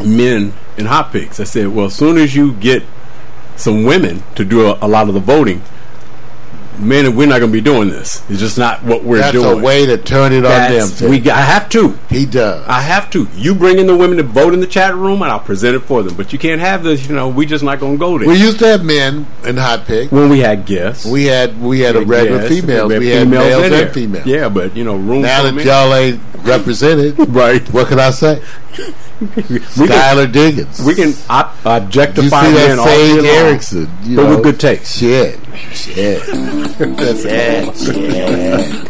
[0.01, 1.41] men in hot picks?
[1.41, 2.83] I said, well, as soon as you get
[3.57, 5.63] some women to do a, a lot of the voting,
[6.79, 8.29] men, we're not going to be doing this.
[8.29, 9.61] It's just not what we're That's doing.
[9.61, 11.09] a way to turn it on them.
[11.09, 11.97] We, I have to.
[12.11, 12.67] he does.
[12.67, 13.29] I have to.
[13.37, 15.81] You bring in the women to vote in the chat room, and I'll present it
[15.81, 16.17] for them.
[16.17, 17.09] But you can't have this.
[17.09, 18.27] You know, we're just not going to go there.
[18.27, 20.11] we used to have men in hot pick.
[20.11, 22.91] when we had guests, We had we had a Yes, regular females.
[22.93, 24.27] had We had females males and females.
[24.27, 28.43] Yeah, but you know, room Now that y'all ain't represented, right, what can I say?
[29.75, 30.81] Skylar Diggins.
[30.85, 33.25] we can ob- You objectify see men that all day Sage.
[33.25, 34.99] Erickson, you But know, with good taste.
[34.99, 38.85] Shit, shit, shit, shit.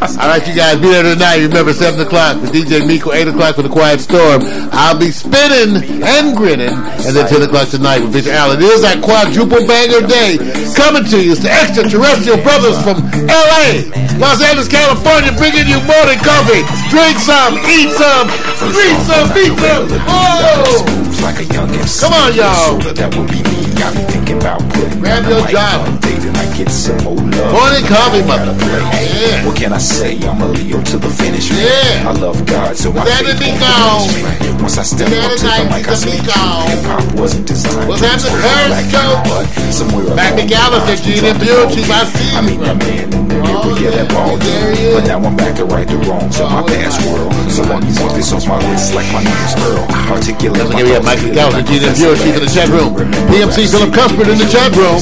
[0.00, 1.36] All right, you guys, be there tonight.
[1.44, 4.42] Remember, seven o'clock for DJ Miko, eight o'clock for the Quiet Storm.
[4.72, 8.58] I'll be spinning and grinning, and then ten o'clock tonight with Victor Allen.
[8.58, 10.38] It is that quadruple banger day
[10.74, 11.32] coming to you.
[11.32, 16.64] It's the extraterrestrial brothers from L.A., Los Angeles, California, bringing you morning coffee.
[16.88, 18.28] Drink some, eat some,
[18.72, 19.88] read some, beat some.
[20.08, 21.09] Oh!
[21.22, 22.00] Like a young MC.
[22.00, 22.78] Come on, y'all.
[22.94, 23.60] That would be me.
[23.80, 25.86] I be thinking about putting Grab your the job.
[26.00, 27.52] then I get some more love.
[27.52, 28.52] Morning coffee, mother.
[28.56, 29.46] Yeah.
[29.46, 30.18] What can I say?
[30.28, 31.50] I'm a Leo to the finish.
[31.50, 32.08] Yeah.
[32.08, 33.72] I love God, so I that the Nico?
[34.04, 34.60] diminish me.
[34.60, 36.20] Once I step That up the to the mic, I speak.
[36.20, 39.16] Hip hop wasn't designed happening, serve Paris black Joe?
[39.24, 41.88] people, but somewhere Back to the that lines, Gene and unfolded.
[41.90, 44.70] I see I you, mean, that man in the Mirror, yeah, that ball there.
[44.94, 47.34] But now I'm back to right the wrongs of my past world.
[47.50, 49.82] So long you want this off my list like my name's Earl.
[50.06, 52.42] Articulate my give you a thoughts Michael clearly Gallup, like Gene and Professor Chief in
[52.46, 52.90] the chat room.
[53.26, 54.98] PMC Philip Cuthbert in the chat room.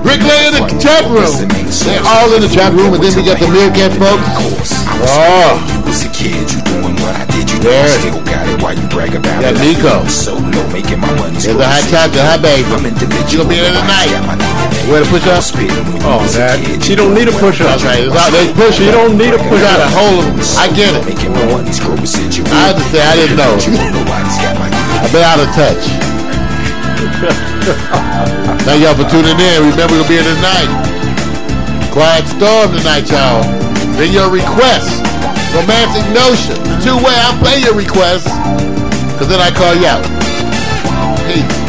[0.00, 1.28] Rick Lay in the chat room.
[1.84, 4.72] They're all in the chat room, and then we got the Meerkat folks.
[5.04, 5.60] Oh.
[5.84, 6.08] Was ah.
[6.08, 7.72] a kid, you doing what I did, you know.
[7.72, 9.60] I still got it while you brag about Yeah, it.
[9.60, 10.04] Nico.
[10.08, 11.36] Solo making my money.
[11.36, 12.64] There's the hot chocolate, hi baby.
[12.72, 13.28] I'm individual.
[13.28, 14.49] You gonna be there tonight?
[14.80, 14.88] Got.
[14.88, 15.42] Where to push up?
[15.44, 17.76] Spitting Oh, was a that kid, she don't need a push up.
[17.76, 18.00] That's right.
[18.00, 18.80] It's out, they push.
[18.80, 19.84] You don't need a push out.
[19.92, 20.40] Hold them.
[20.56, 21.04] I get it.
[21.04, 22.48] Making my money, screw a situation.
[22.48, 23.04] I understand.
[23.04, 23.52] I didn't know.
[23.60, 24.72] Nobody's got my
[25.04, 25.84] I've been out of touch.
[28.64, 29.56] Thank y'all for tuning in.
[29.68, 30.68] Remember, we'll be here tonight.
[31.92, 33.44] Quiet Storm tonight, y'all.
[33.96, 35.00] Bring your requests.
[35.52, 36.56] Romantic Notion.
[36.80, 38.30] Two way, I'll play your requests.
[39.12, 40.04] Because then I call you out.
[41.26, 41.59] Peace.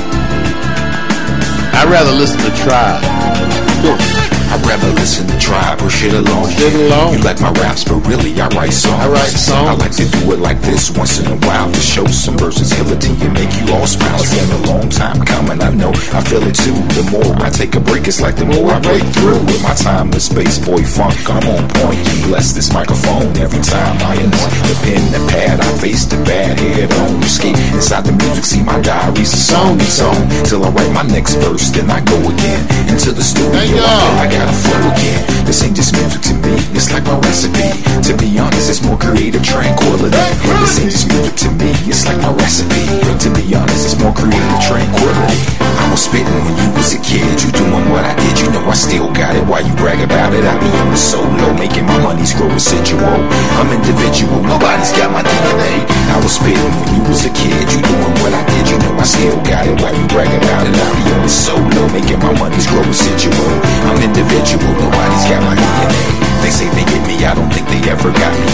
[1.82, 4.21] I'd rather listen to Tribe.
[4.52, 6.52] I'd rather listen to Tribe or shit alone.
[6.52, 7.16] Shit alone.
[7.16, 9.00] You like my raps, but really I write songs.
[9.00, 9.68] I write songs.
[9.68, 13.16] I like to do it like this once in a while to show some versatility
[13.24, 14.20] and make you all smile.
[14.20, 15.96] It's been a long time coming, I know.
[16.12, 16.76] I feel it too.
[17.00, 19.40] The more I take a break, it's like the more I break through.
[19.48, 22.04] With my timeless space boy funk, I'm on point.
[22.12, 25.60] You bless this microphone every time I anoint the pen, the pad.
[25.64, 27.24] I face the bad head on.
[27.24, 30.28] Skate inside the music, see my diaries, a song, it's song.
[30.44, 32.62] Till I write my next verse, then I go again
[32.92, 33.52] into the studio.
[33.52, 34.41] Thank I y'all.
[34.42, 35.46] Gotta flow again.
[35.46, 37.72] This ain't just music to me, it's like my recipe.
[38.04, 40.12] To be honest, it's more creative tranquility.
[40.12, 42.84] Ain't just music to me, it's like my recipe.
[43.00, 45.40] To be honest, it's more creative tranquility.
[45.62, 48.64] I was spitting when you was a kid, you doing what I did, you know
[48.68, 49.44] I still got it.
[49.48, 50.44] Why you brag about it?
[50.44, 53.24] I be on the solo, making my money's grow residual.
[53.56, 55.88] I'm individual, nobody's got my DNA.
[56.12, 59.00] I was spitting when you was a kid, you doing what I did, you know
[59.00, 59.80] I still got it.
[59.80, 60.76] Why you brag about it?
[60.76, 63.48] I be on the solo, making my money's grow residual.
[63.88, 66.32] I'm individual, nobody's got my DNA.
[66.42, 68.48] They say they get me, I don't think they ever got me.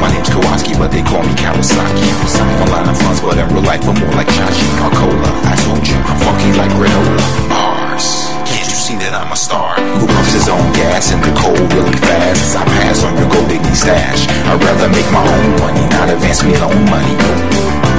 [0.00, 2.08] My name's Kowalski, but they call me Kawasaki.
[2.64, 5.30] Online I'm funds, but in real life I'm more like Chachi or Cola.
[5.44, 7.26] I told you, I'm funky like granola.
[7.52, 8.32] Bars.
[8.48, 9.76] Can't you see that I'm a star?
[10.00, 12.56] Who pumps his own gas in the cold really fast?
[12.56, 14.24] As I pass on your gold digging stash.
[14.48, 17.57] I'd rather rather make my own money, not advance me loan money.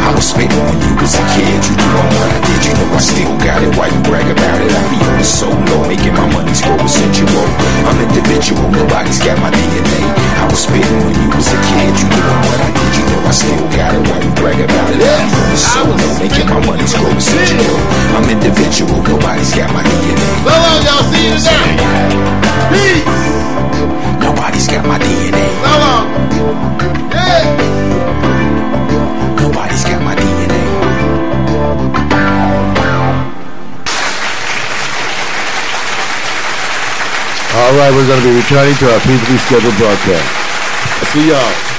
[0.09, 1.61] I was spitting when you was a kid.
[1.69, 3.69] You doing what I did, you know I still got it.
[3.77, 4.73] Why you brag about it?
[4.73, 7.45] I be on the solo, making my money grow sensual.
[7.85, 10.01] I'm individual, nobody's got my DNA.
[10.41, 11.93] I was spitting when you was a kid.
[11.93, 14.01] You doing what I did, you know I still got it.
[14.09, 14.97] Why you brag about it?
[14.97, 17.77] I be on the solo, making my money grow sensual.
[18.17, 20.25] I'm individual, nobody's got my DNA.
[20.41, 21.05] So long, y'all.
[21.05, 21.85] See you tonight.
[22.73, 23.05] Peace.
[24.25, 25.45] Nobody's got my DNA.
[25.61, 26.09] So long.
[27.13, 27.78] Yeah.
[37.69, 40.25] All right, we're going to be returning to our previously scheduled broadcast.
[41.13, 41.78] See y'all.